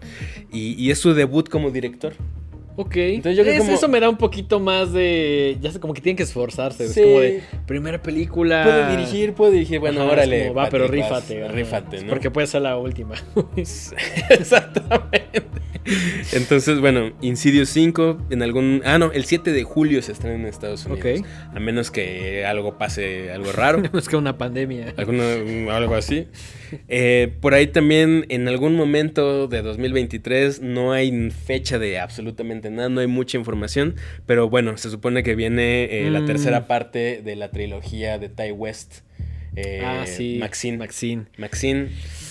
Y, 0.51 0.73
y 0.81 0.91
es 0.91 0.99
su 0.99 1.13
debut 1.13 1.49
como 1.49 1.71
director. 1.71 2.13
Ok. 2.77 2.95
Entonces 2.95 3.37
yo 3.37 3.43
creo 3.43 3.55
Es- 3.55 3.59
como- 3.61 3.73
Eso 3.73 3.87
me 3.87 3.99
da 3.99 4.09
un 4.09 4.17
poquito 4.17 4.59
más 4.59 4.93
de. 4.93 5.57
Ya 5.61 5.71
sé, 5.71 5.79
como 5.79 5.93
que 5.93 6.01
tienen 6.01 6.17
que 6.17 6.23
esforzarse. 6.23 6.87
Sí. 6.87 6.99
Es 7.01 7.05
como 7.05 7.19
de 7.19 7.43
primera 7.67 8.01
película. 8.01 8.63
Puede 8.63 8.97
dirigir, 8.97 9.33
puede 9.33 9.51
dirigir, 9.53 9.79
bueno, 9.79 10.01
Ajá, 10.01 10.11
órale. 10.11 10.43
como, 10.43 10.53
va, 10.55 10.69
pero 10.69 10.85
vas, 10.85 10.91
rífate. 10.91 11.43
ajá. 11.43 11.53
Rífate, 11.53 12.01
¿no? 12.03 12.09
Porque 12.09 12.31
puede 12.31 12.47
ser 12.47 12.61
la 12.61 12.77
última. 12.77 13.15
Exactamente. 14.29 15.60
Entonces, 16.33 16.79
bueno, 16.79 17.11
Insidious 17.21 17.69
5 17.69 18.27
en 18.29 18.41
algún... 18.43 18.81
Ah, 18.85 18.97
no, 18.99 19.11
el 19.11 19.25
7 19.25 19.51
de 19.51 19.63
julio 19.63 20.01
se 20.01 20.11
estrena 20.11 20.35
en 20.35 20.45
Estados 20.45 20.85
Unidos. 20.85 21.21
A 21.53 21.59
menos 21.59 21.91
que 21.91 22.45
algo 22.45 22.77
pase, 22.77 23.31
algo 23.31 23.51
raro. 23.51 23.81
es 23.97 24.07
que 24.07 24.15
una 24.15 24.37
pandemia. 24.37 24.93
alguna- 24.97 25.75
algo 25.75 25.95
así. 25.95 26.27
Eh, 26.87 27.33
por 27.41 27.53
ahí 27.53 27.67
también, 27.67 28.25
en 28.29 28.47
algún 28.47 28.75
momento 28.75 29.47
de 29.47 29.61
2023, 29.61 30.61
no 30.61 30.93
hay 30.93 31.29
fecha 31.31 31.79
de 31.79 31.99
absolutamente 31.99 32.69
nada, 32.69 32.89
no 32.89 33.01
hay 33.01 33.07
mucha 33.07 33.37
información. 33.37 33.95
Pero 34.25 34.49
bueno, 34.49 34.77
se 34.77 34.89
supone 34.89 35.23
que 35.23 35.35
viene 35.35 35.85
eh, 36.05 36.09
la 36.11 36.21
Mm. 36.21 36.25
tercera 36.27 36.67
parte 36.67 37.21
de 37.23 37.35
la 37.35 37.49
trilogía 37.51 38.17
de 38.19 38.29
Ty 38.29 38.51
West. 38.51 38.99
Eh, 39.55 39.81
ah, 39.83 40.05
sí. 40.07 40.37
Maxine. 40.39 40.77
Maxine. 40.77 41.25
Maxine 41.37 41.89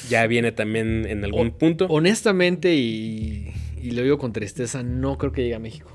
ya 0.09 0.27
viene 0.27 0.53
también 0.53 1.07
en 1.07 1.25
algún 1.25 1.49
O- 1.49 1.59
punto. 1.59 1.87
Honestamente, 1.89 2.75
y, 2.75 3.53
y 3.83 3.91
lo 3.93 4.03
digo 4.03 4.18
con 4.18 4.33
tristeza, 4.33 4.83
no 4.83 5.18
creo 5.18 5.33
que 5.33 5.43
llegue 5.43 5.55
a 5.55 5.59
México. 5.61 5.91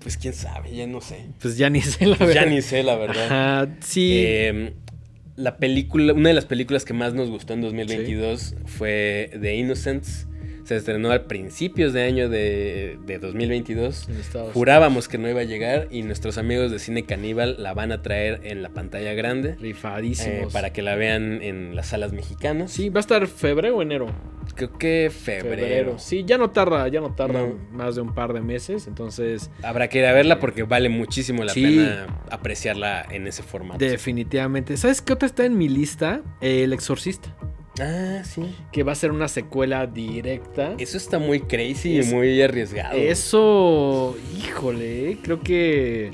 Pues 0.00 0.16
quién 0.16 0.34
sabe, 0.34 0.74
ya 0.74 0.86
no 0.86 1.00
sé. 1.00 1.26
Pues 1.40 1.56
ya 1.56 1.68
ni 1.70 1.80
sé 1.80 2.06
la 2.06 2.16
Pues 2.16 2.32
ya 2.34 2.42
verdad. 2.42 2.54
ni 2.54 2.62
sé, 2.62 2.82
la 2.82 2.96
verdad. 2.96 3.24
Ajá, 3.64 3.76
sí. 3.80 4.12
Eh, 4.24 4.72
la 5.36 5.56
película, 5.58 6.12
una 6.12 6.28
de 6.28 6.34
las 6.34 6.44
películas 6.46 6.84
que 6.84 6.94
más 6.94 7.12
nos 7.12 7.28
gustó 7.28 7.54
en 7.54 7.60
2022 7.62 8.54
fue 8.66 9.30
The 9.40 9.56
Innocents. 9.56 10.26
Se 10.66 10.74
estrenó 10.74 11.12
al 11.12 11.26
principios 11.26 11.92
de 11.92 12.02
año 12.02 12.28
de, 12.28 12.98
de 13.06 13.18
2022. 13.20 14.08
En 14.08 14.16
Estados 14.16 14.52
Jurábamos 14.52 15.06
que 15.06 15.16
no 15.16 15.30
iba 15.30 15.40
a 15.40 15.44
llegar 15.44 15.86
y 15.92 16.02
nuestros 16.02 16.38
amigos 16.38 16.72
de 16.72 16.80
Cine 16.80 17.04
Caníbal 17.04 17.54
la 17.62 17.72
van 17.72 17.92
a 17.92 18.02
traer 18.02 18.40
en 18.42 18.64
la 18.64 18.70
pantalla 18.70 19.12
grande 19.14 19.50
eh, 19.50 19.56
Rifadísimos. 19.60 20.52
para 20.52 20.72
que 20.72 20.82
la 20.82 20.96
vean 20.96 21.40
en 21.40 21.76
las 21.76 21.86
salas 21.86 22.12
mexicanas. 22.12 22.72
Sí, 22.72 22.88
va 22.88 22.98
a 22.98 23.00
estar 23.02 23.28
febrero 23.28 23.76
o 23.76 23.82
enero. 23.82 24.06
Creo 24.56 24.76
que 24.76 25.08
febrero. 25.14 26.00
Sí, 26.00 26.24
ya 26.26 26.36
no 26.36 26.50
tarda, 26.50 26.88
ya 26.88 27.00
no 27.00 27.14
tarda 27.14 27.42
No. 27.46 27.54
más 27.70 27.94
de 27.94 28.00
un 28.00 28.12
par 28.12 28.32
de 28.32 28.40
meses. 28.40 28.88
Entonces, 28.88 29.52
Habrá 29.62 29.88
que 29.88 29.98
ir 30.00 30.06
a 30.06 30.12
verla 30.12 30.40
porque 30.40 30.64
vale 30.64 30.88
muchísimo 30.88 31.44
la 31.44 31.52
Sí. 31.52 31.62
pena 31.62 32.06
apreciarla 32.30 33.06
en 33.08 33.28
ese 33.28 33.44
formato. 33.44 33.78
definitivamente. 33.84 34.76
¿Sabes 34.76 35.00
qué 35.00 35.12
otra 35.12 35.26
está 35.26 35.44
en 35.44 35.56
mi 35.56 35.68
lista? 35.68 36.22
El 36.40 36.72
Exorcista. 36.72 37.28
Ah, 37.80 38.22
sí. 38.24 38.42
Que 38.72 38.82
va 38.82 38.92
a 38.92 38.94
ser 38.94 39.10
una 39.12 39.28
secuela 39.28 39.86
directa. 39.86 40.74
Eso 40.78 40.96
está 40.96 41.18
muy 41.18 41.40
crazy 41.40 41.98
Es- 41.98 42.10
y 42.10 42.14
muy 42.14 42.40
arriesgado. 42.42 42.96
Eso, 42.96 44.16
híjole, 44.38 45.18
creo 45.22 45.40
que 45.40 46.10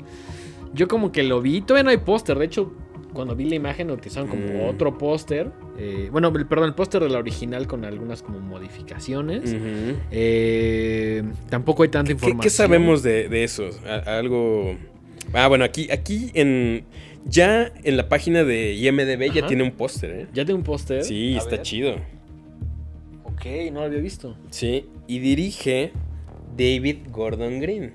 yo 0.73 0.87
como 0.87 1.11
que 1.11 1.23
lo 1.23 1.41
vi. 1.41 1.61
Todavía 1.61 1.83
no 1.83 1.89
hay 1.91 1.97
póster. 1.97 2.37
De 2.37 2.45
hecho, 2.45 2.73
cuando 3.13 3.35
vi 3.35 3.45
la 3.45 3.55
imagen 3.55 3.91
utilizaron 3.91 4.27
como 4.27 4.43
Mm. 4.45 4.69
otro 4.69 4.97
póster. 4.97 5.51
Eh, 5.77 6.09
bueno, 6.11 6.31
el- 6.35 6.45
perdón, 6.47 6.67
el 6.69 6.73
póster 6.75 7.01
de 7.03 7.09
la 7.09 7.19
original 7.19 7.67
con 7.67 7.85
algunas 7.85 8.21
como 8.23 8.39
modificaciones. 8.39 9.55
Eh, 10.11 11.23
tampoco 11.49 11.83
hay 11.83 11.89
tanta 11.89 12.07
¿Qué, 12.07 12.13
información. 12.13 12.41
qué 12.41 12.49
sabemos 12.49 13.03
de, 13.03 13.29
de 13.29 13.43
eso? 13.43 13.69
A- 13.87 14.17
algo. 14.17 14.75
Ah, 15.33 15.47
bueno, 15.47 15.63
aquí, 15.63 15.89
aquí 15.91 16.31
en. 16.33 16.83
Ya 17.25 17.71
en 17.83 17.97
la 17.97 18.09
página 18.09 18.43
de 18.43 18.73
IMDB 18.73 19.31
ya 19.33 19.47
tiene 19.47 19.63
un 19.63 19.71
póster, 19.71 20.11
¿eh? 20.11 20.27
¿Ya 20.33 20.45
tengo 20.45 20.57
un 20.59 20.63
póster? 20.65 21.03
Sí, 21.03 21.35
A 21.35 21.37
está 21.39 21.51
ver. 21.51 21.61
chido. 21.61 21.95
Ok, 23.23 23.45
no 23.71 23.79
lo 23.79 23.85
había 23.85 23.99
visto. 23.99 24.37
Sí. 24.49 24.85
Y 25.07 25.19
dirige 25.19 25.91
David 26.57 26.97
Gordon 27.11 27.59
Green. 27.59 27.91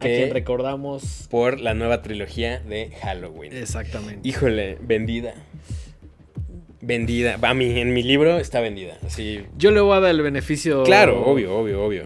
A 0.00 0.04
Que- 0.04 0.16
quien 0.18 0.30
recordamos. 0.32 1.26
Por 1.30 1.60
la 1.60 1.74
nueva 1.74 2.02
trilogía 2.02 2.60
de 2.60 2.90
Halloween. 3.00 3.52
Exactamente. 3.54 4.28
Híjole, 4.28 4.78
vendida. 4.82 5.34
Vendida. 6.82 7.38
A 7.40 7.54
mí, 7.54 7.78
en 7.80 7.94
mi 7.94 8.02
libro 8.02 8.38
está 8.38 8.60
vendida. 8.60 8.98
Así. 9.06 9.40
Yo 9.56 9.70
le 9.70 9.80
voy 9.80 9.96
a 9.96 10.00
dar 10.00 10.10
el 10.10 10.20
beneficio. 10.20 10.82
Claro, 10.82 11.24
obvio, 11.24 11.56
obvio, 11.56 11.82
obvio. 11.82 12.04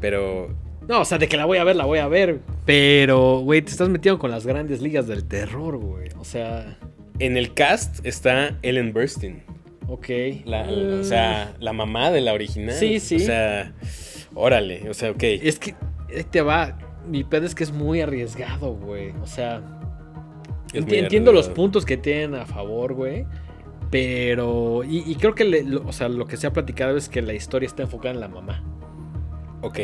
Pero 0.00 0.54
No, 0.90 1.02
o 1.02 1.04
sea, 1.04 1.18
de 1.18 1.28
que 1.28 1.36
la 1.36 1.44
voy 1.44 1.58
a 1.58 1.64
ver, 1.64 1.76
la 1.76 1.84
voy 1.84 2.00
a 2.00 2.08
ver. 2.08 2.40
Pero, 2.66 3.38
güey, 3.38 3.62
te 3.62 3.70
estás 3.70 3.88
metiendo 3.88 4.18
con 4.18 4.30
las 4.32 4.44
grandes 4.44 4.82
ligas 4.82 5.06
del 5.06 5.24
terror, 5.24 5.76
güey. 5.78 6.08
O 6.18 6.24
sea, 6.24 6.76
en 7.20 7.36
el 7.36 7.54
cast 7.54 8.04
está 8.04 8.58
Ellen 8.62 8.92
Burstyn. 8.92 9.42
ok. 9.86 10.06
La-. 10.44 10.68
O 11.00 11.04
sea, 11.04 11.54
la 11.60 11.72
mamá 11.72 12.10
de 12.10 12.20
la 12.20 12.32
original. 12.32 12.74
Sí, 12.74 12.98
sí. 12.98 13.16
O 13.16 13.18
sea, 13.20 13.72
órale. 14.34 14.90
O 14.90 14.94
sea, 14.94 15.12
ok. 15.12 15.22
Es 15.22 15.60
que 15.60 15.74
te 16.30 16.42
va. 16.42 16.76
Mi 17.06 17.22
pedo 17.24 17.46
es 17.46 17.54
que 17.54 17.62
es 17.62 17.70
muy 17.72 18.00
arriesgado, 18.00 18.74
güey. 18.74 19.10
O 19.22 19.26
sea, 19.28 19.62
enti- 20.72 20.94
entiendo 20.98 21.32
los 21.32 21.48
puntos 21.48 21.84
que 21.86 21.96
tienen 21.98 22.34
a 22.34 22.46
favor, 22.46 22.94
güey. 22.94 23.26
Pero, 23.92 24.82
y, 24.84 25.08
y 25.10 25.14
creo 25.16 25.34
que, 25.36 25.44
le- 25.44 25.62
lo- 25.62 25.86
o 25.86 25.92
sea, 25.92 26.08
lo 26.08 26.26
que 26.26 26.36
se 26.36 26.46
ha 26.48 26.52
platicado 26.52 26.96
es 26.96 27.08
que 27.08 27.22
la 27.22 27.32
historia 27.32 27.66
está 27.66 27.82
enfocada 27.84 28.12
en 28.14 28.20
la 28.20 28.28
mamá. 28.28 28.62
Ok. 29.62 29.78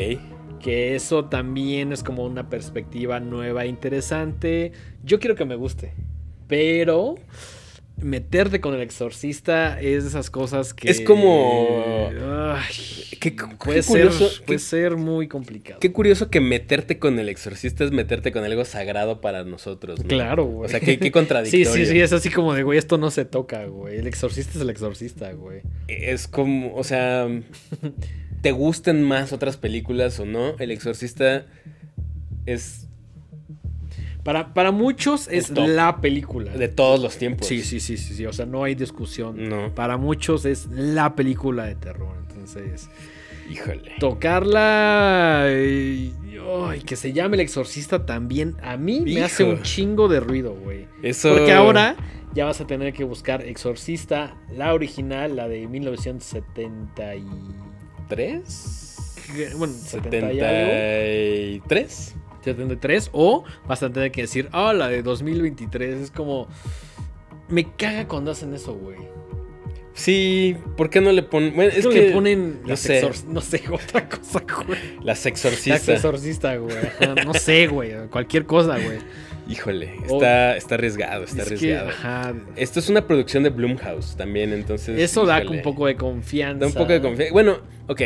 Que 0.66 0.96
eso 0.96 1.26
también 1.26 1.92
es 1.92 2.02
como 2.02 2.24
una 2.24 2.48
perspectiva 2.50 3.20
nueva 3.20 3.64
e 3.64 3.68
interesante. 3.68 4.72
Yo 5.04 5.20
quiero 5.20 5.36
que 5.36 5.44
me 5.44 5.54
guste. 5.54 5.92
Pero 6.48 7.14
meterte 7.98 8.60
con 8.60 8.74
el 8.74 8.82
exorcista 8.82 9.80
es 9.80 10.02
de 10.02 10.08
esas 10.10 10.28
cosas 10.28 10.74
que. 10.74 10.90
Es 10.90 11.00
como- 11.00 12.08
Ay, 12.10 12.64
Qué, 13.20 13.30
puede, 13.32 13.76
qué 13.78 13.82
ser, 13.82 14.08
curioso, 14.08 14.28
puede 14.44 14.58
qué- 14.58 14.58
ser 14.58 14.96
muy 14.96 15.28
complicado. 15.28 15.78
qué 15.80 15.92
curioso 15.92 16.30
que 16.30 16.40
meterte 16.40 16.98
con 16.98 17.18
el 17.18 17.28
exorcista 17.28 17.84
es 17.84 17.92
meterte 17.92 18.32
con 18.32 18.44
algo 18.44 18.64
sagrado 18.64 19.20
para 19.20 19.44
nosotros. 19.44 20.00
¿no? 20.00 20.08
Claro, 20.08 20.44
güey. 20.46 20.66
O 20.66 20.68
sea, 20.68 20.80
qué, 20.80 20.98
qué 20.98 21.04
Sí, 21.06 21.10
contradictorio. 21.12 21.72
sí, 21.72 21.86
sí, 21.86 22.00
es 22.00 22.12
así 22.12 22.28
como 22.30 22.54
de, 22.54 22.62
güey, 22.64 22.78
esto 22.78 22.98
no 22.98 23.10
se 23.10 23.24
toca, 23.24 23.64
güey. 23.66 23.98
El 23.98 24.06
exorcista 24.08 24.52
es 24.56 24.60
el 24.60 24.70
exorcista, 24.70 25.32
güey. 25.32 25.62
Es 25.88 26.26
como, 26.28 26.74
o 26.74 26.84
sea, 26.84 27.28
te 28.46 28.52
gusten 28.52 29.02
más 29.02 29.32
otras 29.32 29.56
películas 29.56 30.20
o 30.20 30.24
no, 30.24 30.56
El 30.60 30.70
Exorcista 30.70 31.46
es 32.46 32.86
Para, 34.22 34.54
para 34.54 34.70
muchos 34.70 35.26
es 35.26 35.52
top. 35.52 35.66
la 35.66 36.00
película. 36.00 36.52
de 36.52 36.68
todos 36.68 37.02
los 37.02 37.18
tiempos. 37.18 37.48
Sí, 37.48 37.62
sí, 37.62 37.80
sí, 37.80 37.96
sí, 37.96 38.14
sí. 38.14 38.24
O 38.24 38.32
sea, 38.32 38.46
no 38.46 38.62
hay 38.62 38.76
discusión. 38.76 39.48
No. 39.48 39.74
Para 39.74 39.96
muchos 39.96 40.44
es 40.44 40.68
la 40.70 41.16
película 41.16 41.64
de 41.64 41.74
terror. 41.74 42.14
Entonces. 42.28 42.88
Híjole. 43.50 43.94
Tocarla 43.98 45.48
y, 45.50 46.14
ay, 46.68 46.82
que 46.82 46.94
se 46.94 47.12
llame 47.12 47.34
El 47.34 47.40
Exorcista 47.40 48.06
también 48.06 48.54
a 48.62 48.76
mí 48.76 49.00
me 49.00 49.24
hace 49.24 49.42
un 49.42 49.60
chingo 49.62 50.06
de 50.06 50.20
ruido, 50.20 50.54
güey. 50.54 50.86
Eso. 51.02 51.34
Porque 51.34 51.52
ahora 51.52 51.96
ya 52.32 52.44
vas 52.44 52.60
a 52.60 52.66
tener 52.68 52.92
que 52.92 53.02
buscar 53.02 53.42
Exorcista, 53.42 54.36
la 54.52 54.72
original, 54.72 55.34
la 55.34 55.48
de 55.48 55.66
1970 55.66 57.16
y... 57.16 57.26
¿Tres? 58.08 58.96
Bueno, 59.56 59.74
70 59.74 60.32
y 60.32 60.40
algo. 60.40 61.64
¿73? 61.66 62.12
73 62.44 63.10
o 63.12 63.44
vas 63.66 63.82
a 63.82 63.90
tener 63.90 64.12
que 64.12 64.22
decir, 64.22 64.48
ah, 64.52 64.72
la 64.72 64.88
de 64.88 65.02
2023. 65.02 66.00
Es 66.00 66.10
como... 66.10 66.46
Me 67.48 67.64
caga 67.74 68.06
cuando 68.08 68.30
hacen 68.30 68.54
eso, 68.54 68.74
güey. 68.74 68.98
Sí, 69.94 70.56
¿por 70.76 70.90
qué 70.90 71.00
no 71.00 71.10
le 71.10 71.22
ponen? 71.22 71.54
Bueno, 71.56 71.72
es 71.74 71.86
que 71.86 71.94
le 72.08 72.10
ponen 72.12 72.60
no 72.62 72.68
las 72.68 72.80
sé. 72.80 73.02
exor- 73.02 73.24
no 73.24 73.40
sé, 73.40 73.62
otra 73.72 74.08
cosa, 74.08 74.42
güey. 74.66 74.78
las 75.02 75.24
La 75.24 75.30
exorcistas. 75.30 75.88
exorcista, 75.88 76.56
güey. 76.56 76.76
Ajá, 76.76 77.14
No 77.24 77.32
sé, 77.34 77.66
güey. 77.66 77.92
Cualquier 78.10 78.44
cosa, 78.46 78.78
güey. 78.78 78.98
Híjole, 79.48 79.94
está, 80.04 80.56
está 80.56 80.74
arriesgado, 80.74 81.24
está 81.24 81.42
Es 81.42 81.48
que, 81.48 81.54
arriesgado. 81.76 81.88
ajá, 81.90 82.34
Esto 82.56 82.80
es 82.80 82.88
una 82.88 83.06
producción 83.06 83.42
de 83.44 83.50
Blumhouse 83.50 84.16
también, 84.16 84.52
entonces. 84.52 84.98
eso 84.98 85.24
da 85.24 85.42
un 85.48 85.62
poco 85.62 85.86
de 85.86 85.94
confianza. 85.96 86.58
Da 86.60 86.66
un 86.66 86.72
poco 86.72 86.92
de 86.92 87.00
confianza. 87.00 87.32
Bueno, 87.32 87.58
ok. 87.86 88.00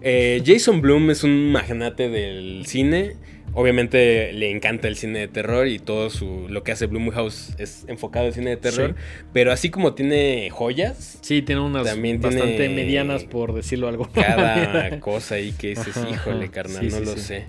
eh, 0.00 0.42
Jason 0.44 0.80
Blum 0.80 1.10
es 1.10 1.22
un 1.22 1.52
magnate 1.52 2.08
del 2.08 2.64
cine. 2.66 3.16
Obviamente 3.58 4.32
le 4.34 4.50
encanta 4.50 4.86
el 4.86 4.96
cine 4.96 5.18
de 5.20 5.28
terror 5.28 5.66
y 5.66 5.78
todo 5.78 6.10
su, 6.10 6.46
lo 6.50 6.62
que 6.62 6.72
hace 6.72 6.86
Blumhouse 6.86 7.54
es 7.58 7.84
enfocado 7.88 8.26
al 8.26 8.34
cine 8.34 8.50
de 8.50 8.56
terror. 8.58 8.94
Pero 9.32 9.50
así 9.52 9.70
como 9.70 9.94
tiene 9.94 10.50
joyas, 10.50 11.18
Sí, 11.22 11.40
tiene 11.42 11.62
unas 11.62 11.86
También 11.86 12.20
bastante 12.20 12.56
tiene 12.56 12.74
medianas, 12.74 13.24
por 13.24 13.54
decirlo 13.54 13.88
algo. 13.88 14.10
cada 14.12 15.00
cosa 15.00 15.36
ahí 15.36 15.52
que 15.52 15.68
dices, 15.68 15.96
Ajá, 15.96 16.08
híjole, 16.10 16.50
carnal, 16.50 16.80
Sí, 16.82 16.88
no 16.90 16.98
sí, 16.98 17.04
lo 17.06 17.16
sé. 17.16 17.44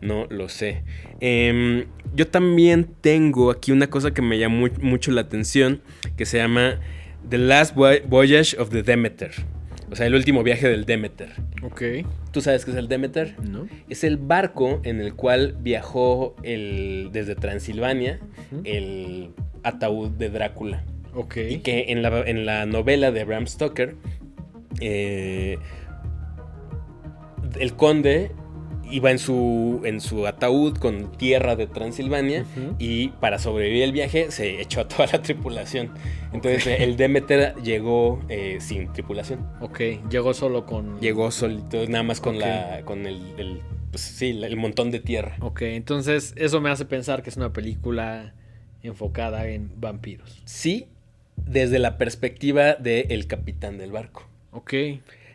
No 0.00 0.26
lo 0.28 0.48
sé. 0.48 0.82
Em, 1.20 1.86
yo 2.14 2.26
también 2.26 2.88
tengo 3.00 3.50
aquí 3.50 3.72
una 3.72 3.88
cosa 3.88 4.12
que 4.12 4.22
me 4.22 4.38
llama 4.38 4.56
mu- 4.56 4.68
mucho 4.82 5.10
la 5.10 5.22
atención, 5.22 5.80
que 6.16 6.26
se 6.26 6.38
llama 6.38 6.78
The 7.28 7.38
Last 7.38 7.74
Voy- 7.74 8.02
Voyage 8.06 8.56
of 8.58 8.70
the 8.70 8.82
Demeter. 8.82 9.32
O 9.90 9.94
sea, 9.96 10.06
el 10.06 10.14
último 10.16 10.42
viaje 10.42 10.68
del 10.68 10.84
Demeter. 10.84 11.30
Ok. 11.62 11.80
¿Tú 12.32 12.40
sabes 12.40 12.64
qué 12.64 12.72
es 12.72 12.76
el 12.76 12.88
Demeter? 12.88 13.36
¿No? 13.40 13.68
Es 13.88 14.02
el 14.04 14.16
barco 14.16 14.80
en 14.84 15.00
el 15.00 15.14
cual 15.14 15.56
viajó 15.60 16.34
el, 16.42 17.10
desde 17.12 17.36
Transilvania 17.36 18.18
el 18.64 19.30
ataúd 19.62 20.10
de 20.10 20.28
Drácula. 20.28 20.84
Ok. 21.14 21.36
Y 21.48 21.58
que 21.60 21.86
en 21.88 22.02
la, 22.02 22.20
en 22.28 22.44
la 22.46 22.66
novela 22.66 23.12
de 23.12 23.24
Bram 23.24 23.46
Stoker, 23.46 23.94
eh, 24.80 25.56
el 27.60 27.74
conde 27.74 28.32
iba 28.90 29.10
en 29.10 29.18
su, 29.18 29.80
en 29.84 30.00
su 30.00 30.26
ataúd 30.26 30.76
con 30.78 31.12
tierra 31.16 31.56
de 31.56 31.66
Transilvania 31.66 32.44
y 32.78 33.08
para 33.08 33.38
sobrevivir 33.38 33.82
el 33.82 33.92
viaje 33.92 34.30
se 34.30 34.60
echó 34.60 34.80
a 34.82 34.88
toda 34.88 35.06
la 35.12 35.22
tripulación. 35.22 35.90
Entonces 36.32 36.66
el 36.80 36.96
Demeter 36.96 37.54
llegó 37.62 38.20
eh, 38.28 38.58
sin 38.60 38.92
tripulación. 38.92 39.46
Ok. 39.60 39.80
Llegó 40.10 40.34
solo 40.34 40.66
con. 40.66 41.00
Llegó 41.00 41.30
solito, 41.30 41.86
nada 41.88 42.02
más 42.04 42.20
con 42.20 42.36
Ok. 42.36 42.40
la 42.42 42.82
con 42.84 43.06
el, 43.06 43.20
el- 43.38 43.60
pues, 43.90 44.02
sí, 44.02 44.30
el 44.42 44.56
montón 44.56 44.90
de 44.90 45.00
tierra. 45.00 45.36
Ok, 45.40 45.62
entonces 45.62 46.34
eso 46.36 46.60
me 46.60 46.70
hace 46.70 46.84
pensar 46.84 47.22
que 47.22 47.30
es 47.30 47.36
una 47.36 47.52
película 47.52 48.34
enfocada 48.82 49.48
en 49.48 49.70
vampiros. 49.80 50.42
Sí, 50.44 50.86
desde 51.46 51.78
la 51.78 51.96
perspectiva 51.98 52.74
del 52.74 53.26
capitán 53.26 53.78
del 53.78 53.92
barco. 53.92 54.26
Ok. 54.52 54.72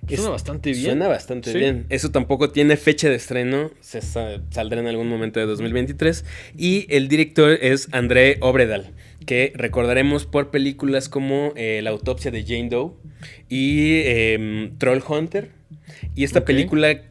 Es- 0.07 0.17
Suena 0.17 0.31
bastante 0.31 0.71
bien. 0.71 0.83
Suena 0.85 1.07
bastante 1.07 1.51
Sí. 1.51 1.57
bien. 1.59 1.85
Eso 1.89 2.11
tampoco 2.11 2.49
tiene 2.49 2.75
fecha 2.75 3.07
de 3.09 3.15
estreno. 3.15 3.71
Se 3.81 4.01
sa- 4.01 4.41
saldrá 4.49 4.81
en 4.81 4.87
algún 4.87 5.07
momento 5.07 5.39
de 5.39 5.45
2023. 5.45 6.25
Y 6.57 6.85
el 6.89 7.07
director 7.07 7.51
es 7.61 7.87
André 7.91 8.37
Obredal, 8.41 8.91
que 9.25 9.53
recordaremos 9.55 10.25
por 10.25 10.49
películas 10.51 11.07
como 11.07 11.53
eh, 11.55 11.81
La 11.83 11.91
autopsia 11.91 12.31
de 12.31 12.43
Jane 12.43 12.69
Doe 12.69 12.91
y 13.49 14.01
em, 14.05 14.77
Troll 14.77 15.01
Hunter. 15.07 15.51
Y 16.15 16.23
esta 16.23 16.45
película 16.45 17.01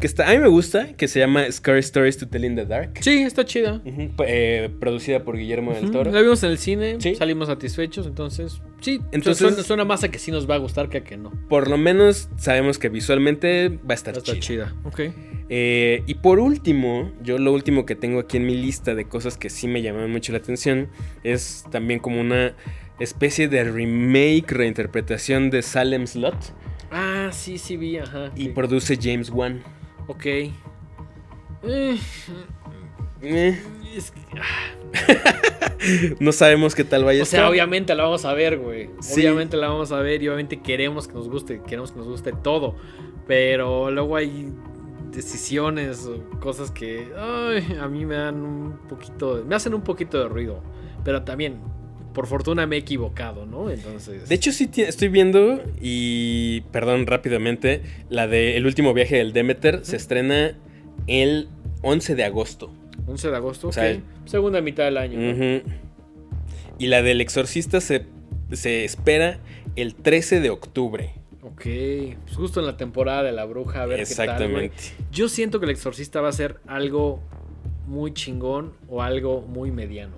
que 0.00 0.06
está, 0.06 0.28
a 0.28 0.32
mí 0.32 0.38
me 0.38 0.48
gusta, 0.48 0.94
que 0.96 1.06
se 1.06 1.20
llama 1.20 1.44
Scary 1.52 1.80
Stories 1.80 2.16
to 2.18 2.26
Tell 2.28 2.44
in 2.44 2.56
the 2.56 2.64
Dark. 2.66 2.94
Sí, 3.00 3.22
está 3.22 3.44
chida. 3.44 3.80
Eh, 4.26 4.70
producida 4.80 5.22
por 5.22 5.36
Guillermo 5.36 5.72
del 5.74 5.90
Toro. 5.90 6.10
La 6.10 6.20
vimos 6.22 6.42
en 6.42 6.50
el 6.50 6.58
cine, 6.58 6.96
Sí. 6.98 7.14
salimos 7.14 7.48
satisfechos, 7.48 8.06
entonces 8.06 8.60
sí, 8.80 9.00
Entonces- 9.12 9.38
suena, 9.48 9.62
suena 9.62 9.84
más 9.84 10.02
a 10.02 10.10
que 10.10 10.18
sí 10.18 10.30
nos 10.30 10.48
va 10.48 10.54
a 10.54 10.58
gustar 10.58 10.88
que 10.88 10.98
a 10.98 11.04
que 11.04 11.16
no. 11.16 11.30
Por 11.48 11.68
lo 11.68 11.76
menos 11.78 12.28
sabemos 12.36 12.78
que 12.78 12.88
visualmente 12.88 13.68
va 13.68 13.90
a 13.90 13.94
estar 13.94 14.16
Está 14.16 14.32
chida. 14.32 14.40
chida. 14.40 14.74
Ok. 14.84 15.00
Eh, 15.52 16.02
y 16.06 16.14
por 16.14 16.38
último, 16.38 17.12
yo 17.22 17.38
lo 17.38 17.52
último 17.52 17.84
que 17.84 17.94
tengo 17.94 18.20
aquí 18.20 18.36
en 18.38 18.46
mi 18.46 18.56
lista 18.56 18.94
de 18.94 19.04
cosas 19.06 19.36
que 19.36 19.50
sí 19.50 19.66
me 19.68 19.82
llamaron 19.82 20.10
mucho 20.10 20.32
la 20.32 20.38
atención 20.38 20.88
es 21.24 21.64
también 21.70 21.98
como 22.00 22.20
una 22.20 22.54
especie 23.00 23.48
de 23.48 23.64
remake, 23.64 24.50
reinterpretación 24.52 25.50
de 25.50 25.62
Salem 25.62 26.06
Slot 26.06 26.36
Ah, 26.90 27.30
sí, 27.32 27.58
sí 27.58 27.76
vi, 27.76 27.96
ajá. 27.98 28.30
y 28.36 28.44
Sí. 28.44 28.48
produce 28.50 28.98
James 29.00 29.30
Wan. 29.30 29.62
Ok. 30.06 30.26
Es 33.92 34.10
que- 34.12 34.20
ah, 34.40 34.76
no 36.20 36.32
sabemos 36.32 36.74
qué 36.74 36.84
tal 36.84 37.04
vaya 37.04 37.20
a 37.20 37.22
o 37.22 37.26
sea, 37.26 37.40
estar. 37.40 37.50
obviamente 37.50 37.94
la 37.94 38.04
vamos 38.04 38.24
a 38.24 38.32
ver, 38.34 38.58
güey. 38.58 38.90
Sí. 39.00 39.20
Obviamente 39.20 39.56
la 39.56 39.68
vamos 39.68 39.92
a 39.92 40.00
ver 40.00 40.22
y 40.22 40.28
obviamente 40.28 40.60
queremos 40.60 41.06
que 41.08 41.14
nos 41.14 41.28
guste, 41.28 41.60
queremos 41.66 41.92
que 41.92 41.98
nos 41.98 42.08
guste 42.08 42.32
todo. 42.32 42.76
Pero 43.26 43.90
luego 43.90 44.16
hay 44.16 44.52
decisiones 45.12 46.06
o 46.06 46.22
cosas 46.40 46.70
que 46.70 47.12
ay, 47.18 47.76
a 47.80 47.88
mí 47.88 48.06
me 48.06 48.14
dan 48.16 48.42
un 48.42 48.78
poquito, 48.88 49.42
me 49.46 49.54
hacen 49.54 49.74
un 49.74 49.82
poquito 49.82 50.18
de 50.18 50.28
ruido. 50.28 50.62
Pero 51.04 51.22
también, 51.22 51.60
por 52.12 52.26
fortuna 52.26 52.66
me 52.66 52.76
he 52.76 52.78
equivocado, 52.80 53.46
¿no? 53.46 53.70
Entonces... 53.70 54.28
De 54.28 54.34
hecho, 54.34 54.52
sí 54.52 54.70
estoy 54.76 55.08
viendo 55.08 55.62
y, 55.80 56.62
perdón, 56.72 57.06
rápidamente, 57.06 57.82
la 58.08 58.26
de 58.26 58.56
El 58.56 58.66
último 58.66 58.94
viaje 58.94 59.16
del 59.16 59.32
Demeter 59.32 59.84
se 59.84 59.96
estrena 59.96 60.56
el 61.06 61.48
11 61.82 62.14
de 62.14 62.24
agosto. 62.24 62.70
11 63.06 63.30
de 63.30 63.36
agosto, 63.36 63.68
O 63.68 63.72
sea, 63.72 63.98
segunda 64.26 64.60
mitad 64.60 64.84
del 64.84 64.96
año. 64.96 65.62
Y 66.78 66.86
la 66.86 67.02
del 67.02 67.20
exorcista 67.20 67.80
se, 67.80 68.06
se 68.52 68.84
espera 68.84 69.38
el 69.76 69.94
13 69.94 70.40
de 70.40 70.50
octubre. 70.50 71.14
Ok, 71.42 71.62
pues 72.24 72.36
justo 72.36 72.60
en 72.60 72.66
la 72.66 72.76
temporada 72.76 73.22
de 73.22 73.32
la 73.32 73.44
bruja, 73.44 73.82
a 73.82 73.86
ver 73.86 73.98
qué 73.98 74.14
tal. 74.14 74.24
Exactamente. 74.24 74.76
Yo 75.10 75.28
siento 75.28 75.58
que 75.58 75.66
el 75.66 75.72
exorcista 75.72 76.20
va 76.20 76.28
a 76.28 76.32
ser 76.32 76.60
algo 76.66 77.22
muy 77.90 78.14
chingón 78.14 78.72
o 78.88 79.02
algo 79.02 79.42
muy 79.42 79.70
mediano. 79.70 80.14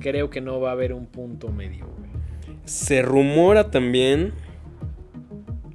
Creo 0.00 0.28
que 0.28 0.40
no 0.40 0.60
va 0.60 0.70
a 0.70 0.72
haber 0.72 0.92
un 0.92 1.06
punto 1.06 1.48
medio, 1.52 1.86
güey. 1.86 2.10
Se 2.64 3.00
rumora 3.00 3.70
también. 3.70 4.32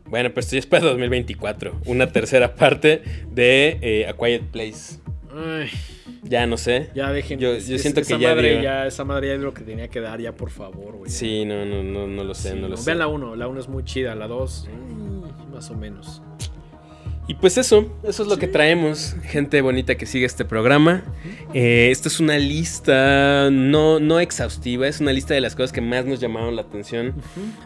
Bueno, 0.07 0.29
pues 0.33 0.47
esto 0.47 0.55
ya 0.55 0.59
es 0.59 0.65
para 0.65 0.83
2024. 0.85 1.79
Una 1.85 2.11
tercera 2.11 2.53
parte 2.55 3.01
de 3.31 3.79
eh, 3.81 4.07
A 4.07 4.13
Quiet 4.13 4.43
Place. 4.51 4.99
Ay, 5.33 5.69
Ya 6.23 6.45
no 6.47 6.57
sé. 6.57 6.89
ya 6.93 7.11
dejen. 7.13 7.39
Yo- 7.39 7.53
es- 7.53 7.67
yo 7.67 7.75
es- 7.77 7.81
siento 7.81 8.01
que 8.01 8.07
esa 8.13 8.17
ya 8.17 8.29
madre 8.35 8.51
dio. 8.55 8.61
ya 8.63 8.85
Esa 8.87 9.05
madre 9.05 9.29
ya 9.29 9.33
es 9.35 9.39
lo 9.39 9.53
que 9.53 9.61
tenía 9.63 9.87
que 9.87 10.01
dar, 10.01 10.19
ya 10.19 10.33
por 10.35 10.49
favor, 10.49 10.97
güey. 10.97 11.09
Sí, 11.09 11.45
no, 11.45 11.65
no, 11.65 11.81
no, 11.81 12.07
no 12.07 12.23
lo 12.25 12.33
sé, 12.33 12.49
Sí, 12.49 12.55
no 12.55 12.63
lo 12.63 12.69
no. 12.69 12.77
sé. 12.77 12.87
Vean 12.89 12.99
la 12.99 13.07
1, 13.07 13.35
la 13.37 13.47
1 13.47 13.59
es 13.61 13.69
muy 13.69 13.85
chida, 13.85 14.13
la 14.15 14.27
2, 14.27 14.67
más 15.53 15.71
o 15.71 15.75
menos. 15.75 16.21
Y 17.31 17.35
pues 17.35 17.57
eso, 17.57 17.89
eso 18.03 18.23
es 18.23 18.27
lo 18.27 18.37
que 18.37 18.47
traemos, 18.49 19.15
gente 19.23 19.61
bonita 19.61 19.95
que 19.95 20.05
sigue 20.05 20.25
este 20.25 20.43
programa. 20.43 21.01
Eh, 21.53 21.87
esta 21.89 22.09
es 22.09 22.19
una 22.19 22.37
lista 22.37 23.49
no, 23.49 24.01
no 24.01 24.19
exhaustiva, 24.19 24.85
es 24.85 24.99
una 24.99 25.13
lista 25.13 25.33
de 25.33 25.39
las 25.39 25.55
cosas 25.55 25.71
que 25.71 25.79
más 25.79 26.05
nos 26.05 26.19
llamaron 26.19 26.57
la 26.57 26.63
atención 26.63 27.13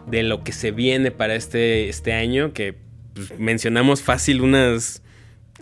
de 0.06 0.22
lo 0.22 0.44
que 0.44 0.52
se 0.52 0.70
viene 0.70 1.10
para 1.10 1.34
este, 1.34 1.88
este 1.88 2.12
año, 2.12 2.52
que 2.52 2.76
pues, 3.12 3.40
mencionamos 3.40 4.02
fácil 4.02 4.40
unas 4.40 5.02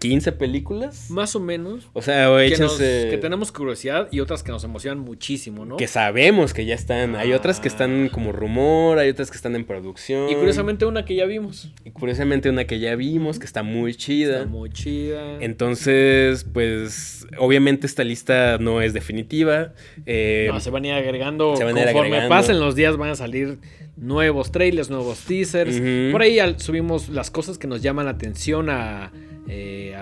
15 0.01 0.33
películas. 0.33 1.11
Más 1.11 1.35
o 1.37 1.41
menos. 1.41 1.89
O 1.93 2.03
sea, 2.03 2.31
o 2.33 2.37
Que, 2.37 2.47
hechas, 2.47 2.61
nos- 2.61 2.81
eh, 2.81 3.09
que 3.11 3.17
tenemos 3.19 3.53
curiosidad 3.53 4.09
y 4.11 4.21
otras 4.21 4.43
que 4.43 4.51
nos 4.53 4.63
emocionan 4.65 4.99
muchísimo, 4.99 5.65
¿no? 5.65 5.77
que 5.77 5.87
sabemos 5.87 6.53
que 6.53 6.67
ya 6.67 6.75
están. 6.75 7.17
Hay 7.17 7.33
otras 7.33 7.61
que 7.61 7.69
están 7.69 8.07
Ah. 8.07 8.13
como 8.13 8.33
rumor, 8.33 8.99
hay 8.99 9.09
otras 9.09 9.31
que 9.31 9.37
están 9.37 9.55
en 9.57 9.65
producción. 9.65 10.29
Y 10.29 10.35
curiosamente 10.35 10.85
una 10.85 11.05
que 11.05 11.15
ya 11.15 11.25
vimos. 11.25 11.73
Y 11.85 11.91
curiosamente 11.91 12.51
una 12.51 12.65
que 12.65 12.79
ya 12.81 12.97
vimos, 12.97 13.39
que 13.39 13.47
está 13.47 13.63
muy 13.63 13.95
chida. 13.95 14.39
Está 14.39 14.47
muy 14.51 14.71
chida. 14.71 15.39
Entonces, 15.41 16.45
pues, 16.53 17.27
obviamente 17.39 17.87
esta 17.87 18.05
lista 18.05 18.59
no 18.59 18.83
es 18.83 18.93
definitiva. 18.93 19.73
Eh, 20.07 20.49
No, 20.53 20.61
se 20.61 20.71
van 20.71 20.85
a 20.85 20.89
ir 20.89 20.93
agregando. 20.95 21.57
se 21.57 21.65
van 21.65 21.77
a 21.77 21.81
ir 21.81 21.87
conforme 21.87 22.09
agregando. 22.17 22.29
pasen 22.35 22.61
los 22.61 22.75
días 22.75 22.97
van 22.97 23.11
a 23.11 23.15
salir 23.17 23.59
nuevos 23.97 24.51
trailers, 24.53 24.91
nuevos 24.91 25.21
teasers. 25.21 25.81
Por 26.13 26.21
ahí 26.21 26.39
subimos 26.59 27.09
las 27.09 27.31
cosas 27.31 27.59
que 27.59 27.67
nos 27.67 27.81
llaman 27.81 28.07
la 28.07 28.11
atención 28.13 28.69
a, 28.69 29.13
eh, 29.47 29.97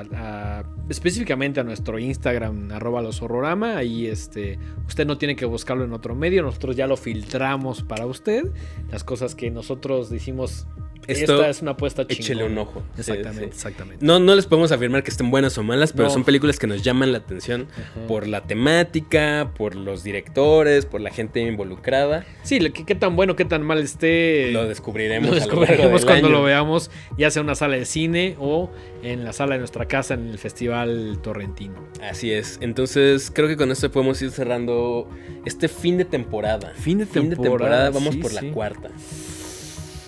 específicamente 0.89 1.61
a 1.61 1.65
nuestro 1.65 1.99
Instagram, 1.99 2.71
arroba 2.73 3.03
los 3.03 3.23
horrorama. 3.23 3.77
Ahí 3.77 4.07
este, 4.07 4.59
usted 4.87 5.07
no 5.07 5.19
tiene 5.19 5.37
que 5.37 5.45
buscarlo 5.45 5.85
en 5.85 5.93
otro 5.93 6.15
medio. 6.15 6.43
Nosotros 6.43 6.77
ya 6.77 6.87
lo 6.87 6.97
filtramos 6.97 7.83
para 7.83 8.07
usted. 8.07 8.51
Las 8.91 9.05
cosas 9.05 9.35
que 9.35 9.51
nosotros 9.51 10.11
decimos 10.11 10.67
Esto, 11.09 11.35
esta 11.35 11.49
es 11.49 11.63
una 11.63 11.73
apuesta 11.73 12.07
chingona. 12.07 12.25
Échele 12.25 12.45
un 12.45 12.59
ojo. 12.59 12.83
Exactamente, 12.97 13.41
sí. 13.41 13.51
exactamente. 13.51 14.05
No, 14.07 14.19
no 14.21 14.35
les 14.37 14.47
podemos 14.47 14.71
afirmar 14.71 15.03
que 15.03 15.11
estén 15.11 15.31
buenas 15.31 15.59
o 15.59 15.63
malas, 15.65 15.93
pero 15.93 16.05
No. 16.05 16.11
son 16.11 16.23
películas 16.25 16.59
que 16.59 16.67
nos 16.69 16.83
llaman 16.83 17.11
la 17.13 17.19
atención 17.19 17.67
Ajá. 17.73 18.07
por 18.07 18.29
la 18.29 18.43
temática, 18.45 19.51
por 19.57 19.75
los 19.75 20.05
directores, 20.05 20.87
por 20.87 21.01
la 21.01 21.11
gente 21.11 21.41
involucrada. 21.41 22.25
Sí, 22.45 22.59
qué, 22.73 22.85
qué 22.85 22.95
tan 22.95 23.17
bueno, 23.17 23.35
qué 23.35 23.45
tan 23.45 23.63
mal 23.63 23.79
esté. 23.81 24.53
Lo 24.53 24.69
descubriremos, 24.69 25.31
Lo 25.31 25.37
a 25.37 25.39
lo 25.39 25.41
largo 25.47 25.61
descubriremos 25.61 26.01
del 26.03 26.07
cuando 26.09 26.27
año. 26.29 26.37
lo 26.39 26.43
veamos, 26.45 26.91
ya 27.19 27.31
sea 27.31 27.41
en 27.41 27.47
una 27.47 27.55
sala 27.57 27.77
de 27.77 27.85
cine 27.85 28.37
o 28.39 28.71
en 29.03 29.25
la 29.25 29.33
sala 29.33 29.55
de 29.55 29.59
nuestra 29.59 29.87
casa 29.89 30.15
en 30.15 30.29
el 30.29 30.39
Festival 30.39 31.19
Torrentino. 31.23 31.75
Así 32.01 32.31
es. 32.33 32.59
Entonces, 32.61 33.33
creo 33.35 33.49
que 33.49 33.57
con 33.57 33.71
esto 33.73 33.91
podemos 33.91 34.23
ir 34.23 34.31
cerrando 34.31 35.09
este 35.45 35.67
fin 35.69 35.99
de 35.99 36.05
temporada. 36.05 36.73
Fin 36.77 36.99
de 36.99 37.07
temporada, 37.07 37.91
Vamos 37.91 38.15
sí, 38.15 38.21
por 38.21 38.31
sí. 38.31 38.37
la 38.47 38.53
cuarta. 38.53 38.91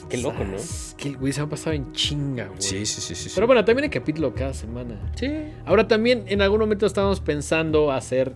Qué 0.09 0.19
loco, 0.19 0.45
¿no? 0.45 0.57
Que 0.97 1.09
el 1.09 1.17
güey 1.17 1.33
se 1.33 1.41
ha 1.41 1.47
pasado 1.47 1.75
en 1.75 1.93
chinga, 1.93 2.47
güey. 2.47 2.63
sí, 2.63 2.87
sí, 2.87 3.15
sí. 3.15 3.31
Pero 3.35 3.47
bueno, 3.47 3.65
también 3.65 3.85
hay 3.85 3.91
capítulo 3.91 4.35
cada 4.35 4.55
semana. 4.55 5.13
Sí. 5.17 5.29
Ahora 5.67 5.89
también 5.89 6.25
en 6.29 6.41
algún 6.41 6.61
momento 6.61 6.87
estábamos 6.87 7.21
pensando 7.21 7.91
hacer 7.91 8.33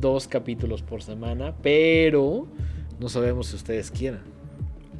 dos 0.00 0.26
capítulos 0.26 0.82
por 0.82 1.02
semana, 1.02 1.54
pero 1.62 2.48
no 2.98 3.08
sabemos 3.08 3.48
si 3.48 3.56
ustedes 3.56 3.90
quieran. 3.90 4.22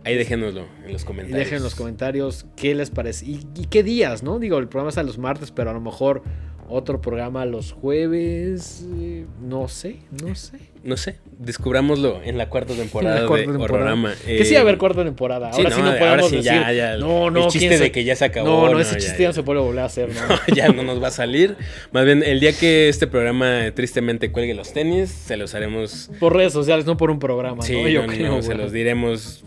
Ahí 0.04 0.16
déjenoslo 0.16 0.66
en 0.84 0.92
los 0.92 1.04
comentarios. 1.04 1.38
dejen 1.38 1.56
en 1.58 1.62
los 1.62 1.74
comentarios 1.74 2.44
qué 2.56 2.74
les 2.74 2.90
parece 2.90 3.24
y, 3.24 3.46
y 3.56 3.64
qué 3.66 3.82
días, 3.82 4.22
¿no? 4.22 4.38
Digo, 4.38 4.58
el 4.58 4.68
programa 4.68 4.90
es 4.90 4.98
a 4.98 5.02
los 5.02 5.16
martes, 5.16 5.50
pero 5.50 5.70
a 5.70 5.72
lo 5.72 5.80
mejor 5.80 6.22
otro 6.68 7.00
programa 7.00 7.44
los 7.46 7.72
jueves. 7.72 8.84
eh, 9.00 9.26
no 9.42 9.68
sé, 9.68 9.96
no 10.22 10.34
sé. 10.34 10.58
No 10.84 10.98
sé, 10.98 11.16
descubrámoslo 11.38 12.20
en 12.22 12.36
la 12.36 12.50
cuarta 12.50 12.74
temporada 12.74 13.22
La 13.22 13.26
cuarta 13.26 13.50
de 13.50 13.56
temporada. 13.58 14.14
Que 14.26 14.44
sí, 14.44 14.54
Eh, 14.54 14.58
a 14.58 14.64
ver, 14.64 14.76
cuarta 14.76 15.02
temporada. 15.02 15.50
sí, 15.54 15.62
Ahora 15.62 15.74
sí 15.74 15.80
no 15.80 15.86
ahora 15.88 15.98
podemos 15.98 16.28
sí, 16.28 16.36
decir. 16.36 16.52
ya, 16.52 16.72
ya, 16.72 16.96
no, 16.98 17.30
no, 17.30 17.44
El 17.44 17.50
chiste 17.50 17.78
de 17.78 17.90
que 17.90 18.04
ya 18.04 18.14
se 18.16 18.26
acabó. 18.26 18.46
No, 18.66 18.70
no, 18.74 18.78
ese 18.80 18.96
chiste 18.96 19.12
ya. 19.16 19.22
ya 19.22 19.26
no 19.28 19.32
se 19.32 19.42
puede 19.42 19.60
volver 19.60 19.80
a 19.80 19.86
hacer, 19.86 20.10
¿no? 20.48 20.54
ya 20.54 20.68
no 20.68 20.82
nos 20.82 21.02
va 21.02 21.08
a 21.08 21.10
salir. 21.10 21.56
Más 21.92 22.04
bien, 22.04 22.22
el 22.22 22.38
día 22.38 22.52
que 22.52 22.90
este 22.90 23.06
programa 23.06 23.62
tristemente 23.74 24.30
cuelgue 24.30 24.52
los 24.52 24.74
tenis, 24.74 25.08
se 25.08 25.38
los 25.38 25.54
haremos. 25.54 26.10
Por 26.20 26.34
redes 26.36 26.52
sociales, 26.52 26.84
no 26.84 26.98
por 26.98 27.10
un 27.10 27.18
programa, 27.18 27.62
Sí, 27.62 27.72
¿no? 27.82 27.88
Yo 27.88 28.06
creo, 28.06 28.42
se 28.42 28.54
los 28.54 28.70
diremos 28.70 29.42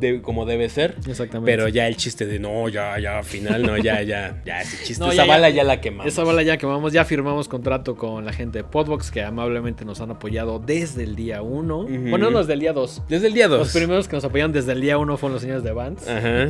de, 0.00 0.22
como 0.22 0.46
debe 0.46 0.68
ser. 0.68 0.96
Exactamente. 1.06 1.50
Pero 1.50 1.68
ya 1.68 1.86
el 1.86 1.96
chiste 1.96 2.26
de 2.26 2.38
no, 2.38 2.68
ya, 2.68 2.98
ya, 2.98 3.22
final, 3.22 3.62
no, 3.62 3.76
ya, 3.76 4.02
ya, 4.02 4.40
ya, 4.44 4.60
ese 4.60 4.76
chiste, 4.84 5.02
No, 5.04 5.10
esa 5.12 5.24
ya, 5.24 5.28
bala 5.28 5.48
ya. 5.50 5.56
ya 5.56 5.64
la 5.64 5.80
quemamos. 5.80 6.06
Esa 6.06 6.24
bala 6.24 6.42
ya 6.42 6.56
quemamos, 6.56 6.92
ya 6.92 7.04
firmamos 7.04 7.48
contrato 7.48 7.96
con 7.96 8.24
la 8.24 8.32
gente 8.32 8.58
de 8.58 8.64
Podbox 8.64 9.10
que 9.10 9.22
amablemente 9.22 9.84
nos 9.84 10.00
han 10.00 10.10
apoyado 10.10 10.58
desde 10.58 11.04
el 11.04 11.16
día 11.16 11.42
1. 11.42 11.78
Ujú. 11.78 11.92
Bueno, 12.10 12.30
no 12.30 12.38
desde 12.40 12.52
el 12.54 12.60
día 12.60 12.72
2. 12.72 13.02
Desde 13.08 13.26
el 13.28 13.34
día 13.34 13.48
2. 13.48 13.58
Los 13.58 13.72
primeros 13.72 14.08
que 14.08 14.16
nos 14.16 14.24
apoyaron 14.24 14.52
desde 14.52 14.72
el 14.72 14.80
día 14.80 14.98
1 14.98 15.16
fueron 15.16 15.34
los 15.34 15.42
señores 15.42 15.62
de 15.62 15.72
Vans. 15.72 16.06
Ajá. 16.08 16.48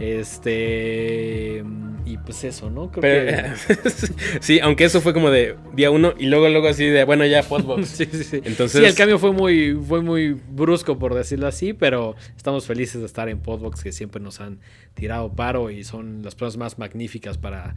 Este. 0.00 1.62
Y 2.06 2.16
pues 2.18 2.42
eso, 2.44 2.70
¿no? 2.70 2.90
Creo 2.90 3.02
Pero, 3.02 3.54
que. 3.66 3.90
sí, 4.40 4.58
aunque 4.60 4.84
eso 4.84 5.00
fue 5.00 5.12
como 5.12 5.30
de 5.30 5.56
día 5.74 5.90
uno 5.90 6.14
y 6.18 6.26
luego, 6.26 6.48
luego 6.48 6.66
así 6.68 6.84
de, 6.86 7.04
bueno, 7.04 7.24
ya, 7.26 7.42
Podbox. 7.42 7.86
Sí, 8.00 8.06
sí, 8.10 8.24
sí. 8.24 8.40
Entonces- 8.44 8.80
Sí, 8.80 8.84
el 8.86 8.94
cambio 8.94 9.18
fue 9.18 9.32
muy, 9.32 9.74
fue 9.74 10.00
muy 10.00 10.32
brusco, 10.32 10.98
por 10.98 11.14
decirlo 11.14 11.46
así, 11.46 11.72
pero 11.72 12.16
estamos 12.36 12.66
felices 12.66 13.00
de 13.00 13.06
estar 13.06 13.28
en 13.28 13.38
Podbox, 13.38 13.82
que 13.82 13.92
siempre 13.92 14.20
nos 14.20 14.40
han 14.40 14.58
tirado 14.94 15.32
paro 15.34 15.70
y 15.70 15.84
son 15.84 16.22
las 16.22 16.34
personas 16.34 16.56
más 16.56 16.78
magníficas 16.78 17.38
para 17.38 17.74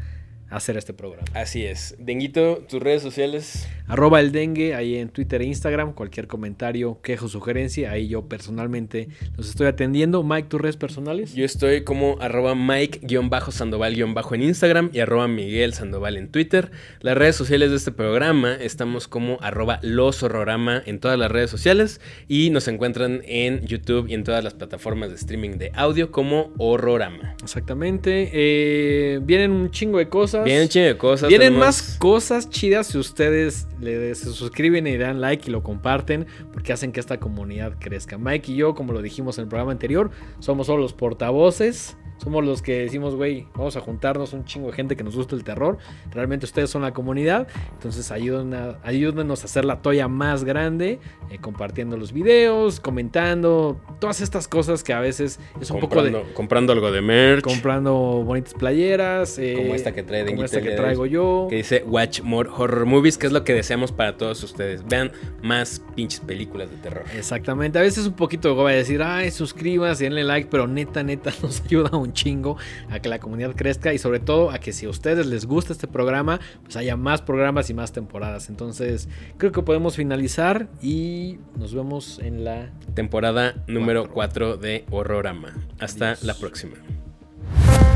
hacer 0.56 0.78
este 0.78 0.94
programa. 0.94 1.26
Así 1.34 1.66
es. 1.66 1.96
Denguito, 2.00 2.64
tus 2.70 2.82
redes 2.82 3.02
sociales. 3.02 3.68
Arroba 3.88 4.20
el 4.20 4.32
dengue 4.32 4.76
ahí 4.76 4.96
en 4.96 5.10
Twitter 5.10 5.42
e 5.42 5.46
Instagram. 5.46 5.94
Cualquier 5.94 6.28
comentario, 6.28 7.00
quejo, 7.02 7.28
sugerencia. 7.28 7.92
Ahí 7.92 8.08
yo 8.08 8.28
personalmente 8.28 9.10
los 9.36 9.50
estoy 9.50 9.68
atendiendo. 9.68 10.24
Mike, 10.24 10.48
tus 10.50 10.62
redes 10.62 10.78
personales. 10.78 11.34
Yo 11.34 11.46
estoy 11.46 11.84
como 11.84 12.18
arroba 12.22 12.56
Mike-Sandoval- 12.56 14.34
en 14.34 14.42
Instagram 14.42 14.90
y 14.94 15.00
arroba 15.00 15.28
Miguel 15.28 15.74
Sandoval 15.74 16.18
en 16.18 16.30
Twitter. 16.30 16.72
Las 17.02 17.18
redes 17.18 17.36
sociales 17.36 17.72
de 17.72 17.78
este 17.78 17.92
programa 17.92 18.56
estamos 18.56 19.08
como 19.08 19.38
arroba 19.42 19.80
Los 19.82 20.24
Horrorama 20.24 20.82
en 20.86 21.00
todas 21.00 21.20
las 21.20 21.32
redes 21.32 21.50
sociales 21.50 22.00
y 22.28 22.50
nos 22.50 22.68
encuentran 22.68 23.22
en 23.26 23.66
YouTube 23.66 24.08
y 24.10 24.14
en 24.14 24.24
todas 24.24 24.44
las 24.44 24.54
plataformas 24.54 25.10
de 25.10 25.16
streaming 25.16 25.58
de 25.58 25.72
audio 25.76 26.12
como 26.12 26.54
Horrorama. 26.58 27.36
Exactamente. 27.44 28.30
Eh, 28.34 29.20
vienen 29.24 29.52
un 29.52 29.72
chingo 29.72 29.98
de 29.98 30.10
cosas. 30.10 30.43
Vienen 30.44 30.64
un 30.64 30.70
chingo 30.70 30.86
de 30.88 30.98
cosas. 30.98 31.30
Vienen 31.30 31.48
tenemos- 31.54 31.66
más 31.66 31.98
cosas 32.00 32.50
chidas 32.50 32.88
si 32.88 32.98
ustedes 32.98 33.68
le 33.80 34.14
se 34.16 34.32
suscriben 34.32 34.88
y 34.88 34.98
dan 34.98 35.22
like 35.22 35.50
y 35.50 35.52
lo 35.52 35.64
comparten 35.64 36.26
porque 36.52 36.74
hacen 36.74 36.92
que 36.92 37.00
esta 37.00 37.20
comunidad 37.20 37.74
crezca. 37.80 38.18
Mike 38.18 38.52
y 38.52 38.56
yo, 38.56 38.76
como 38.76 38.94
lo 38.94 39.02
dijimos 39.02 39.38
en 39.38 39.44
el 39.44 39.48
programa 39.50 39.72
anterior, 39.72 40.12
somos 40.40 40.68
solo 40.68 40.82
los 40.84 40.94
portavoces. 40.94 41.98
Somos 42.24 42.46
los 42.46 42.62
que 42.62 42.80
decimos, 42.80 43.16
güey, 43.16 43.48
vamos 43.56 43.76
a 43.76 43.82
juntarnos 43.82 44.32
un 44.32 44.46
chingo 44.46 44.68
de 44.68 44.74
gente 44.74 44.96
que 44.96 45.04
nos 45.04 45.14
gusta 45.16 45.36
el 45.36 45.44
terror. 45.44 45.78
Realmente 46.12 46.46
ustedes 46.46 46.70
son 46.70 46.84
la 46.84 46.94
comunidad. 46.94 47.48
Entonces 47.74 48.12
ayuden 48.12 48.54
a- 48.54 48.78
ayúdenos 48.84 49.42
a 49.42 49.46
hacer 49.46 49.66
la 49.66 49.82
toalla 49.82 50.08
más 50.08 50.46
grande, 50.46 51.00
eh, 51.32 51.40
compartiendo 51.42 51.98
los 51.98 52.14
videos, 52.14 52.80
comentando, 52.80 53.82
todas 54.00 54.22
estas 54.22 54.48
cosas 54.48 54.84
que 54.84 54.94
a 54.94 55.00
veces 55.02 55.40
es 55.60 55.70
un 55.72 55.80
poco 55.82 56.02
de 56.02 56.12
comprando, 56.34 56.72
algo 56.72 56.92
de 56.94 57.02
merch. 57.02 57.44
comprando 57.44 57.94
bonitas 58.24 58.54
playeras. 58.54 59.38
eh, 59.40 59.56
Como 59.58 59.76
esta 59.76 59.92
que 59.92 60.04
trae 60.04 60.24
Como 60.36 60.46
esta 60.46 60.62
que 60.62 60.72
traigo 60.72 61.06
yo. 61.06 61.48
que 61.50 61.58
dice 61.58 61.84
Watch 61.86 62.22
More 62.22 62.50
Horror 62.50 62.86
Movies, 62.86 63.18
que 63.18 63.28
es 63.28 63.34
lo 63.34 63.44
que 63.44 63.54
deseamos 63.54 63.92
para 63.92 64.18
todos 64.18 64.44
ustedes. 64.44 64.86
Vean 64.86 65.12
más 65.42 65.82
pinches 65.96 66.20
películas 66.20 66.70
de 66.70 66.78
terror. 66.78 67.04
Exactamente. 67.16 67.80
A 67.80 67.82
veces 67.82 68.08
un 68.08 68.14
poquito 68.14 68.50
de 68.50 68.56
goba 68.56 68.72
de 68.72 68.78
decir, 68.78 69.02
ay, 69.02 69.32
suscríbanse, 69.32 70.04
denle 70.06 70.24
like, 70.24 70.50
pero 70.50 70.68
neta, 70.68 71.04
neta, 71.04 71.32
nos 71.42 71.62
ayuda 71.62 71.98
un 71.98 72.14
chingo 72.14 72.58
a 72.90 73.00
que 73.00 73.10
la 73.10 73.20
comunidad 73.20 73.56
crezca 73.56 73.94
y 73.94 73.98
sobre 73.98 74.20
todo 74.20 74.52
a 74.52 74.60
que 74.60 74.74
si 74.74 74.86
a 74.86 74.90
ustedes 74.90 75.26
les 75.26 75.46
gusta 75.46 75.74
este 75.74 75.88
programa, 75.88 76.40
pues 76.64 76.76
haya 76.76 76.96
más 76.98 77.22
programas 77.22 77.70
y 77.70 77.74
más 77.74 77.92
temporadas. 77.92 78.50
Entonces, 78.50 79.10
creo 79.38 79.52
que 79.52 79.62
podemos 79.62 79.96
finalizar 79.96 80.68
y 80.82 81.40
nos 81.58 81.74
vemos 81.74 82.20
en 82.20 82.44
la 82.44 82.72
Temporada 82.94 83.64
número 83.68 84.10
Cuatro. 84.10 84.24
4 84.54 84.58
de 84.58 84.86
Horrorama. 84.90 85.54
Hasta 85.80 86.12
Adiós. 86.12 86.24
la 86.24 86.34
próxima. 86.36 86.76